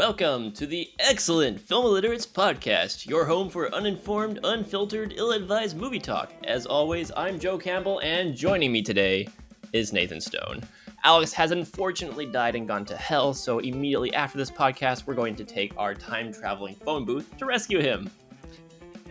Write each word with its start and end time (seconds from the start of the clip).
Welcome 0.00 0.52
to 0.52 0.66
the 0.66 0.90
excellent 0.98 1.60
Film 1.60 1.84
Illiterates 1.84 2.26
podcast, 2.26 3.06
your 3.06 3.26
home 3.26 3.50
for 3.50 3.70
uninformed, 3.74 4.40
unfiltered, 4.44 5.12
ill 5.14 5.32
advised 5.32 5.76
movie 5.76 5.98
talk. 5.98 6.32
As 6.44 6.64
always, 6.64 7.12
I'm 7.18 7.38
Joe 7.38 7.58
Campbell, 7.58 7.98
and 7.98 8.34
joining 8.34 8.72
me 8.72 8.80
today 8.80 9.28
is 9.74 9.92
Nathan 9.92 10.18
Stone. 10.18 10.62
Alex 11.04 11.34
has 11.34 11.50
unfortunately 11.50 12.24
died 12.24 12.54
and 12.54 12.66
gone 12.66 12.86
to 12.86 12.96
hell, 12.96 13.34
so 13.34 13.58
immediately 13.58 14.14
after 14.14 14.38
this 14.38 14.50
podcast, 14.50 15.06
we're 15.06 15.12
going 15.12 15.36
to 15.36 15.44
take 15.44 15.74
our 15.76 15.94
time 15.94 16.32
traveling 16.32 16.76
phone 16.76 17.04
booth 17.04 17.36
to 17.36 17.44
rescue 17.44 17.82
him. 17.82 18.10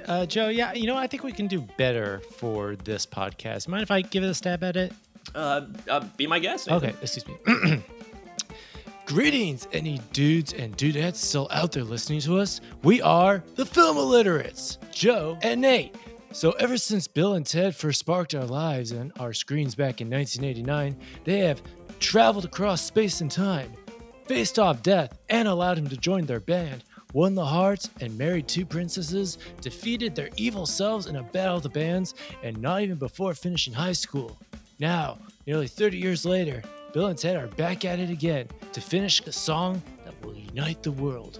Uh, 0.07 0.25
Joe, 0.25 0.47
yeah, 0.47 0.73
you 0.73 0.87
know, 0.87 0.97
I 0.97 1.05
think 1.05 1.21
we 1.21 1.31
can 1.31 1.45
do 1.45 1.61
better 1.77 2.19
for 2.37 2.75
this 2.77 3.05
podcast. 3.05 3.67
Mind 3.67 3.83
if 3.83 3.91
I 3.91 4.01
give 4.01 4.23
it 4.23 4.27
a 4.27 4.33
stab 4.33 4.63
at 4.63 4.75
it? 4.75 4.91
Uh, 5.35 5.67
uh 5.87 6.03
be 6.17 6.25
my 6.25 6.39
guest. 6.39 6.67
Nathan. 6.67 6.89
Okay, 6.89 6.97
excuse 7.03 7.27
me. 7.27 7.83
Greetings, 9.09 9.67
any 9.73 9.99
dudes 10.13 10.53
and 10.53 10.77
dudettes 10.77 11.15
still 11.15 11.47
out 11.49 11.71
there 11.71 11.83
listening 11.83 12.19
to 12.19 12.37
us. 12.37 12.61
We 12.83 13.01
are 13.01 13.43
the 13.55 13.65
Film 13.65 13.97
Illiterates, 13.97 14.77
Joe 14.91 15.35
and 15.41 15.61
Nate. 15.61 15.95
So, 16.31 16.51
ever 16.51 16.77
since 16.77 17.07
Bill 17.07 17.33
and 17.33 17.43
Ted 17.43 17.75
first 17.75 18.01
sparked 18.01 18.35
our 18.35 18.45
lives 18.45 18.91
and 18.91 19.11
our 19.19 19.33
screens 19.33 19.73
back 19.73 19.99
in 19.99 20.11
1989, 20.11 20.95
they 21.23 21.39
have 21.39 21.63
traveled 21.99 22.45
across 22.45 22.83
space 22.83 23.21
and 23.21 23.31
time, 23.31 23.73
faced 24.27 24.59
off 24.59 24.83
death, 24.83 25.17
and 25.27 25.47
allowed 25.47 25.79
him 25.79 25.89
to 25.89 25.97
join 25.97 26.27
their 26.27 26.39
band, 26.39 26.83
won 27.11 27.33
the 27.33 27.43
hearts, 27.43 27.89
and 28.01 28.15
married 28.15 28.47
two 28.47 28.63
princesses, 28.63 29.39
defeated 29.59 30.13
their 30.13 30.29
evil 30.37 30.67
selves 30.67 31.07
in 31.07 31.15
a 31.15 31.23
battle 31.23 31.57
of 31.57 31.63
the 31.63 31.69
bands, 31.69 32.13
and 32.43 32.61
not 32.61 32.83
even 32.83 32.99
before 32.99 33.33
finishing 33.33 33.73
high 33.73 33.91
school. 33.91 34.37
Now, 34.79 35.17
nearly 35.47 35.67
30 35.67 35.97
years 35.97 36.25
later, 36.25 36.61
Bill 36.91 37.07
and 37.07 37.17
Ted 37.17 37.35
are 37.35 37.47
back 37.47 37.85
at 37.85 37.99
it 37.99 38.09
again 38.09 38.47
to 38.73 38.81
finish 38.81 39.21
a 39.21 39.31
song 39.31 39.81
that 40.05 40.25
will 40.25 40.35
unite 40.35 40.81
the 40.81 40.91
world. 40.91 41.39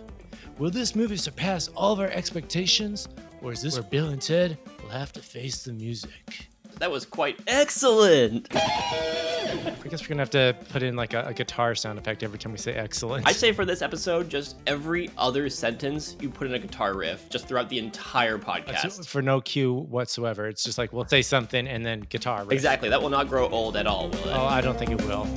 Will 0.60 0.70
this 0.70 0.96
movie 0.96 1.18
surpass 1.18 1.70
all 1.70 1.94
of 1.94 2.00
our 2.00 2.10
expectations, 2.10 3.08
or 3.42 3.52
is 3.52 3.64
this 3.64 3.74
where 3.74 3.84
Bill 3.84 4.10
and 4.10 4.22
Ted 4.22 4.60
will 4.84 4.90
have 4.90 5.12
to 5.14 5.22
face 5.22 5.64
the 5.64 5.74
music? 5.74 6.50
That 6.80 6.90
was 6.90 7.06
quite 7.06 7.38
excellent. 7.46 8.48
I 8.56 9.74
guess 9.90 10.02
we're 10.02 10.08
gonna 10.08 10.22
have 10.22 10.30
to 10.30 10.56
put 10.70 10.82
in 10.82 10.96
like 10.96 11.14
a, 11.14 11.26
a 11.28 11.34
guitar 11.34 11.76
sound 11.76 12.00
effect 12.00 12.24
every 12.24 12.40
time 12.40 12.54
we 12.54 12.58
say 12.58 12.74
excellent. 12.74 13.28
I 13.28 13.34
say 13.34 13.52
for 13.52 13.66
this 13.66 13.82
episode, 13.82 14.30
just 14.30 14.56
every 14.66 15.10
other 15.18 15.50
sentence 15.50 16.16
you 16.22 16.30
put 16.30 16.48
in 16.48 16.54
a 16.54 16.60
guitar 16.60 16.96
riff, 16.96 17.28
just 17.30 17.50
throughout 17.50 17.68
the 17.68 17.80
entire 17.80 18.38
podcast. 18.38 19.06
for 19.08 19.22
no 19.22 19.42
cue 19.42 19.74
whatsoever. 19.74 20.48
It's 20.48 20.64
just 20.64 20.78
like 20.78 20.94
we'll 20.94 21.08
say 21.08 21.22
something 21.22 21.68
and 21.68 21.86
then 21.86 22.02
guitar. 22.02 22.44
Riff. 22.44 22.54
Exactly. 22.54 22.88
That 22.88 23.02
will 23.02 23.10
not 23.10 23.28
grow 23.28 23.50
old 23.50 23.76
at 23.76 23.86
all, 23.86 24.08
will 24.10 24.30
it? 24.30 24.36
Oh, 24.36 24.46
I 24.46 24.62
don't 24.62 24.80
think 24.80 24.92
it 24.92 25.02
will. 25.02 25.28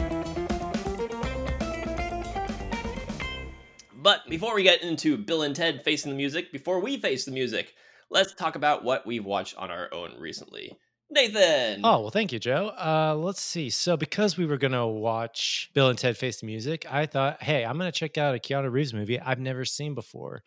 But 3.95 4.29
before 4.29 4.55
we 4.55 4.63
get 4.63 4.83
into 4.83 5.17
Bill 5.17 5.43
and 5.43 5.57
Ted 5.57 5.83
facing 5.83 6.13
the 6.13 6.17
music, 6.17 6.53
before 6.53 6.79
we 6.79 6.99
face 6.99 7.25
the 7.25 7.33
music, 7.33 7.75
let's 8.11 8.33
talk 8.33 8.55
about 8.55 8.85
what 8.85 9.07
we've 9.07 9.25
watched 9.25 9.57
on 9.57 9.71
our 9.73 9.93
own 9.93 10.13
recently. 10.19 10.77
Nathan. 11.13 11.81
Oh, 11.85 12.01
well, 12.01 12.11
thank 12.11 12.33
you, 12.33 12.39
Joe. 12.39 12.69
Uh, 12.69 13.15
let's 13.17 13.41
see. 13.41 13.71
So, 13.71 13.97
because 13.97 14.37
we 14.37 14.47
were 14.47 14.57
going 14.57 14.73
to 14.73 14.87
watch 14.87 15.71
Bill 15.75 15.89
and 15.89 15.99
Ted 15.99 16.17
Face 16.17 16.41
the 16.41 16.47
Music, 16.47 16.87
I 16.91 17.07
thought, 17.07 17.43
hey, 17.43 17.65
I'm 17.65 17.79
going 17.79 17.91
to 17.91 17.99
check 17.99 18.19
out 18.19 18.35
a 18.35 18.39
Keanu 18.39 18.71
Reeves 18.71 18.95
movie 18.95 19.21
I've 19.21 19.39
never 19.41 19.65
seen 19.65 19.95
before. 19.95 20.43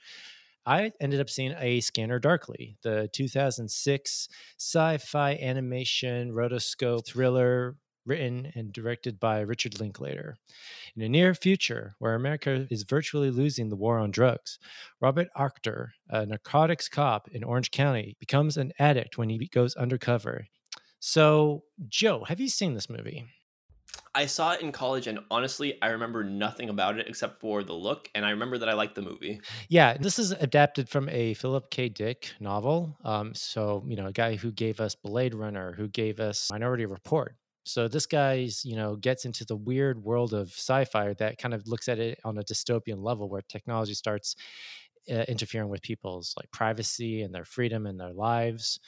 I 0.66 0.92
ended 1.00 1.20
up 1.20 1.30
seeing 1.30 1.54
A 1.60 1.80
Scanner 1.80 2.18
Darkly, 2.18 2.78
the 2.82 3.08
2006 3.14 4.28
sci 4.58 4.98
fi 4.98 5.34
animation 5.36 6.32
rotoscope 6.32 7.06
thriller 7.06 7.76
written 8.06 8.52
and 8.56 8.72
directed 8.72 9.20
by 9.20 9.40
Richard 9.40 9.80
Linklater. 9.80 10.38
In 10.96 11.02
a 11.02 11.10
near 11.10 11.34
future, 11.34 11.96
where 12.00 12.16
America 12.16 12.68
is 12.70 12.84
virtually 12.84 13.32
losing 13.32 13.70
the 13.70 13.76
war 13.76 13.98
on 14.00 14.12
drugs, 14.12 14.60
Robert 15.02 15.28
Arctor, 15.36 15.90
a 16.10 16.26
narcotics 16.26 16.88
cop 16.88 17.28
in 17.30 17.44
Orange 17.44 17.72
County, 17.72 18.16
becomes 18.20 18.58
an 18.58 18.74
addict 18.80 19.18
when 19.18 19.30
he 19.30 19.48
goes 19.48 19.76
undercover. 19.76 20.48
So, 21.00 21.64
Joe, 21.88 22.24
have 22.24 22.40
you 22.40 22.50
seen 22.50 22.74
this 22.74 22.90
movie? 22.90 23.26
I 24.14 24.28
saw 24.28 24.54
it 24.54 24.62
in 24.62 24.72
college, 24.72 25.08
and 25.08 25.20
honestly, 25.30 25.78
I 25.82 25.90
remember 25.90 26.24
nothing 26.24 26.70
about 26.70 26.98
it 26.98 27.08
except 27.08 27.42
for 27.42 27.64
the 27.64 27.74
look, 27.74 28.10
and 28.16 28.26
I 28.26 28.30
remember 28.30 28.58
that 28.58 28.70
I 28.70 28.74
liked 28.74 28.96
the 28.96 29.02
movie. 29.02 29.42
Yeah, 29.68 29.98
this 29.98 30.18
is 30.18 30.32
adapted 30.32 30.88
from 30.88 31.10
a 31.10 31.34
Philip 31.34 31.70
K. 31.70 31.90
Dick 31.90 32.32
novel. 32.40 32.98
Um, 33.04 33.34
so, 33.34 33.84
you 33.86 33.98
know, 33.98 34.08
a 34.08 34.14
guy 34.14 34.36
who 34.36 34.52
gave 34.52 34.80
us 34.80 34.96
Blade 34.96 35.36
Runner, 35.36 35.74
who 35.74 35.90
gave 35.90 36.22
us 36.22 36.50
Minority 36.50 36.86
Report. 36.86 37.36
So 37.66 37.88
this 37.88 38.06
guy's, 38.06 38.64
you 38.64 38.76
know, 38.76 38.96
gets 38.96 39.26
into 39.26 39.44
the 39.44 39.56
weird 39.56 40.04
world 40.04 40.34
of 40.34 40.50
sci-fi 40.50 41.14
that 41.16 41.38
kind 41.40 41.54
of 41.54 41.68
looks 41.68 41.88
at 41.90 41.98
it 42.00 42.20
on 42.24 42.38
a 42.38 42.44
dystopian 42.44 43.04
level 43.04 43.28
where 43.28 43.42
technology 43.42 43.96
starts 43.96 44.36
uh, 45.10 45.26
interfering 45.28 45.70
with 45.70 45.82
people's 45.82 46.34
like 46.38 46.50
privacy 46.52 47.22
and 47.22 47.34
their 47.34 47.46
freedom 47.46 47.86
and 47.86 48.00
their 48.00 48.14
lives. 48.14 48.80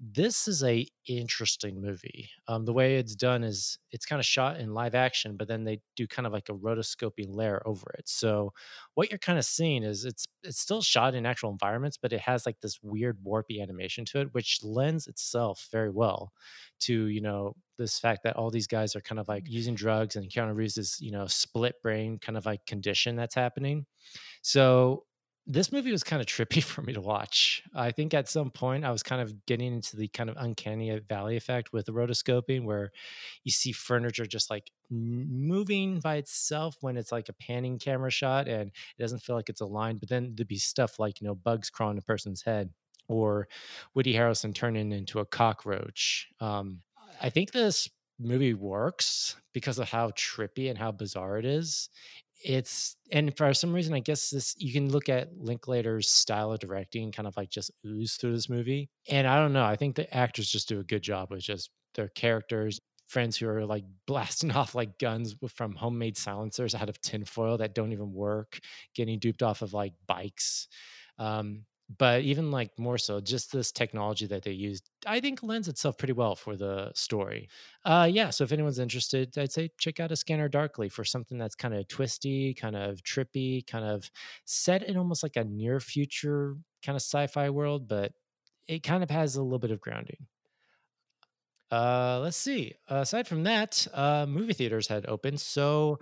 This 0.00 0.48
is 0.48 0.62
a 0.62 0.86
interesting 1.06 1.80
movie. 1.80 2.30
Um, 2.48 2.64
the 2.64 2.72
way 2.72 2.96
it's 2.96 3.14
done 3.14 3.44
is 3.44 3.78
it's 3.92 4.06
kind 4.06 4.20
of 4.20 4.26
shot 4.26 4.58
in 4.58 4.74
live 4.74 4.94
action, 4.94 5.36
but 5.36 5.48
then 5.48 5.64
they 5.64 5.80
do 5.96 6.06
kind 6.06 6.26
of 6.26 6.32
like 6.32 6.48
a 6.48 6.54
rotoscoping 6.54 7.34
layer 7.34 7.62
over 7.66 7.90
it. 7.98 8.08
So 8.08 8.52
what 8.94 9.10
you're 9.10 9.18
kind 9.18 9.38
of 9.38 9.44
seeing 9.44 9.82
is 9.82 10.04
it's 10.04 10.26
it's 10.42 10.58
still 10.58 10.82
shot 10.82 11.14
in 11.14 11.26
actual 11.26 11.50
environments, 11.50 11.96
but 11.96 12.12
it 12.12 12.20
has 12.20 12.46
like 12.46 12.60
this 12.60 12.78
weird 12.82 13.18
warpy 13.26 13.60
animation 13.62 14.04
to 14.06 14.20
it, 14.20 14.28
which 14.32 14.60
lends 14.62 15.06
itself 15.06 15.68
very 15.72 15.90
well 15.90 16.32
to 16.80 17.06
you 17.06 17.20
know 17.20 17.54
this 17.78 17.98
fact 17.98 18.22
that 18.24 18.36
all 18.36 18.50
these 18.50 18.66
guys 18.66 18.96
are 18.96 19.00
kind 19.00 19.18
of 19.18 19.28
like 19.28 19.48
using 19.48 19.74
drugs 19.74 20.16
and 20.16 20.30
Keanu 20.30 20.54
Reeves 20.56 20.78
is 20.78 20.96
you 21.00 21.10
know 21.10 21.26
split 21.26 21.80
brain 21.82 22.18
kind 22.18 22.36
of 22.36 22.46
like 22.46 22.64
condition 22.66 23.16
that's 23.16 23.34
happening. 23.34 23.86
So 24.42 25.05
this 25.46 25.70
movie 25.70 25.92
was 25.92 26.02
kind 26.02 26.20
of 26.20 26.26
trippy 26.26 26.62
for 26.62 26.82
me 26.82 26.92
to 26.92 27.00
watch. 27.00 27.62
I 27.74 27.92
think 27.92 28.14
at 28.14 28.28
some 28.28 28.50
point 28.50 28.84
I 28.84 28.90
was 28.90 29.02
kind 29.02 29.22
of 29.22 29.46
getting 29.46 29.74
into 29.74 29.96
the 29.96 30.08
kind 30.08 30.28
of 30.28 30.36
uncanny 30.38 30.98
valley 31.08 31.36
effect 31.36 31.72
with 31.72 31.86
the 31.86 31.92
rotoscoping 31.92 32.64
where 32.64 32.90
you 33.44 33.52
see 33.52 33.72
furniture 33.72 34.26
just 34.26 34.50
like 34.50 34.70
moving 34.90 36.00
by 36.00 36.16
itself 36.16 36.76
when 36.80 36.96
it's 36.96 37.12
like 37.12 37.28
a 37.28 37.34
panning 37.34 37.78
camera 37.78 38.10
shot 38.10 38.48
and 38.48 38.70
it 38.70 39.02
doesn't 39.02 39.20
feel 39.20 39.36
like 39.36 39.48
it's 39.48 39.60
aligned. 39.60 40.00
But 40.00 40.08
then 40.08 40.32
there'd 40.34 40.48
be 40.48 40.58
stuff 40.58 40.98
like, 40.98 41.20
you 41.20 41.26
know, 41.26 41.34
bugs 41.34 41.70
crawling 41.70 41.98
a 41.98 42.02
person's 42.02 42.42
head 42.42 42.70
or 43.08 43.48
Woody 43.94 44.14
Harrelson 44.14 44.54
turning 44.54 44.90
into 44.92 45.20
a 45.20 45.24
cockroach. 45.24 46.28
Um, 46.40 46.82
I 47.20 47.30
think 47.30 47.52
this 47.52 47.88
movie 48.18 48.54
works 48.54 49.36
because 49.52 49.78
of 49.78 49.88
how 49.88 50.10
trippy 50.10 50.68
and 50.68 50.78
how 50.78 50.90
bizarre 50.90 51.38
it 51.38 51.44
is 51.44 51.88
it's 52.44 52.96
and 53.12 53.36
for 53.36 53.52
some 53.54 53.72
reason 53.72 53.94
i 53.94 54.00
guess 54.00 54.30
this 54.30 54.54
you 54.58 54.72
can 54.72 54.90
look 54.90 55.08
at 55.08 55.36
linklater's 55.38 56.10
style 56.10 56.52
of 56.52 56.58
directing 56.58 57.10
kind 57.10 57.26
of 57.26 57.36
like 57.36 57.48
just 57.48 57.70
ooze 57.84 58.14
through 58.14 58.32
this 58.32 58.48
movie 58.48 58.90
and 59.08 59.26
i 59.26 59.36
don't 59.36 59.52
know 59.52 59.64
i 59.64 59.76
think 59.76 59.96
the 59.96 60.14
actors 60.14 60.48
just 60.48 60.68
do 60.68 60.80
a 60.80 60.84
good 60.84 61.02
job 61.02 61.30
with 61.30 61.40
just 61.40 61.70
their 61.94 62.08
characters 62.08 62.80
friends 63.08 63.36
who 63.36 63.48
are 63.48 63.64
like 63.64 63.84
blasting 64.06 64.50
off 64.52 64.74
like 64.74 64.98
guns 64.98 65.34
from 65.48 65.74
homemade 65.74 66.16
silencers 66.16 66.74
out 66.74 66.88
of 66.88 67.00
tinfoil 67.00 67.56
that 67.56 67.74
don't 67.74 67.92
even 67.92 68.12
work 68.12 68.58
getting 68.94 69.18
duped 69.18 69.42
off 69.42 69.62
of 69.62 69.72
like 69.72 69.94
bikes 70.06 70.68
um, 71.18 71.64
but 71.88 72.22
even 72.22 72.50
like 72.50 72.76
more 72.78 72.98
so 72.98 73.20
just 73.20 73.52
this 73.52 73.70
technology 73.70 74.26
that 74.26 74.42
they 74.42 74.50
used 74.50 74.90
i 75.06 75.20
think 75.20 75.42
lends 75.42 75.68
itself 75.68 75.96
pretty 75.96 76.12
well 76.12 76.34
for 76.34 76.56
the 76.56 76.92
story. 76.94 77.48
Uh 77.84 78.08
yeah 78.10 78.30
so 78.30 78.42
if 78.44 78.52
anyone's 78.52 78.78
interested 78.80 79.36
i'd 79.38 79.52
say 79.52 79.70
check 79.78 80.00
out 80.00 80.10
a 80.10 80.16
scanner 80.16 80.48
darkly 80.48 80.88
for 80.88 81.04
something 81.04 81.38
that's 81.38 81.54
kind 81.54 81.74
of 81.74 81.86
twisty 81.88 82.54
kind 82.54 82.74
of 82.76 83.02
trippy 83.02 83.64
kind 83.66 83.84
of 83.84 84.10
set 84.44 84.82
in 84.82 84.96
almost 84.96 85.22
like 85.22 85.36
a 85.36 85.44
near 85.44 85.78
future 85.80 86.56
kind 86.84 86.96
of 86.96 87.02
sci-fi 87.02 87.50
world 87.50 87.86
but 87.88 88.12
it 88.66 88.82
kind 88.82 89.02
of 89.02 89.10
has 89.10 89.36
a 89.36 89.42
little 89.42 89.60
bit 89.60 89.70
of 89.70 89.80
grounding. 89.80 90.26
Uh 91.70 92.20
let's 92.22 92.36
see. 92.36 92.74
Aside 92.86 93.26
from 93.26 93.42
that 93.42 93.86
uh 93.92 94.24
movie 94.28 94.52
theaters 94.52 94.86
had 94.86 95.04
opened 95.06 95.40
so 95.40 95.98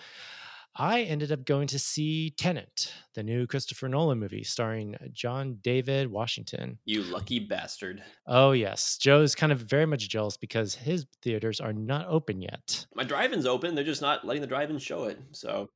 I 0.76 1.02
ended 1.02 1.30
up 1.30 1.44
going 1.44 1.68
to 1.68 1.78
see 1.78 2.30
Tenet, 2.30 2.92
the 3.14 3.22
new 3.22 3.46
Christopher 3.46 3.88
Nolan 3.88 4.18
movie 4.18 4.42
starring 4.42 4.96
uh, 4.96 5.06
John 5.12 5.58
David 5.62 6.10
Washington. 6.10 6.78
You 6.84 7.02
lucky 7.02 7.38
bastard. 7.38 8.02
Oh, 8.26 8.50
yes. 8.50 8.98
Joe's 8.98 9.36
kind 9.36 9.52
of 9.52 9.60
very 9.60 9.86
much 9.86 10.08
jealous 10.08 10.36
because 10.36 10.74
his 10.74 11.06
theaters 11.22 11.60
are 11.60 11.72
not 11.72 12.08
open 12.08 12.42
yet. 12.42 12.86
My 12.94 13.04
drive 13.04 13.32
in's 13.32 13.46
open. 13.46 13.76
They're 13.76 13.84
just 13.84 14.02
not 14.02 14.26
letting 14.26 14.40
the 14.40 14.48
drive 14.48 14.68
in 14.70 14.78
show 14.78 15.04
it. 15.04 15.18
So, 15.30 15.70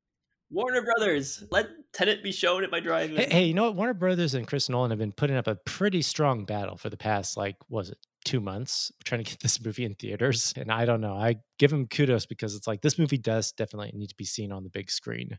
Warner 0.51 0.81
Brothers, 0.81 1.43
let 1.49 1.67
Tenet 1.93 2.21
be 2.21 2.33
shown 2.33 2.65
at 2.65 2.71
my 2.71 2.81
drive 2.81 3.11
in. 3.11 3.17
Hey, 3.17 3.27
hey, 3.29 3.45
you 3.45 3.53
know 3.53 3.63
what? 3.63 3.75
Warner 3.75 3.93
Brothers 3.93 4.33
and 4.33 4.47
Chris 4.47 4.67
Nolan 4.67 4.89
have 4.89 4.99
been 4.99 5.13
putting 5.13 5.37
up 5.37 5.47
a 5.47 5.55
pretty 5.55 6.01
strong 6.01 6.43
battle 6.43 6.75
for 6.75 6.89
the 6.89 6.97
past, 6.97 7.37
like, 7.37 7.55
was 7.69 7.89
it 7.89 7.97
two 8.25 8.39
months 8.39 8.91
trying 9.03 9.23
to 9.23 9.29
get 9.29 9.39
this 9.41 9.63
movie 9.63 9.85
in 9.85 9.95
theaters. 9.95 10.53
And 10.55 10.71
I 10.71 10.85
don't 10.85 11.01
know. 11.01 11.13
I 11.13 11.37
give 11.57 11.71
him 11.71 11.87
kudos 11.87 12.25
because 12.25 12.55
it's 12.55 12.67
like 12.67 12.81
this 12.81 12.99
movie 12.99 13.17
does 13.17 13.51
definitely 13.51 13.91
need 13.93 14.09
to 14.09 14.15
be 14.15 14.25
seen 14.25 14.51
on 14.51 14.63
the 14.63 14.69
big 14.69 14.89
screen. 14.91 15.37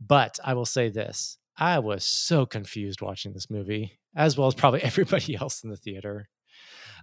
But 0.00 0.38
I 0.44 0.54
will 0.54 0.66
say 0.66 0.88
this 0.88 1.38
I 1.56 1.80
was 1.80 2.04
so 2.04 2.46
confused 2.46 3.02
watching 3.02 3.32
this 3.32 3.50
movie, 3.50 3.98
as 4.16 4.38
well 4.38 4.48
as 4.48 4.54
probably 4.54 4.82
everybody 4.84 5.36
else 5.36 5.64
in 5.64 5.70
the 5.70 5.76
theater. 5.76 6.28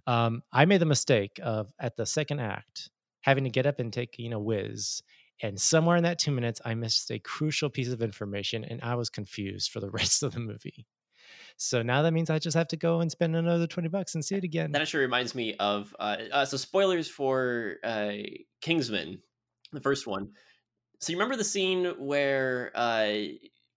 Um, 0.08 0.44
I 0.52 0.66
made 0.66 0.82
the 0.82 0.86
mistake 0.86 1.40
of 1.44 1.72
at 1.80 1.98
the 1.98 2.06
second 2.06 2.40
act 2.40 2.90
having 3.22 3.44
to 3.44 3.50
get 3.50 3.66
up 3.66 3.80
and 3.80 3.92
take, 3.92 4.16
you 4.20 4.30
know, 4.30 4.40
whiz 4.40 5.02
And 5.42 5.60
somewhere 5.60 5.98
in 5.98 6.04
that 6.04 6.20
two 6.20 6.32
minutes, 6.32 6.62
I 6.64 6.76
missed 6.76 7.10
a 7.12 7.20
crucial 7.20 7.70
piece 7.70 7.90
of 7.90 8.02
information 8.02 8.64
and 8.64 8.80
I 8.82 8.96
was 8.96 9.10
confused 9.10 9.72
for 9.72 9.80
the 9.80 9.90
rest 10.00 10.24
of 10.24 10.34
the 10.34 10.40
movie. 10.40 10.86
So 11.58 11.82
now 11.82 12.02
that 12.02 12.12
means 12.12 12.30
I 12.30 12.40
just 12.40 12.58
have 12.58 12.68
to 12.70 12.78
go 12.78 13.00
and 13.00 13.10
spend 13.10 13.36
another 13.36 13.68
20 13.68 13.88
bucks 13.90 14.16
and 14.16 14.24
see 14.24 14.36
it 14.36 14.44
again. 14.44 14.72
That 14.72 14.82
actually 14.82 15.02
reminds 15.02 15.34
me 15.36 15.56
of 15.56 15.96
uh, 16.00 16.18
uh, 16.32 16.46
so 16.46 16.58
spoilers 16.58 17.08
for 17.08 17.76
uh, 17.84 18.12
Kingsman, 18.62 19.22
the 19.72 19.80
first 19.82 20.06
one. 20.06 20.32
So 21.00 21.12
you 21.12 21.18
remember 21.18 21.36
the 21.36 21.44
scene 21.44 21.94
where 21.98 22.72
uh, 22.76 23.14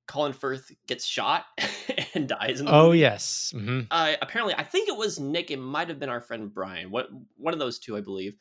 Colin 0.06 0.32
Firth 0.32 0.70
gets 0.86 1.04
shot 1.04 1.44
and 2.14 2.28
dies? 2.28 2.60
In 2.60 2.66
the 2.66 2.72
oh 2.72 2.86
movie? 2.86 2.98
yes. 3.00 3.52
hmm 3.54 3.80
Uh, 3.90 4.14
apparently, 4.22 4.54
I 4.54 4.64
think 4.64 4.88
it 4.88 4.96
was 4.96 5.20
Nick. 5.20 5.50
It 5.50 5.58
might 5.58 5.88
have 5.88 5.98
been 5.98 6.08
our 6.08 6.20
friend 6.20 6.52
Brian. 6.52 6.90
What 6.90 7.08
one 7.36 7.54
of 7.54 7.60
those 7.60 7.78
two, 7.78 7.96
I 7.96 8.00
believe. 8.00 8.34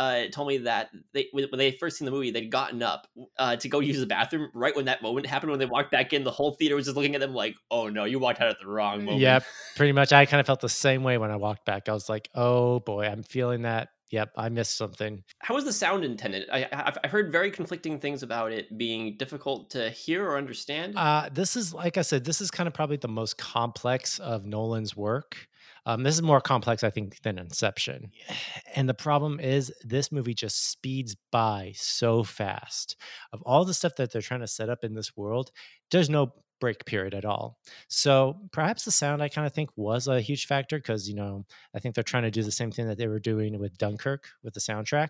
Uh, 0.00 0.28
told 0.32 0.48
me 0.48 0.56
that 0.56 0.88
they 1.12 1.28
when 1.32 1.44
when 1.50 1.58
they 1.58 1.72
first 1.72 1.98
seen 1.98 2.06
the 2.06 2.10
movie, 2.10 2.30
they'd 2.30 2.50
gotten 2.50 2.82
up 2.82 3.06
uh, 3.38 3.54
to 3.56 3.68
go 3.68 3.80
use 3.80 4.00
the 4.00 4.06
bathroom 4.06 4.50
right 4.54 4.74
when 4.74 4.86
that 4.86 5.02
moment 5.02 5.26
happened. 5.26 5.50
When 5.50 5.58
they 5.60 5.66
walked 5.66 5.92
back 5.92 6.14
in, 6.14 6.24
the 6.24 6.30
whole 6.30 6.54
theater 6.54 6.74
was 6.74 6.86
just 6.86 6.96
looking 6.96 7.14
at 7.14 7.20
them 7.20 7.34
like, 7.34 7.54
"Oh 7.70 7.90
no, 7.90 8.04
you 8.04 8.18
walked 8.18 8.40
out 8.40 8.48
at 8.48 8.58
the 8.58 8.66
wrong 8.66 9.04
moment." 9.04 9.20
Yep. 9.20 9.44
Pretty 9.76 9.92
much. 9.92 10.12
I 10.12 10.24
kind 10.24 10.40
of 10.40 10.46
felt 10.46 10.60
the 10.60 10.70
same 10.70 11.02
way 11.02 11.18
when 11.18 11.30
I 11.30 11.36
walked 11.36 11.66
back. 11.66 11.88
I 11.88 11.92
was 11.92 12.08
like, 12.08 12.30
oh 12.34 12.80
boy, 12.80 13.04
I'm 13.04 13.22
feeling 13.22 13.62
that. 13.62 13.90
Yep, 14.10 14.32
I 14.36 14.48
missed 14.48 14.76
something. 14.76 15.22
How 15.38 15.54
was 15.54 15.64
the 15.64 15.72
sound 15.72 16.04
intended? 16.04 16.48
I, 16.52 16.66
I've, 16.72 16.98
I've 17.04 17.10
heard 17.10 17.30
very 17.30 17.50
conflicting 17.50 18.00
things 18.00 18.24
about 18.24 18.50
it 18.50 18.76
being 18.76 19.16
difficult 19.16 19.70
to 19.70 19.88
hear 19.90 20.28
or 20.28 20.36
understand. 20.36 20.94
Uh, 20.96 21.28
this 21.32 21.54
is, 21.54 21.72
like 21.72 21.96
I 21.96 22.02
said, 22.02 22.24
this 22.24 22.40
is 22.40 22.50
kind 22.50 22.66
of 22.66 22.74
probably 22.74 22.96
the 22.96 23.06
most 23.06 23.38
complex 23.38 24.18
of 24.18 24.44
Nolan's 24.44 24.96
work. 24.96 25.36
Um, 25.86 26.02
this 26.02 26.14
is 26.14 26.22
more 26.22 26.40
complex, 26.40 26.84
I 26.84 26.90
think, 26.90 27.20
than 27.22 27.38
Inception. 27.38 28.10
And 28.74 28.88
the 28.88 28.94
problem 28.94 29.40
is, 29.40 29.72
this 29.82 30.12
movie 30.12 30.34
just 30.34 30.70
speeds 30.70 31.16
by 31.30 31.72
so 31.76 32.22
fast. 32.22 32.96
Of 33.32 33.42
all 33.42 33.64
the 33.64 33.74
stuff 33.74 33.96
that 33.96 34.12
they're 34.12 34.22
trying 34.22 34.40
to 34.40 34.46
set 34.46 34.68
up 34.68 34.84
in 34.84 34.94
this 34.94 35.16
world, 35.16 35.50
there's 35.90 36.10
no 36.10 36.32
break 36.60 36.84
period 36.84 37.14
at 37.14 37.24
all. 37.24 37.58
So 37.88 38.38
perhaps 38.52 38.84
the 38.84 38.90
sound 38.90 39.22
I 39.22 39.28
kind 39.28 39.46
of 39.46 39.54
think 39.54 39.70
was 39.76 40.06
a 40.06 40.20
huge 40.20 40.46
factor 40.46 40.78
because, 40.78 41.08
you 41.08 41.14
know, 41.14 41.46
I 41.74 41.78
think 41.78 41.94
they're 41.94 42.04
trying 42.04 42.24
to 42.24 42.30
do 42.30 42.42
the 42.42 42.52
same 42.52 42.70
thing 42.70 42.86
that 42.86 42.98
they 42.98 43.08
were 43.08 43.18
doing 43.18 43.58
with 43.58 43.78
Dunkirk 43.78 44.28
with 44.42 44.54
the 44.54 44.60
soundtrack 44.60 45.08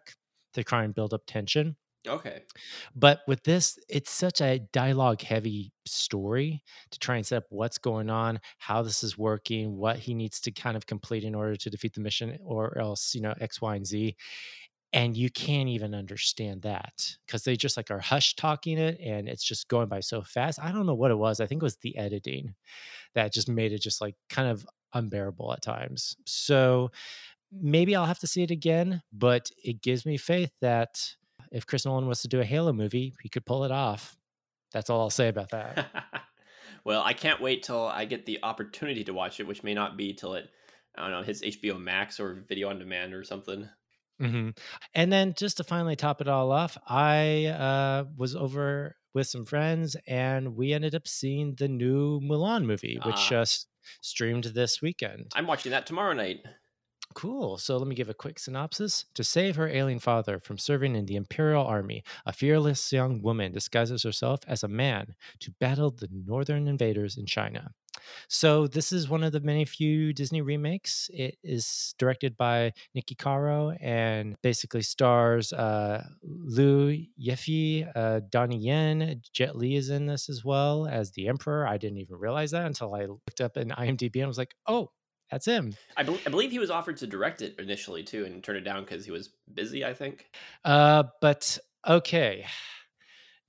to 0.55 0.65
try 0.65 0.85
and 0.85 0.95
build 0.95 1.13
up 1.13 1.23
tension. 1.27 1.77
Okay. 2.07 2.43
But 2.95 3.21
with 3.27 3.43
this, 3.45 3.79
it's 3.89 4.11
such 4.11 4.41
a 4.41 4.59
dialogue 4.73 5.23
heavy 5.23 5.73
story 5.87 6.63
to 6.91 6.99
try 6.99 7.17
and 7.17 7.27
set 7.27 7.39
up 7.39 7.45
what's 7.51 7.79
going 7.79 8.11
on, 8.11 8.41
how 8.59 8.83
this 8.83 9.03
is 9.03 9.19
working, 9.19 9.77
what 9.77 9.99
he 9.99 10.15
needs 10.15 10.41
to 10.43 10.51
kind 10.51 10.77
of 10.77 10.87
complete 10.87 11.25
in 11.25 11.35
order 11.35 11.57
to 11.57 11.71
defeat 11.71 11.95
the 11.95 12.01
mission, 12.01 12.39
or 12.45 12.77
else, 12.79 13.15
you 13.15 13.21
know, 13.21 13.35
X, 13.41 13.61
Y, 13.61 13.77
and 13.77 13.87
Z. 13.87 14.17
And 14.93 15.17
you 15.17 15.31
can't 15.31 15.69
even 15.69 15.95
understand 15.95 16.63
that 16.63 17.17
because 17.25 17.45
they 17.45 17.55
just 17.55 17.77
like 17.77 17.93
are 17.93 18.01
hush 18.01 18.35
talking 18.35 18.77
it 18.77 18.99
and 18.99 19.29
it's 19.29 19.45
just 19.45 19.69
going 19.69 19.89
by 19.89 20.01
so 20.01 20.23
fast. 20.23 20.59
I 20.61 20.73
don't 20.73 20.87
know 20.87 20.95
what 20.95 21.13
it 21.13 21.19
was. 21.19 21.41
I 21.41 21.47
think 21.47 21.63
it 21.63 21.65
was 21.65 21.77
the 21.77 21.97
editing 21.97 22.55
that 23.15 23.33
just 23.33 23.49
made 23.49 23.73
it 23.73 23.83
just 23.83 24.01
like 24.01 24.17
kind 24.29 24.49
of 24.49 24.67
unbearable 24.93 25.53
at 25.53 25.63
times. 25.63 26.17
So 26.27 26.91
maybe 27.53 27.95
I'll 27.95 28.07
have 28.07 28.19
to 28.21 28.27
see 28.27 28.43
it 28.43 28.51
again, 28.51 29.03
but 29.13 29.51
it 29.63 29.81
gives 29.81 30.05
me 30.05 30.17
faith 30.17 30.51
that 30.61 31.15
if 31.51 31.67
Chris 31.67 31.85
Nolan 31.85 32.07
was 32.07 32.23
to 32.23 32.29
do 32.29 32.41
a 32.41 32.45
Halo 32.45 32.73
movie, 32.73 33.15
he 33.23 33.29
could 33.29 33.45
pull 33.47 33.65
it 33.65 33.71
off. 33.71 34.17
That's 34.73 34.89
all 34.91 35.01
I'll 35.01 35.11
say 35.11 35.29
about 35.29 35.51
that. 35.51 35.87
well, 36.85 37.03
I 37.03 37.13
can't 37.13 37.41
wait 37.41 37.63
till 37.63 37.85
I 37.87 38.05
get 38.05 38.27
the 38.27 38.39
opportunity 38.43 39.05
to 39.05 39.13
watch 39.13 39.41
it, 39.41 39.47
which 39.47 39.63
may 39.63 39.75
not 39.75 39.97
be 39.97 40.13
till 40.15 40.35
it, 40.35 40.49
I 40.97 41.03
don't 41.03 41.11
know, 41.11 41.23
hits 41.23 41.43
HBO 41.43 41.81
Max 41.81 42.21
or 42.21 42.45
video 42.49 42.69
on 42.71 42.79
demand 42.79 43.13
or 43.15 43.25
something. 43.25 43.69
hmm 44.21 44.51
And 44.95 45.13
then 45.13 45.35
just 45.37 45.57
to 45.57 45.65
finally 45.65 45.97
top 45.97 46.21
it 46.21 46.29
all 46.29 46.53
off, 46.53 46.79
I 46.87 47.47
uh, 47.47 48.05
was 48.17 48.37
over 48.37 48.97
with 49.13 49.27
some 49.27 49.45
friends 49.45 49.97
and 50.07 50.55
we 50.55 50.73
ended 50.73 50.95
up 50.95 51.09
seeing 51.09 51.57
the 51.57 51.67
new 51.69 52.21
Mulan 52.21 52.65
movie, 52.65 52.99
which 53.05 53.17
Ah. 53.17 53.27
just 53.29 53.67
streamed 54.03 54.45
this 54.45 54.81
weekend. 54.81 55.33
I'm 55.35 55.47
watching 55.49 55.73
that 55.73 55.87
tomorrow 55.87 56.13
night. 56.13 56.45
Cool. 57.15 57.59
So 57.59 57.77
let 57.77 57.89
me 57.89 57.97
give 57.97 58.09
a 58.09 58.15
quick 58.15 58.39
synopsis. 58.39 59.05
To 59.15 59.25
save 59.25 59.57
her 59.57 59.69
alien 59.69 59.99
father 59.99 60.39
from 60.39 60.59
serving 60.59 60.95
in 60.95 61.07
the 61.07 61.17
Imperial 61.17 61.67
Army, 61.67 62.05
a 62.25 62.33
fearless 62.33 62.93
young 62.93 63.21
woman 63.21 63.53
disguises 63.53 64.05
herself 64.05 64.41
as 64.47 64.63
a 64.63 64.69
man 64.69 65.17
to 65.41 65.51
battle 65.51 65.91
the 65.91 66.09
northern 66.13 66.69
invaders 66.69 67.17
in 67.17 67.27
China. 67.27 67.73
So 68.29 68.67
this 68.69 68.93
is 68.93 69.09
one 69.09 69.25
of 69.25 69.33
the 69.33 69.41
many 69.41 69.65
few 69.65 70.13
Disney 70.13 70.41
remakes. 70.41 71.11
It 71.13 71.37
is 71.43 71.95
directed 71.99 72.37
by 72.37 72.73
Niki 72.97 73.19
Caro 73.19 73.71
and 73.81 74.37
basically 74.41 74.83
stars 74.83 75.53
uh, 75.53 76.05
Liu 76.23 77.07
Yifei, 77.21 77.91
uh, 77.95 78.21
Donnie 78.31 78.59
Yen, 78.59 79.21
Jet 79.33 79.57
Li 79.57 79.75
is 79.75 79.91
in 79.91 80.07
this 80.07 80.29
as 80.29 80.45
well 80.45 80.87
as 80.87 81.11
the 81.11 81.29
Emperor. 81.29 81.67
I 81.67 81.77
didn't 81.77 81.99
even 81.99 82.17
realize 82.17 82.53
that 82.53 82.67
until 82.67 82.95
I 82.95 83.07
looked 83.07 83.41
up 83.41 83.57
in 83.57 83.71
IMDb 83.71 84.17
and 84.17 84.29
was 84.29 84.39
like, 84.39 84.55
oh, 84.67 84.91
that's 85.31 85.47
him. 85.47 85.75
I, 85.97 86.03
bel 86.03 86.19
I 86.27 86.31
believe 86.31 86.51
he 86.51 86.59
was 86.59 86.71
offered 86.71 86.97
to 86.99 87.07
direct 87.07 87.43
it 87.43 87.55
initially 87.59 88.03
too, 88.03 88.25
and 88.25 88.43
turned 88.43 88.59
it 88.59 88.65
down 88.65 88.85
because 88.85 89.05
he 89.05 89.11
was 89.11 89.31
busy. 89.53 89.85
I 89.85 89.95
think. 89.95 90.27
Uh, 90.65 91.05
but 91.21 91.59
okay, 91.87 92.47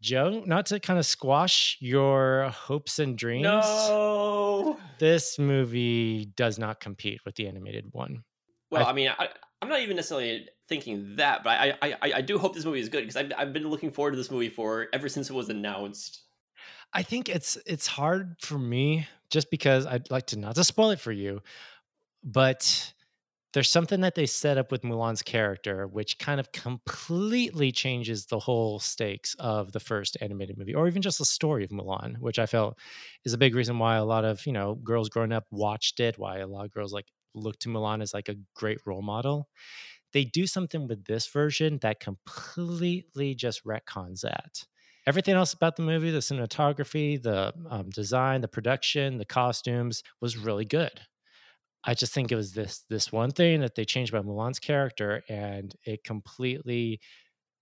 Joe, 0.01 0.43
not 0.45 0.65
to 0.67 0.79
kind 0.79 0.97
of 0.97 1.05
squash 1.05 1.77
your 1.79 2.49
hopes 2.49 2.99
and 2.99 3.17
dreams. 3.17 3.43
No. 3.43 4.77
This 4.99 5.37
movie 5.37 6.25
does 6.35 6.57
not 6.57 6.79
compete 6.79 7.21
with 7.25 7.35
the 7.35 7.47
animated 7.47 7.85
one. 7.91 8.23
Well, 8.71 8.85
I- 8.85 8.89
I, 8.89 8.93
mean, 8.93 9.11
I, 9.17 9.29
I'm 9.61 9.69
not 9.69 9.81
even 9.81 9.95
necessarily 9.95 10.47
thinking 10.67 11.15
that, 11.17 11.43
but 11.43 11.49
I, 11.51 11.77
I, 11.81 11.93
I, 12.01 12.13
I 12.15 12.21
do 12.21 12.37
hope 12.39 12.55
this 12.55 12.65
movie 12.65 12.79
is 12.79 12.89
good 12.89 13.01
because 13.01 13.15
I've, 13.17 13.31
I've 13.37 13.53
been 13.53 13.67
looking 13.69 13.91
forward 13.91 14.11
to 14.11 14.17
this 14.17 14.31
movie 14.31 14.49
for 14.49 14.87
ever 14.93 15.09
since 15.09 15.29
it 15.29 15.33
was 15.33 15.49
announced. 15.49 16.23
I 16.93 17.03
think 17.03 17.29
it's 17.29 17.57
it's 17.65 17.87
hard 17.87 18.35
for 18.41 18.57
me 18.57 19.07
just 19.29 19.49
because 19.49 19.85
I'd 19.85 20.11
like 20.11 20.27
to 20.27 20.39
not 20.39 20.55
to 20.55 20.63
spoil 20.63 20.91
it 20.91 20.99
for 20.99 21.11
you, 21.11 21.41
but 22.23 22.93
there's 23.53 23.69
something 23.69 24.01
that 24.01 24.15
they 24.15 24.27
set 24.27 24.57
up 24.57 24.71
with 24.71 24.83
Mulan's 24.83 25.23
character 25.23 25.87
which 25.87 26.19
kind 26.19 26.39
of 26.39 26.51
completely 26.53 27.71
changes 27.71 28.27
the 28.27 28.39
whole 28.39 28.79
stakes 28.79 29.35
of 29.39 29.71
the 29.73 29.79
first 29.79 30.17
animated 30.21 30.57
movie 30.57 30.75
or 30.75 30.87
even 30.87 31.01
just 31.01 31.19
the 31.19 31.25
story 31.25 31.63
of 31.65 31.71
Mulan, 31.71 32.17
which 32.19 32.39
I 32.39 32.45
felt 32.47 32.79
is 33.25 33.33
a 33.33 33.39
big 33.39 33.55
reason 33.55 33.79
why 33.79 33.97
a 33.97 34.05
lot 34.05 34.25
of, 34.25 34.45
you 34.45 34.53
know, 34.53 34.75
girls 34.75 35.09
growing 35.09 35.33
up 35.33 35.45
watched 35.51 35.99
it, 35.99 36.19
why 36.19 36.39
a 36.39 36.47
lot 36.47 36.65
of 36.65 36.71
girls 36.71 36.93
like 36.93 37.07
look 37.35 37.59
to 37.59 37.69
Mulan 37.69 38.01
as 38.03 38.13
like 38.13 38.29
a 38.29 38.37
great 38.55 38.79
role 38.85 39.01
model. 39.03 39.49
They 40.13 40.25
do 40.25 40.47
something 40.47 40.87
with 40.87 41.05
this 41.05 41.27
version 41.27 41.79
that 41.81 41.99
completely 42.01 43.35
just 43.35 43.65
retcons 43.65 44.21
that 44.21 44.65
everything 45.07 45.35
else 45.35 45.53
about 45.53 45.75
the 45.75 45.81
movie 45.81 46.11
the 46.11 46.19
cinematography 46.19 47.21
the 47.21 47.53
um, 47.69 47.89
design 47.89 48.41
the 48.41 48.47
production 48.47 49.17
the 49.17 49.25
costumes 49.25 50.03
was 50.19 50.37
really 50.37 50.65
good. 50.65 51.01
I 51.83 51.95
just 51.95 52.13
think 52.13 52.31
it 52.31 52.35
was 52.35 52.53
this 52.53 52.83
this 52.89 53.11
one 53.11 53.31
thing 53.31 53.61
that 53.61 53.75
they 53.75 53.85
changed 53.85 54.13
about 54.13 54.25
mulan's 54.25 54.59
character 54.59 55.23
and 55.29 55.73
it 55.85 56.03
completely 56.03 56.99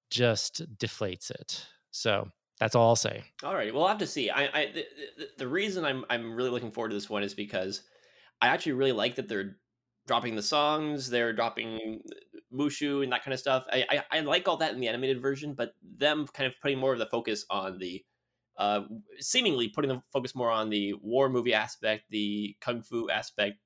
just 0.10 0.64
deflates 0.78 1.30
it. 1.32 1.66
So 1.92 2.28
that's 2.60 2.76
all 2.76 2.90
i'll 2.90 2.96
say. 2.96 3.24
All 3.44 3.56
right, 3.56 3.74
well, 3.74 3.88
have 3.88 4.00
to 4.00 4.08
see. 4.08 4.30
I, 4.30 4.44
I 4.46 4.66
the, 4.74 4.86
the, 5.18 5.28
the 5.40 5.48
reason 5.48 5.86
I'm 5.86 6.06
I'm 6.10 6.36
really 6.36 6.50
looking 6.50 6.72
forward 6.72 6.90
to 6.90 6.96
this 6.96 7.10
one 7.10 7.24
is 7.24 7.34
because 7.34 7.84
I 8.42 8.48
actually 8.48 8.74
really 8.74 8.92
like 8.92 9.16
that 9.16 9.28
they're 9.28 9.58
dropping 10.10 10.36
the 10.36 10.42
songs, 10.42 11.08
they're 11.08 11.34
dropping 11.34 12.02
Mushu 12.52 13.04
and 13.04 13.12
that 13.12 13.24
kind 13.24 13.32
of 13.32 13.40
stuff. 13.40 13.64
I, 13.72 13.86
I 13.92 14.18
I 14.18 14.20
like 14.22 14.48
all 14.48 14.58
that 14.58 14.74
in 14.74 14.80
the 14.80 14.88
animated 14.88 15.22
version, 15.22 15.54
but 15.54 15.76
them 15.84 16.26
kind 16.34 16.48
of 16.48 16.60
putting 16.62 16.80
more 16.80 16.94
of 16.94 17.00
the 17.00 17.06
focus 17.06 17.46
on 17.52 17.78
the 17.78 18.04
uh 18.58 18.82
seemingly 19.20 19.70
putting 19.70 19.90
the 19.90 20.02
focus 20.12 20.34
more 20.34 20.50
on 20.50 20.72
the 20.72 20.94
war 21.04 21.30
movie 21.30 21.54
aspect, 21.54 22.06
the 22.10 22.58
kung 22.60 22.82
fu 22.82 23.08
aspect, 23.12 23.58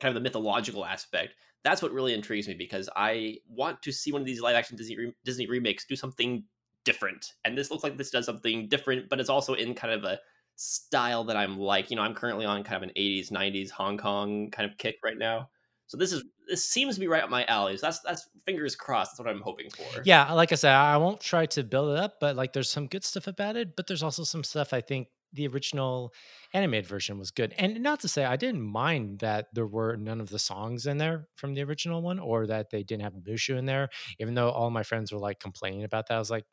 kind 0.00 0.08
of 0.08 0.14
the 0.14 0.26
mythological 0.26 0.86
aspect. 0.86 1.34
That's 1.64 1.82
what 1.82 1.92
really 1.92 2.14
intrigues 2.14 2.48
me 2.48 2.54
because 2.54 2.88
I 2.96 3.38
want 3.46 3.82
to 3.82 3.92
see 3.92 4.10
one 4.10 4.22
of 4.22 4.26
these 4.26 4.40
live 4.40 4.56
action 4.56 4.78
Disney 4.78 4.96
re- 4.96 5.14
Disney 5.22 5.46
remakes 5.46 5.84
do 5.86 5.94
something 5.94 6.44
different. 6.86 7.34
And 7.44 7.58
this 7.58 7.70
looks 7.70 7.84
like 7.84 7.98
this 7.98 8.10
does 8.10 8.24
something 8.24 8.68
different, 8.68 9.10
but 9.10 9.20
it's 9.20 9.30
also 9.30 9.52
in 9.52 9.74
kind 9.74 9.92
of 9.92 10.04
a 10.04 10.18
style 10.56 11.24
that 11.24 11.36
I'm 11.36 11.58
like. 11.58 11.90
You 11.90 11.96
know, 11.96 12.02
I'm 12.02 12.14
currently 12.14 12.46
on 12.46 12.64
kind 12.64 12.82
of 12.82 12.88
an 12.88 12.94
80s, 12.96 13.30
90s 13.30 13.70
Hong 13.70 13.98
Kong 13.98 14.50
kind 14.50 14.70
of 14.70 14.78
kick 14.78 14.96
right 15.04 15.18
now. 15.18 15.50
So 15.86 15.96
this 15.96 16.12
is 16.12 16.24
this 16.48 16.64
seems 16.68 16.94
to 16.94 17.00
be 17.00 17.06
right 17.08 17.22
up 17.22 17.30
my 17.30 17.44
alley. 17.46 17.76
So 17.76 17.86
that's 17.86 18.00
that's 18.00 18.28
fingers 18.46 18.76
crossed. 18.76 19.12
That's 19.12 19.20
what 19.26 19.28
I'm 19.34 19.40
hoping 19.42 19.70
for. 19.70 20.02
yeah 20.04 20.32
like 20.32 20.52
i 20.52 20.54
said 20.54 20.72
i 20.74 20.96
won't 20.96 21.20
try 21.20 21.46
to 21.46 21.62
build 21.62 21.96
it 21.96 21.98
up 21.98 22.14
but 22.20 22.36
like 22.36 22.52
there's 22.52 22.70
some 22.70 22.86
good 22.86 23.04
stuff 23.04 23.26
about 23.26 23.56
it 23.56 23.76
but 23.76 23.86
there's 23.86 24.02
also 24.02 24.24
some 24.24 24.44
stuff 24.44 24.72
i 24.72 24.80
think 24.80 25.08
the 25.32 25.46
original 25.48 26.12
animated 26.52 26.86
version 26.86 27.18
was 27.18 27.30
good 27.30 27.54
and 27.58 27.80
not 27.82 28.00
to 28.00 28.08
say 28.08 28.24
i 28.24 28.36
didn't 28.36 28.60
mind 28.62 29.18
that 29.20 29.46
there 29.54 29.66
were 29.66 29.96
none 29.96 30.20
of 30.20 30.28
the 30.30 30.38
songs 30.38 30.86
in 30.86 30.98
there 30.98 31.26
from 31.36 31.54
the 31.54 31.62
original 31.62 32.02
one 32.02 32.18
or 32.18 32.46
that 32.46 32.70
they 32.70 32.82
didn't 32.82 33.02
have 33.02 33.14
mushu 33.14 33.56
in 33.58 33.64
there 33.64 33.88
even 34.20 34.34
though 34.34 34.50
all 34.50 34.70
my 34.70 34.82
friends 34.82 35.10
were 35.12 35.18
like 35.18 35.40
complaining 35.40 35.82
about 35.84 36.06
that 36.08 36.14
i 36.16 36.18
was 36.18 36.30
like 36.30 36.44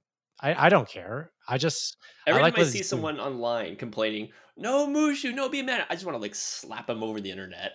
i, 0.41 0.65
I 0.65 0.69
don't 0.69 0.87
care 0.87 1.31
i 1.47 1.57
just 1.57 1.97
Every 2.27 2.41
like 2.41 2.55
time 2.55 2.65
I 2.65 2.67
see 2.67 2.83
someone 2.83 3.19
online 3.19 3.75
complaining, 3.77 4.29
"No 4.55 4.85
Mushu, 4.87 5.33
no 5.33 5.49
be 5.49 5.63
man," 5.63 5.83
I 5.89 5.95
just 5.95 6.05
want 6.05 6.15
to 6.15 6.21
like 6.21 6.35
slap 6.35 6.85
them 6.85 7.01
over 7.01 7.19
the 7.19 7.31
internet. 7.31 7.71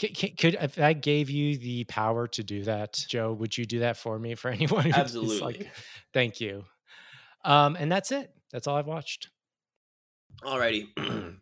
c- 0.00 0.12
c- 0.14 0.30
could 0.30 0.56
if 0.60 0.78
i 0.80 0.92
gave 0.92 1.30
you 1.30 1.56
the 1.56 1.84
power 1.84 2.26
to 2.28 2.42
do 2.42 2.64
that 2.64 2.94
joe 3.08 3.32
would 3.32 3.56
you 3.56 3.64
do 3.64 3.78
that 3.80 3.96
for 3.96 4.18
me 4.18 4.34
for 4.34 4.48
anyone 4.58 4.92
Absolutely. 4.92 5.38
like 5.40 5.70
thank 6.12 6.40
you 6.40 6.64
Um, 7.44 7.76
and 7.76 7.92
that's 7.92 8.10
it. 8.10 8.30
That's 8.52 8.66
all 8.66 8.76
I've 8.76 8.86
watched. 8.86 9.28
Alrighty. 10.42 10.88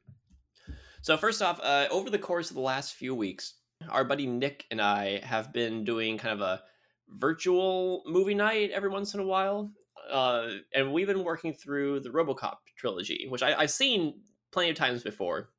so 1.03 1.17
first 1.17 1.43
off, 1.43 1.61
uh, 1.63 1.87
over 1.91 2.11
the 2.11 2.19
course 2.19 2.51
of 2.51 2.57
the 2.57 2.63
last 2.63 2.95
few 2.95 3.15
weeks, 3.15 3.55
our 3.89 4.05
buddy 4.05 4.27
Nick 4.27 4.65
and 4.71 4.81
I 4.81 5.21
have 5.25 5.53
been 5.53 5.85
doing 5.85 6.19
kind 6.19 6.35
of 6.35 6.41
a 6.41 6.63
virtual 7.09 8.03
movie 8.07 8.35
night 8.35 8.71
every 8.71 8.89
once 8.89 9.15
in 9.15 9.21
a 9.21 9.25
while. 9.27 9.71
Uh, 10.11 10.49
and 10.75 10.93
we've 10.93 11.07
been 11.07 11.25
working 11.25 11.53
through 11.53 12.01
the 12.01 12.11
RoboCop 12.11 12.57
trilogy, 12.77 13.27
which 13.29 13.43
I, 13.43 13.61
have 13.61 13.71
seen 13.71 14.21
plenty 14.51 14.71
of 14.71 14.77
times 14.77 15.03
before, 15.03 15.51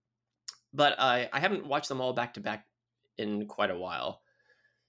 but 0.74 1.00
I, 1.00 1.30
I 1.32 1.40
haven't 1.40 1.66
watched 1.66 1.90
them 1.90 2.02
all 2.02 2.14
back 2.14 2.34
to 2.36 2.40
back 2.40 2.66
in 3.18 3.48
quite 3.48 3.72
a 3.72 3.78
while. 3.78 4.22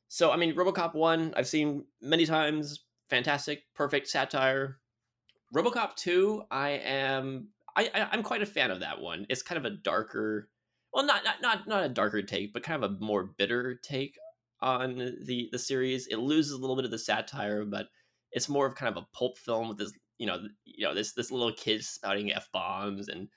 So, 0.08 0.30
I 0.30 0.36
mean, 0.36 0.54
RoboCop 0.54 0.94
1, 0.94 1.34
I've 1.36 1.48
seen 1.48 1.84
many 2.00 2.26
times. 2.26 2.80
Fantastic, 3.08 3.64
perfect 3.74 4.08
satire. 4.08 4.78
RoboCop 5.54 5.94
2, 5.96 6.44
I 6.50 6.70
am 6.70 7.48
I, 7.76 7.90
I 7.94 8.08
I'm 8.12 8.22
quite 8.22 8.42
a 8.42 8.46
fan 8.46 8.70
of 8.70 8.80
that 8.80 9.00
one. 9.00 9.26
It's 9.28 9.42
kind 9.42 9.58
of 9.58 9.64
a 9.64 9.76
darker 9.76 10.48
well 10.92 11.04
not 11.04 11.24
not 11.24 11.42
not 11.42 11.66
not 11.66 11.84
a 11.84 11.88
darker 11.88 12.22
take, 12.22 12.52
but 12.52 12.62
kind 12.62 12.82
of 12.82 12.90
a 12.90 13.04
more 13.04 13.24
bitter 13.24 13.74
take 13.74 14.16
on 14.60 15.16
the 15.22 15.48
the 15.52 15.58
series. 15.58 16.06
It 16.06 16.16
loses 16.16 16.52
a 16.52 16.58
little 16.58 16.76
bit 16.76 16.84
of 16.84 16.90
the 16.90 16.98
satire, 16.98 17.64
but 17.64 17.88
it's 18.34 18.48
more 18.48 18.66
of 18.66 18.74
kind 18.74 18.94
of 18.94 19.02
a 19.02 19.06
pulp 19.16 19.38
film 19.38 19.68
with 19.68 19.78
this 19.78 19.92
you 20.18 20.26
know 20.26 20.38
you 20.64 20.86
know 20.86 20.94
this 20.94 21.12
this 21.12 21.30
little 21.30 21.52
kid 21.52 21.82
spouting 21.82 22.32
f 22.32 22.48
bombs 22.52 23.08
and 23.08 23.28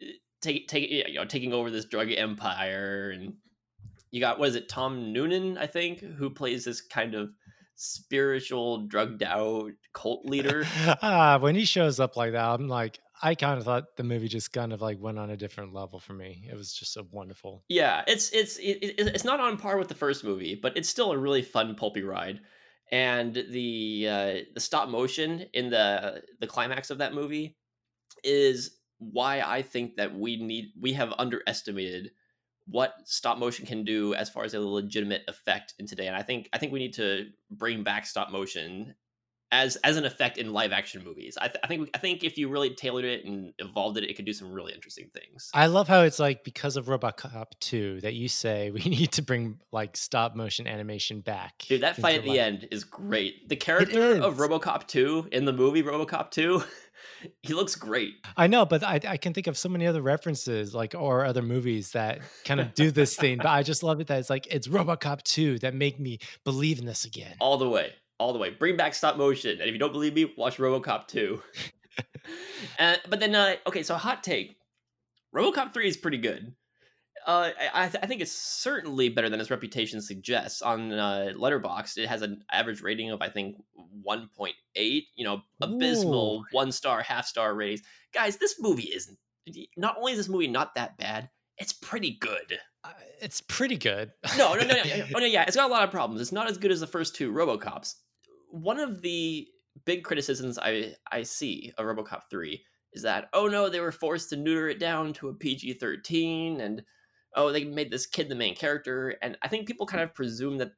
eh, 0.00 0.06
take 0.40 0.68
take 0.68 0.90
you 0.90 1.14
know 1.14 1.24
taking 1.24 1.52
over 1.52 1.70
this 1.70 1.84
drug 1.84 2.12
empire 2.12 3.10
and 3.10 3.34
you 4.10 4.20
got 4.20 4.38
what 4.38 4.48
is 4.48 4.54
it 4.54 4.68
Tom 4.68 5.12
Noonan 5.12 5.58
I 5.58 5.66
think 5.66 6.00
who 6.00 6.30
plays 6.30 6.64
this 6.64 6.80
kind 6.80 7.14
of 7.14 7.30
spiritual 7.76 8.86
drugged 8.86 9.22
out 9.22 9.70
cult 9.92 10.24
leader. 10.24 10.64
ah, 11.02 11.38
when 11.38 11.54
he 11.54 11.64
shows 11.64 12.00
up 12.00 12.16
like 12.16 12.32
that, 12.32 12.44
I'm 12.44 12.68
like, 12.68 12.98
I 13.22 13.34
kind 13.34 13.58
of 13.58 13.64
thought 13.64 13.96
the 13.96 14.02
movie 14.02 14.28
just 14.28 14.52
kind 14.52 14.72
of 14.72 14.82
like 14.82 15.00
went 15.00 15.18
on 15.18 15.30
a 15.30 15.36
different 15.36 15.72
level 15.72 16.00
for 16.00 16.12
me. 16.12 16.46
It 16.50 16.56
was 16.56 16.72
just 16.72 16.92
so 16.92 17.06
wonderful. 17.10 17.64
Yeah, 17.68 18.02
it's 18.06 18.30
it's 18.30 18.56
it, 18.56 18.94
it's 18.98 19.24
not 19.24 19.40
on 19.40 19.56
par 19.56 19.78
with 19.78 19.88
the 19.88 19.94
first 19.94 20.24
movie, 20.24 20.54
but 20.54 20.76
it's 20.76 20.88
still 20.88 21.12
a 21.12 21.18
really 21.18 21.42
fun 21.42 21.74
pulpy 21.74 22.02
ride. 22.02 22.40
And 22.92 23.34
the 23.34 24.08
uh, 24.08 24.34
the 24.54 24.60
stop 24.60 24.88
motion 24.88 25.46
in 25.52 25.70
the 25.70 26.22
the 26.40 26.46
climax 26.46 26.90
of 26.90 26.98
that 26.98 27.14
movie 27.14 27.56
is 28.22 28.78
why 28.98 29.40
I 29.40 29.62
think 29.62 29.96
that 29.96 30.14
we 30.14 30.36
need 30.36 30.72
we 30.80 30.92
have 30.92 31.12
underestimated 31.18 32.12
what 32.68 32.94
stop 33.04 33.38
motion 33.38 33.66
can 33.66 33.84
do 33.84 34.14
as 34.14 34.28
far 34.28 34.44
as 34.44 34.54
a 34.54 34.60
legitimate 34.60 35.22
effect 35.28 35.74
in 35.78 35.86
today. 35.86 36.06
And 36.06 36.16
I 36.16 36.22
think 36.22 36.48
I 36.52 36.58
think 36.58 36.72
we 36.72 36.78
need 36.78 36.94
to 36.94 37.26
bring 37.50 37.82
back 37.82 38.06
stop 38.06 38.30
motion 38.30 38.94
as 39.52 39.76
as 39.76 39.96
an 39.96 40.04
effect 40.04 40.38
in 40.38 40.52
live 40.52 40.72
action 40.72 41.04
movies. 41.04 41.38
I, 41.40 41.48
th- 41.48 41.58
I 41.62 41.66
think 41.66 41.90
I 41.94 41.98
think 41.98 42.24
if 42.24 42.36
you 42.36 42.48
really 42.48 42.70
tailored 42.70 43.04
it 43.04 43.24
and 43.24 43.52
evolved 43.58 43.96
it, 43.96 44.04
it 44.04 44.16
could 44.16 44.24
do 44.24 44.32
some 44.32 44.50
really 44.50 44.72
interesting 44.72 45.10
things. 45.14 45.50
I 45.54 45.66
love 45.66 45.88
how 45.88 46.02
it's 46.02 46.18
like 46.18 46.44
because 46.44 46.76
of 46.76 46.86
RoboCop 46.86 47.46
2 47.60 48.00
that 48.02 48.14
you 48.14 48.28
say 48.28 48.70
we 48.74 48.80
need 48.80 49.12
to 49.12 49.22
bring 49.22 49.58
like 49.72 49.96
stop 49.96 50.34
motion 50.34 50.66
animation 50.66 51.20
back. 51.20 51.64
Dude, 51.68 51.82
that 51.82 51.96
fight 51.96 52.16
at 52.16 52.24
the 52.24 52.38
end 52.38 52.68
is 52.70 52.84
great. 52.84 53.48
The 53.48 53.56
character 53.56 54.22
of 54.22 54.36
RoboCop 54.36 54.86
2 54.86 55.28
in 55.32 55.44
the 55.44 55.52
movie 55.52 55.82
RoboCop 55.82 56.30
2 56.30 56.62
he 57.42 57.54
looks 57.54 57.74
great. 57.74 58.14
I 58.36 58.46
know, 58.46 58.64
but 58.64 58.82
I, 58.82 59.00
I 59.06 59.16
can 59.16 59.32
think 59.32 59.46
of 59.46 59.56
so 59.56 59.68
many 59.68 59.86
other 59.86 60.02
references, 60.02 60.74
like 60.74 60.94
or 60.96 61.24
other 61.24 61.42
movies 61.42 61.92
that 61.92 62.20
kind 62.44 62.60
of 62.60 62.74
do 62.74 62.90
this 62.90 63.16
thing. 63.16 63.38
But 63.38 63.46
I 63.46 63.62
just 63.62 63.82
love 63.82 64.00
it 64.00 64.08
that 64.08 64.18
it's 64.18 64.30
like 64.30 64.46
it's 64.50 64.68
RoboCop 64.68 65.22
2 65.22 65.60
that 65.60 65.74
make 65.74 66.00
me 66.00 66.18
believe 66.44 66.78
in 66.78 66.86
this 66.86 67.04
again. 67.04 67.36
All 67.40 67.58
the 67.58 67.68
way 67.68 67.92
all 68.18 68.32
the 68.32 68.38
way. 68.38 68.50
Bring 68.50 68.76
back 68.76 68.94
stop 68.94 69.16
motion. 69.16 69.52
And 69.52 69.62
if 69.62 69.72
you 69.72 69.78
don't 69.78 69.92
believe 69.92 70.14
me, 70.14 70.32
watch 70.36 70.58
RoboCop 70.58 71.06
2. 71.08 71.42
uh, 72.78 72.96
but 73.08 73.20
then, 73.20 73.34
uh, 73.34 73.56
okay, 73.66 73.82
so 73.82 73.94
hot 73.94 74.22
take. 74.22 74.56
RoboCop 75.34 75.74
3 75.74 75.88
is 75.88 75.96
pretty 75.96 76.18
good. 76.18 76.54
Uh, 77.26 77.50
I, 77.74 77.88
th- 77.88 78.04
I, 78.04 78.06
think 78.06 78.20
it's 78.20 78.30
certainly 78.30 79.08
better 79.08 79.28
than 79.28 79.40
its 79.40 79.50
reputation 79.50 80.00
suggests. 80.00 80.62
On 80.62 80.92
uh, 80.92 81.32
Letterboxd, 81.34 81.98
it 81.98 82.06
has 82.06 82.22
an 82.22 82.44
average 82.52 82.82
rating 82.82 83.10
of 83.10 83.20
I 83.20 83.28
think 83.28 83.56
1.8. 84.06 84.52
You 84.76 85.24
know, 85.24 85.42
abysmal 85.60 86.38
Ooh. 86.38 86.44
one 86.52 86.70
star, 86.70 87.02
half 87.02 87.26
star 87.26 87.52
ratings. 87.56 87.82
Guys, 88.14 88.36
this 88.36 88.56
movie 88.60 88.92
isn't. 88.94 89.18
Not 89.76 89.96
only 89.98 90.12
is 90.12 90.18
this 90.18 90.28
movie 90.28 90.46
not 90.46 90.76
that 90.76 90.98
bad, 90.98 91.28
it's 91.58 91.72
pretty 91.72 92.16
good. 92.20 92.60
It's 93.20 93.40
pretty 93.40 93.76
good. 93.76 94.12
no, 94.38 94.54
no, 94.54 94.60
no, 94.60 94.74
no. 94.74 95.04
Oh 95.14 95.18
no, 95.18 95.26
yeah, 95.26 95.44
it's 95.44 95.56
got 95.56 95.70
a 95.70 95.72
lot 95.72 95.84
of 95.84 95.90
problems. 95.90 96.20
It's 96.20 96.32
not 96.32 96.48
as 96.48 96.58
good 96.58 96.70
as 96.70 96.80
the 96.80 96.86
first 96.86 97.14
two 97.14 97.32
RoboCops 97.32 97.94
one 98.50 98.78
of 98.78 99.02
the 99.02 99.46
big 99.84 100.04
criticisms 100.04 100.58
I 100.58 100.94
I 101.10 101.22
see 101.22 101.72
of 101.76 101.86
RoboCop 101.86 102.22
3 102.30 102.62
is 102.92 103.02
that 103.02 103.28
oh 103.32 103.46
no, 103.46 103.68
they 103.68 103.80
were 103.80 103.92
forced 103.92 104.30
to 104.30 104.36
neuter 104.36 104.68
it 104.68 104.80
down 104.80 105.12
to 105.14 105.28
a 105.28 105.34
PG-13 105.34 106.60
and 106.60 106.82
oh 107.34 107.52
they 107.52 107.64
made 107.64 107.90
this 107.90 108.06
kid 108.06 108.28
the 108.28 108.34
main 108.34 108.54
character 108.54 109.16
and 109.22 109.36
I 109.42 109.48
think 109.48 109.66
people 109.66 109.86
kind 109.86 110.02
of 110.02 110.14
presume 110.14 110.58
that 110.58 110.72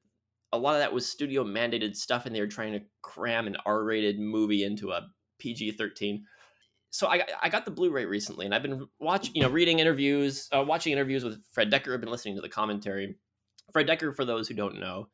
a 0.53 0.59
lot 0.59 0.75
of 0.75 0.81
that 0.81 0.93
was 0.93 1.07
studio 1.07 1.45
mandated 1.45 1.95
stuff 1.95 2.27
and 2.27 2.35
they 2.35 2.41
were 2.41 2.47
trying 2.47 2.73
to 2.73 2.85
cram 3.03 3.47
an 3.47 3.57
R-rated 3.67 4.19
movie 4.19 4.65
into 4.65 4.91
a 4.91 5.07
PG-13. 5.39 6.23
So 6.91 7.07
I 7.09 7.23
I 7.43 7.49
got 7.49 7.65
the 7.65 7.71
Blu-ray 7.71 8.05
recently 8.05 8.47
and 8.47 8.55
I've 8.55 8.63
been 8.63 8.87
watching, 8.99 9.35
you 9.35 9.43
know, 9.43 9.51
reading 9.51 9.79
interviews, 9.79 10.49
uh, 10.55 10.65
watching 10.67 10.93
interviews 10.93 11.25
with 11.25 11.43
Fred 11.53 11.71
Dekker, 11.71 11.95
I've 11.95 12.01
been 12.01 12.11
listening 12.11 12.37
to 12.37 12.41
the 12.41 12.49
commentary. 12.49 13.17
Fred 13.73 13.87
Dekker 13.87 14.15
for 14.15 14.25
those 14.25 14.49
who 14.49 14.55
don't 14.55 14.81
know 14.81 15.09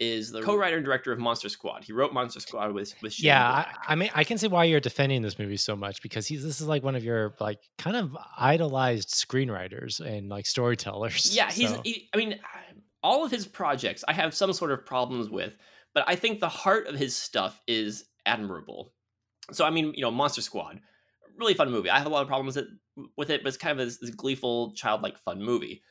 is 0.00 0.30
the 0.30 0.42
co-writer 0.42 0.76
and 0.76 0.84
director 0.84 1.12
of 1.12 1.18
Monster 1.18 1.48
Squad. 1.48 1.84
He 1.84 1.92
wrote 1.92 2.12
Monster 2.12 2.40
Squad 2.40 2.72
with 2.72 2.94
with 3.02 3.12
Shane 3.12 3.28
yeah. 3.28 3.48
I, 3.48 3.92
I, 3.92 3.94
mean, 3.94 4.10
I 4.14 4.24
can 4.24 4.38
see 4.38 4.48
why 4.48 4.64
you're 4.64 4.80
defending 4.80 5.22
this 5.22 5.38
movie 5.38 5.56
so 5.56 5.74
much 5.74 6.02
because 6.02 6.26
he's 6.26 6.42
this 6.42 6.60
is 6.60 6.68
like 6.68 6.82
one 6.82 6.94
of 6.94 7.04
your 7.04 7.34
like 7.40 7.58
kind 7.78 7.96
of 7.96 8.16
idolized 8.36 9.08
screenwriters 9.10 10.00
and 10.00 10.28
like 10.28 10.46
storytellers. 10.46 11.34
Yeah, 11.34 11.50
he's. 11.50 11.70
So. 11.70 11.80
He, 11.84 12.08
I 12.14 12.16
mean, 12.16 12.38
all 13.02 13.24
of 13.24 13.30
his 13.30 13.46
projects 13.46 14.04
I 14.06 14.12
have 14.12 14.34
some 14.34 14.52
sort 14.52 14.70
of 14.70 14.86
problems 14.86 15.30
with, 15.30 15.56
but 15.94 16.04
I 16.06 16.14
think 16.14 16.40
the 16.40 16.48
heart 16.48 16.86
of 16.86 16.94
his 16.94 17.16
stuff 17.16 17.60
is 17.66 18.04
admirable. 18.24 18.92
So 19.52 19.64
I 19.64 19.70
mean, 19.70 19.92
you 19.94 20.02
know, 20.02 20.10
Monster 20.10 20.42
Squad, 20.42 20.80
really 21.38 21.54
fun 21.54 21.70
movie. 21.70 21.90
I 21.90 21.98
have 21.98 22.06
a 22.06 22.10
lot 22.10 22.22
of 22.22 22.28
problems 22.28 22.58
with 23.16 23.30
it, 23.30 23.42
but 23.42 23.48
it's 23.48 23.56
kind 23.56 23.78
of 23.78 23.86
this, 23.86 23.98
this 23.98 24.10
gleeful, 24.10 24.72
childlike, 24.74 25.18
fun 25.18 25.42
movie 25.42 25.82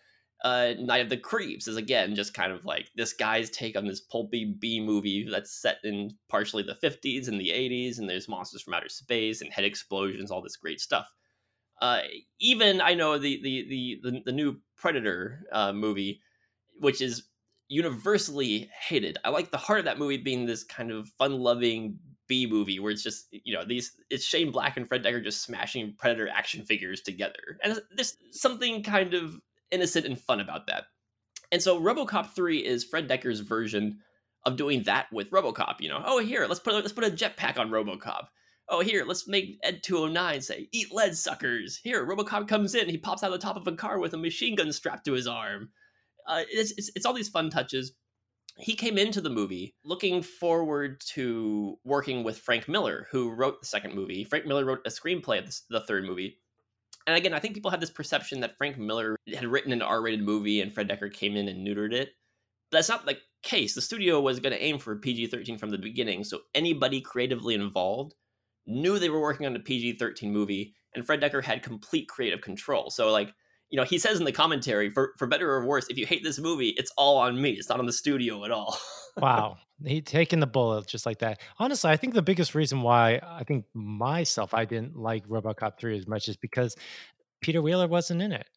uh, 0.44 0.74
Night 0.80 1.02
of 1.02 1.10
the 1.10 1.18
Creeps 1.18 1.68
is 1.68 1.78
again 1.78 2.16
just 2.16 2.34
kind 2.34 2.52
of 2.52 2.64
like 2.64 2.92
this 2.96 3.14
guy's 3.14 3.50
take 3.50 3.76
on 3.76 3.88
this 3.88 4.02
pulpy 4.02 4.46
B 4.60 4.80
movie 4.80 5.28
that's 5.30 5.52
set 5.62 5.78
in 5.84 6.12
partially 6.30 6.64
the 6.64 6.76
50s 6.76 7.28
and 7.28 7.40
the 7.40 7.50
80s, 7.50 7.98
and 7.98 8.10
there's 8.10 8.30
monsters 8.30 8.62
from 8.62 8.74
outer 8.76 8.90
space 8.90 9.42
and 9.42 9.52
head 9.52 9.66
explosions, 9.66 10.30
all 10.30 10.42
this 10.42 10.58
great 10.58 10.80
stuff. 10.80 11.08
Uh, 11.82 12.02
even 12.40 12.82
I 12.82 12.94
know 12.94 13.18
the 13.18 13.42
the 13.42 13.68
the 13.68 14.00
the, 14.04 14.22
the 14.26 14.32
new 14.32 14.58
Predator 14.76 15.44
uh, 15.52 15.74
movie, 15.74 16.22
which 16.80 17.02
is 17.02 17.24
universally 17.68 18.70
hated. 18.88 19.18
I 19.26 19.30
like 19.30 19.52
the 19.52 19.58
heart 19.58 19.80
of 19.80 19.86
that 19.86 20.00
movie 20.00 20.18
being 20.18 20.46
this 20.46 20.64
kind 20.64 20.92
of 20.92 21.10
fun-loving 21.10 22.00
B 22.28 22.48
movie 22.48 22.80
where 22.80 22.92
it's 22.92 23.04
just 23.04 23.28
you 23.32 23.54
know 23.54 23.64
these 23.66 23.94
it's 24.10 24.26
Shane 24.26 24.52
Black 24.52 24.78
and 24.78 24.88
Fred 24.88 25.04
Dekker 25.04 25.24
just 25.24 25.44
smashing 25.44 25.96
Predator 25.98 26.30
action 26.30 26.64
figures 26.64 27.02
together, 27.02 27.60
and 27.64 27.80
there's 27.96 28.18
something 28.32 28.84
kind 28.84 29.14
of 29.14 29.40
innocent 29.72 30.06
and 30.06 30.20
fun 30.20 30.40
about 30.40 30.68
that. 30.68 30.86
And 31.52 31.62
so 31.62 31.80
RoboCop 31.80 32.32
3 32.32 32.66
is 32.66 32.84
Fred 32.84 33.08
Dekker's 33.08 33.40
version 33.40 34.00
of 34.46 34.58
doing 34.58 34.84
that 34.84 35.08
with 35.12 35.32
RoboCop, 35.32 35.80
you 35.80 35.90
know. 35.90 36.02
Oh, 36.06 36.20
here, 36.20 36.46
let's 36.48 36.60
put 36.60 36.74
let's 36.74 36.94
put 36.94 37.06
a 37.06 37.12
jetpack 37.12 37.58
on 37.58 37.70
RoboCop. 37.70 38.28
Oh, 38.70 38.82
here, 38.82 39.06
let's 39.06 39.28
make 39.28 39.58
Ed 39.64 39.82
209 39.84 40.42
say, 40.42 40.68
"Eat 40.72 40.94
lead, 40.94 41.16
suckers." 41.16 41.80
Here, 41.84 42.06
RoboCop 42.06 42.48
comes 42.48 42.76
in, 42.76 42.90
he 42.90 42.98
pops 42.98 43.24
out 43.24 43.34
of 43.34 43.40
the 43.40 43.46
top 43.46 43.56
of 43.56 43.68
a 43.68 43.76
car 43.76 44.00
with 44.00 44.14
a 44.14 44.18
machine 44.18 44.56
gun 44.56 44.72
strapped 44.74 45.06
to 45.06 45.14
his 45.14 45.28
arm. 45.28 45.70
Uh, 46.28 46.44
it's, 46.50 46.72
it's 46.78 46.92
it's 46.96 47.06
all 47.06 47.14
these 47.14 47.30
fun 47.30 47.50
touches. 47.50 47.94
He 48.60 48.76
came 48.76 48.98
into 48.98 49.22
the 49.22 49.30
movie 49.30 49.76
looking 49.84 50.22
forward 50.22 51.02
to 51.14 51.78
working 51.84 52.24
with 52.24 52.40
Frank 52.40 52.68
Miller, 52.68 53.08
who 53.12 53.30
wrote 53.30 53.62
the 53.62 53.68
second 53.68 53.94
movie. 53.94 54.24
Frank 54.24 54.46
Miller 54.46 54.66
wrote 54.66 54.82
a 54.86 54.90
screenplay 54.90 55.40
of 55.40 55.54
the, 55.70 55.82
third 55.82 56.06
movie 56.06 56.40
and 57.08 57.16
again, 57.16 57.34
I 57.34 57.40
think 57.40 57.54
people 57.54 57.72
have 57.72 57.80
this 57.80 57.90
perception 57.90 58.42
that 58.42 58.58
Frank 58.58 58.78
Miller 58.78 59.16
had 59.34 59.46
written 59.46 59.72
an 59.72 59.82
R-rated 59.82 60.22
movie 60.22 60.60
and 60.60 60.74
Fred 60.74 60.90
Dekker 60.90 61.12
came 61.12 61.38
in 61.38 61.48
and 61.48 61.66
neutered 61.66 61.94
it. 61.94 62.10
But 62.70 62.80
that's 62.80 62.90
not 62.90 63.06
the 63.06 63.18
case. 63.44 63.74
The 63.74 63.82
studio 63.82 64.20
was 64.20 64.42
going 64.42 64.52
to 64.52 64.62
aim 64.62 64.78
for 64.78 64.98
PG-13 64.98 65.58
from 65.58 65.70
the 65.70 65.78
beginning, 65.78 66.26
so 66.26 66.42
anybody 66.54 67.00
creatively 67.00 67.56
involved 67.56 68.14
knew 68.66 69.00
they 69.00 69.10
were 69.10 69.22
working 69.22 69.46
on 69.46 69.56
a 69.56 69.60
PG-13 69.60 70.30
movie, 70.32 70.76
and 70.94 71.06
Fred 71.06 71.22
Dekker 71.22 71.42
had 71.42 71.64
complete 71.64 72.10
creative 72.10 72.42
control. 72.42 72.90
So, 72.90 73.10
like, 73.10 73.34
you 73.70 73.78
know, 73.78 73.84
he 73.84 73.98
says 73.98 74.20
in 74.20 74.26
the 74.26 74.32
commentary, 74.32 74.90
for 74.90 75.14
for 75.18 75.28
better 75.28 75.52
or 75.52 75.66
worse, 75.66 75.88
if 75.90 75.98
you 75.98 76.06
hate 76.06 76.24
this 76.24 76.40
movie, 76.40 76.70
it's 76.70 76.92
all 76.98 77.18
on 77.18 77.42
me. 77.42 77.52
It's 77.52 77.70
not 77.70 77.80
on 77.80 77.86
the 77.86 77.94
studio 77.94 78.46
at 78.46 78.52
all. 78.52 78.78
wow. 79.18 79.58
He 79.86 80.02
taking 80.02 80.40
the 80.40 80.48
bullet 80.48 80.88
just 80.88 81.06
like 81.06 81.20
that. 81.20 81.40
Honestly, 81.60 81.92
I 81.92 81.98
think 81.98 82.14
the 82.14 82.22
biggest 82.22 82.56
reason 82.56 82.82
why 82.82 83.20
I 83.24 83.44
think 83.44 83.66
myself 83.74 84.54
I 84.54 84.66
didn't 84.66 84.96
like 84.96 85.28
RoboCop 85.28 85.78
3 85.78 85.98
as 85.98 86.08
much 86.08 86.28
is 86.28 86.36
because 86.36 86.76
Peter 87.42 87.62
Weller 87.62 87.88
wasn't 87.88 88.22
in 88.22 88.32
it. 88.32 88.48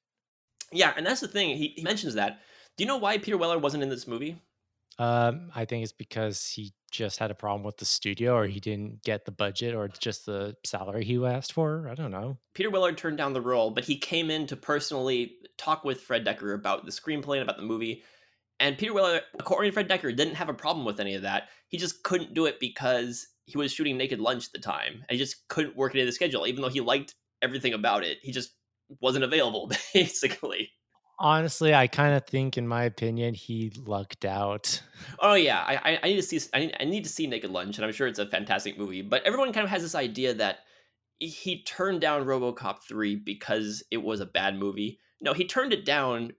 Yeah, 0.72 0.94
and 0.96 1.04
that's 1.04 1.20
the 1.20 1.28
thing. 1.28 1.56
He, 1.56 1.74
he 1.76 1.82
mentions 1.82 2.14
that. 2.14 2.40
Do 2.76 2.84
you 2.84 2.88
know 2.88 2.96
why 2.96 3.18
Peter 3.18 3.36
Weller 3.36 3.58
wasn't 3.58 3.82
in 3.82 3.90
this 3.90 4.06
movie? 4.06 4.40
Um, 4.98 5.50
I 5.54 5.64
think 5.64 5.82
it's 5.82 5.92
because 5.92 6.46
he 6.46 6.72
just 6.90 7.18
had 7.18 7.30
a 7.30 7.34
problem 7.34 7.62
with 7.62 7.76
the 7.76 7.84
studio 7.84 8.34
or 8.34 8.46
he 8.46 8.60
didn't 8.60 9.02
get 9.02 9.24
the 9.24 9.30
budget 9.30 9.74
or 9.74 9.88
just 9.88 10.26
the 10.26 10.56
salary 10.64 11.04
he 11.04 11.24
asked 11.24 11.52
for. 11.52 11.88
I 11.88 11.94
don't 11.94 12.10
know. 12.10 12.38
Peter 12.54 12.70
Weller 12.70 12.92
turned 12.92 13.18
down 13.18 13.32
the 13.32 13.40
role, 13.40 13.70
but 13.70 13.84
he 13.84 13.96
came 13.96 14.30
in 14.30 14.46
to 14.48 14.56
personally 14.56 15.36
talk 15.56 15.84
with 15.84 16.00
Fred 16.00 16.24
Dekker 16.24 16.54
about 16.54 16.84
the 16.84 16.90
screenplay 16.90 17.34
and 17.34 17.42
about 17.42 17.56
the 17.56 17.62
movie. 17.62 18.02
And 18.58 18.76
Peter 18.76 18.92
Weller, 18.92 19.20
according 19.38 19.70
to 19.70 19.74
Fred 19.74 19.88
Dekker, 19.88 20.14
didn't 20.14 20.34
have 20.34 20.48
a 20.48 20.54
problem 20.54 20.84
with 20.84 21.00
any 21.00 21.14
of 21.14 21.22
that. 21.22 21.48
He 21.68 21.78
just 21.78 22.02
couldn't 22.02 22.34
do 22.34 22.46
it 22.46 22.60
because 22.60 23.26
he 23.46 23.56
was 23.58 23.72
shooting 23.72 23.96
Naked 23.96 24.20
Lunch 24.20 24.46
at 24.46 24.52
the 24.52 24.58
time. 24.58 25.04
And 25.08 25.10
he 25.10 25.18
just 25.18 25.48
couldn't 25.48 25.76
work 25.76 25.94
it 25.94 25.98
into 25.98 26.06
the 26.06 26.12
schedule, 26.12 26.46
even 26.46 26.62
though 26.62 26.68
he 26.68 26.80
liked 26.80 27.14
everything 27.42 27.72
about 27.72 28.04
it. 28.04 28.18
He 28.22 28.32
just 28.32 28.50
wasn't 29.00 29.24
available, 29.24 29.70
basically. 29.94 30.70
Honestly, 31.22 31.74
I 31.74 31.86
kind 31.86 32.14
of 32.14 32.24
think, 32.24 32.56
in 32.56 32.66
my 32.66 32.84
opinion, 32.84 33.34
he 33.34 33.70
lucked 33.76 34.24
out. 34.24 34.82
Oh 35.18 35.32
yeah, 35.32 35.64
I, 35.66 35.98
I 36.02 36.08
need 36.08 36.16
to 36.16 36.22
see 36.22 36.40
I 36.52 36.58
need, 36.58 36.76
I 36.78 36.84
need 36.84 37.04
to 37.04 37.10
see 37.10 37.26
Naked 37.26 37.50
Lunch, 37.50 37.78
and 37.78 37.86
I'm 37.86 37.92
sure 37.92 38.06
it's 38.06 38.18
a 38.18 38.26
fantastic 38.26 38.78
movie. 38.78 39.00
But 39.00 39.22
everyone 39.24 39.50
kind 39.50 39.64
of 39.64 39.70
has 39.70 39.80
this 39.80 39.94
idea 39.94 40.34
that 40.34 40.58
he 41.18 41.62
turned 41.62 42.02
down 42.02 42.26
RoboCop 42.26 42.82
three 42.86 43.16
because 43.16 43.82
it 43.90 43.96
was 43.96 44.20
a 44.20 44.26
bad 44.26 44.58
movie. 44.58 44.98
No, 45.22 45.32
he 45.32 45.46
turned 45.46 45.72
it 45.72 45.86
down 45.86 46.32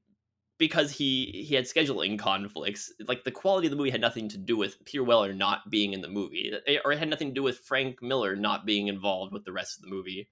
because 0.60 0.92
he 0.92 1.44
he 1.48 1.56
had 1.56 1.66
scheduling 1.66 2.20
conflicts. 2.20 2.94
Like 3.08 3.24
the 3.24 3.32
quality 3.32 3.66
of 3.66 3.72
the 3.72 3.78
movie 3.78 3.90
had 3.90 4.00
nothing 4.00 4.30
to 4.30 4.38
do 4.38 4.56
with 4.56 4.84
Peter 4.86 5.04
Weller 5.04 5.34
not 5.34 5.72
being 5.72 5.94
in 5.94 6.02
the 6.02 6.08
movie, 6.08 6.54
or 6.86 6.92
it 6.92 7.00
had 7.00 7.10
nothing 7.10 7.30
to 7.30 7.34
do 7.34 7.42
with 7.42 7.60
Frank 7.60 8.00
Miller 8.04 8.36
not 8.36 8.64
being 8.64 8.90
involved 8.90 9.34
with 9.34 9.44
the 9.44 9.52
rest 9.52 9.80
of 9.80 9.84
the 9.84 9.90
movie. 9.90 10.30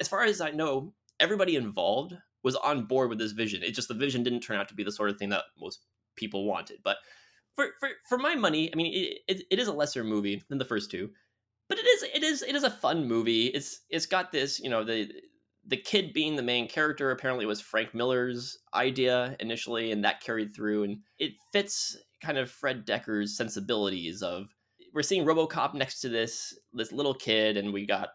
As 0.00 0.08
far 0.08 0.24
as 0.24 0.40
I 0.40 0.50
know, 0.50 0.92
everybody 1.20 1.54
involved 1.54 2.14
was 2.42 2.56
on 2.56 2.86
board 2.86 3.10
with 3.10 3.18
this 3.18 3.32
vision. 3.32 3.62
It 3.62 3.74
just 3.74 3.88
the 3.88 3.94
vision 3.94 4.22
didn't 4.22 4.40
turn 4.40 4.58
out 4.58 4.68
to 4.68 4.74
be 4.74 4.84
the 4.84 4.92
sort 4.92 5.10
of 5.10 5.18
thing 5.18 5.30
that 5.30 5.44
most 5.58 5.80
people 6.16 6.44
wanted. 6.44 6.78
But 6.82 6.98
for 7.54 7.68
for, 7.78 7.90
for 8.08 8.18
my 8.18 8.34
money, 8.34 8.70
I 8.72 8.76
mean, 8.76 8.92
it, 8.92 9.18
it, 9.28 9.42
it 9.50 9.58
is 9.58 9.68
a 9.68 9.72
lesser 9.72 10.04
movie 10.04 10.42
than 10.48 10.58
the 10.58 10.64
first 10.64 10.90
two, 10.90 11.10
but 11.68 11.78
it 11.78 11.86
is 11.86 12.02
it 12.14 12.22
is 12.22 12.42
it 12.42 12.54
is 12.54 12.64
a 12.64 12.70
fun 12.70 13.06
movie. 13.06 13.46
It's 13.46 13.82
it's 13.90 14.06
got 14.06 14.32
this 14.32 14.60
you 14.60 14.70
know 14.70 14.84
the 14.84 15.10
the 15.66 15.76
kid 15.76 16.12
being 16.12 16.36
the 16.36 16.42
main 16.42 16.68
character 16.68 17.10
apparently 17.10 17.46
was 17.46 17.60
Frank 17.60 17.94
Miller's 17.94 18.58
idea 18.74 19.36
initially, 19.40 19.92
and 19.92 20.04
that 20.04 20.22
carried 20.22 20.54
through, 20.54 20.84
and 20.84 20.98
it 21.18 21.32
fits 21.52 21.96
kind 22.22 22.38
of 22.38 22.50
Fred 22.50 22.86
Dekker's 22.86 23.36
sensibilities 23.36 24.22
of 24.22 24.46
we're 24.92 25.02
seeing 25.02 25.24
RoboCop 25.24 25.74
next 25.74 26.00
to 26.00 26.08
this 26.08 26.58
this 26.72 26.92
little 26.92 27.14
kid, 27.14 27.56
and 27.56 27.72
we 27.72 27.86
got 27.86 28.10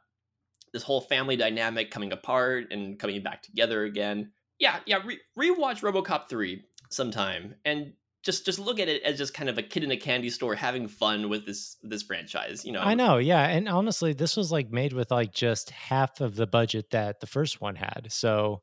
this 0.76 0.84
whole 0.84 1.00
family 1.00 1.38
dynamic 1.38 1.90
coming 1.90 2.12
apart 2.12 2.66
and 2.70 3.00
coming 3.00 3.24
back 3.24 3.42
together 3.42 3.86
again. 3.86 4.34
Yeah, 4.60 4.80
yeah. 4.86 5.00
Re- 5.06 5.22
rewatch 5.40 5.80
RoboCop 5.80 6.28
three 6.28 6.66
sometime 6.90 7.56
and 7.64 7.94
just 8.24 8.44
just 8.44 8.60
look 8.60 8.78
at 8.82 8.90
it 8.90 9.02
as 9.04 9.18
just 9.18 9.34
kind 9.34 9.50
of 9.50 9.58
a 9.58 9.64
kid 9.64 9.86
in 9.86 9.92
a 9.92 9.96
candy 9.96 10.30
store 10.30 10.54
having 10.54 10.90
fun 10.90 11.30
with 11.30 11.46
this 11.46 11.78
this 11.82 12.04
franchise. 12.04 12.66
You 12.66 12.74
know, 12.74 12.82
I 12.82 12.94
know, 12.94 13.20
yeah. 13.20 13.48
And 13.48 13.70
honestly, 13.70 14.12
this 14.12 14.36
was 14.36 14.52
like 14.52 14.70
made 14.70 14.92
with 14.92 15.12
like 15.12 15.32
just 15.32 15.70
half 15.70 16.20
of 16.20 16.36
the 16.36 16.46
budget 16.46 16.90
that 16.90 17.22
the 17.22 17.28
first 17.28 17.62
one 17.62 17.78
had. 17.78 18.08
So, 18.10 18.62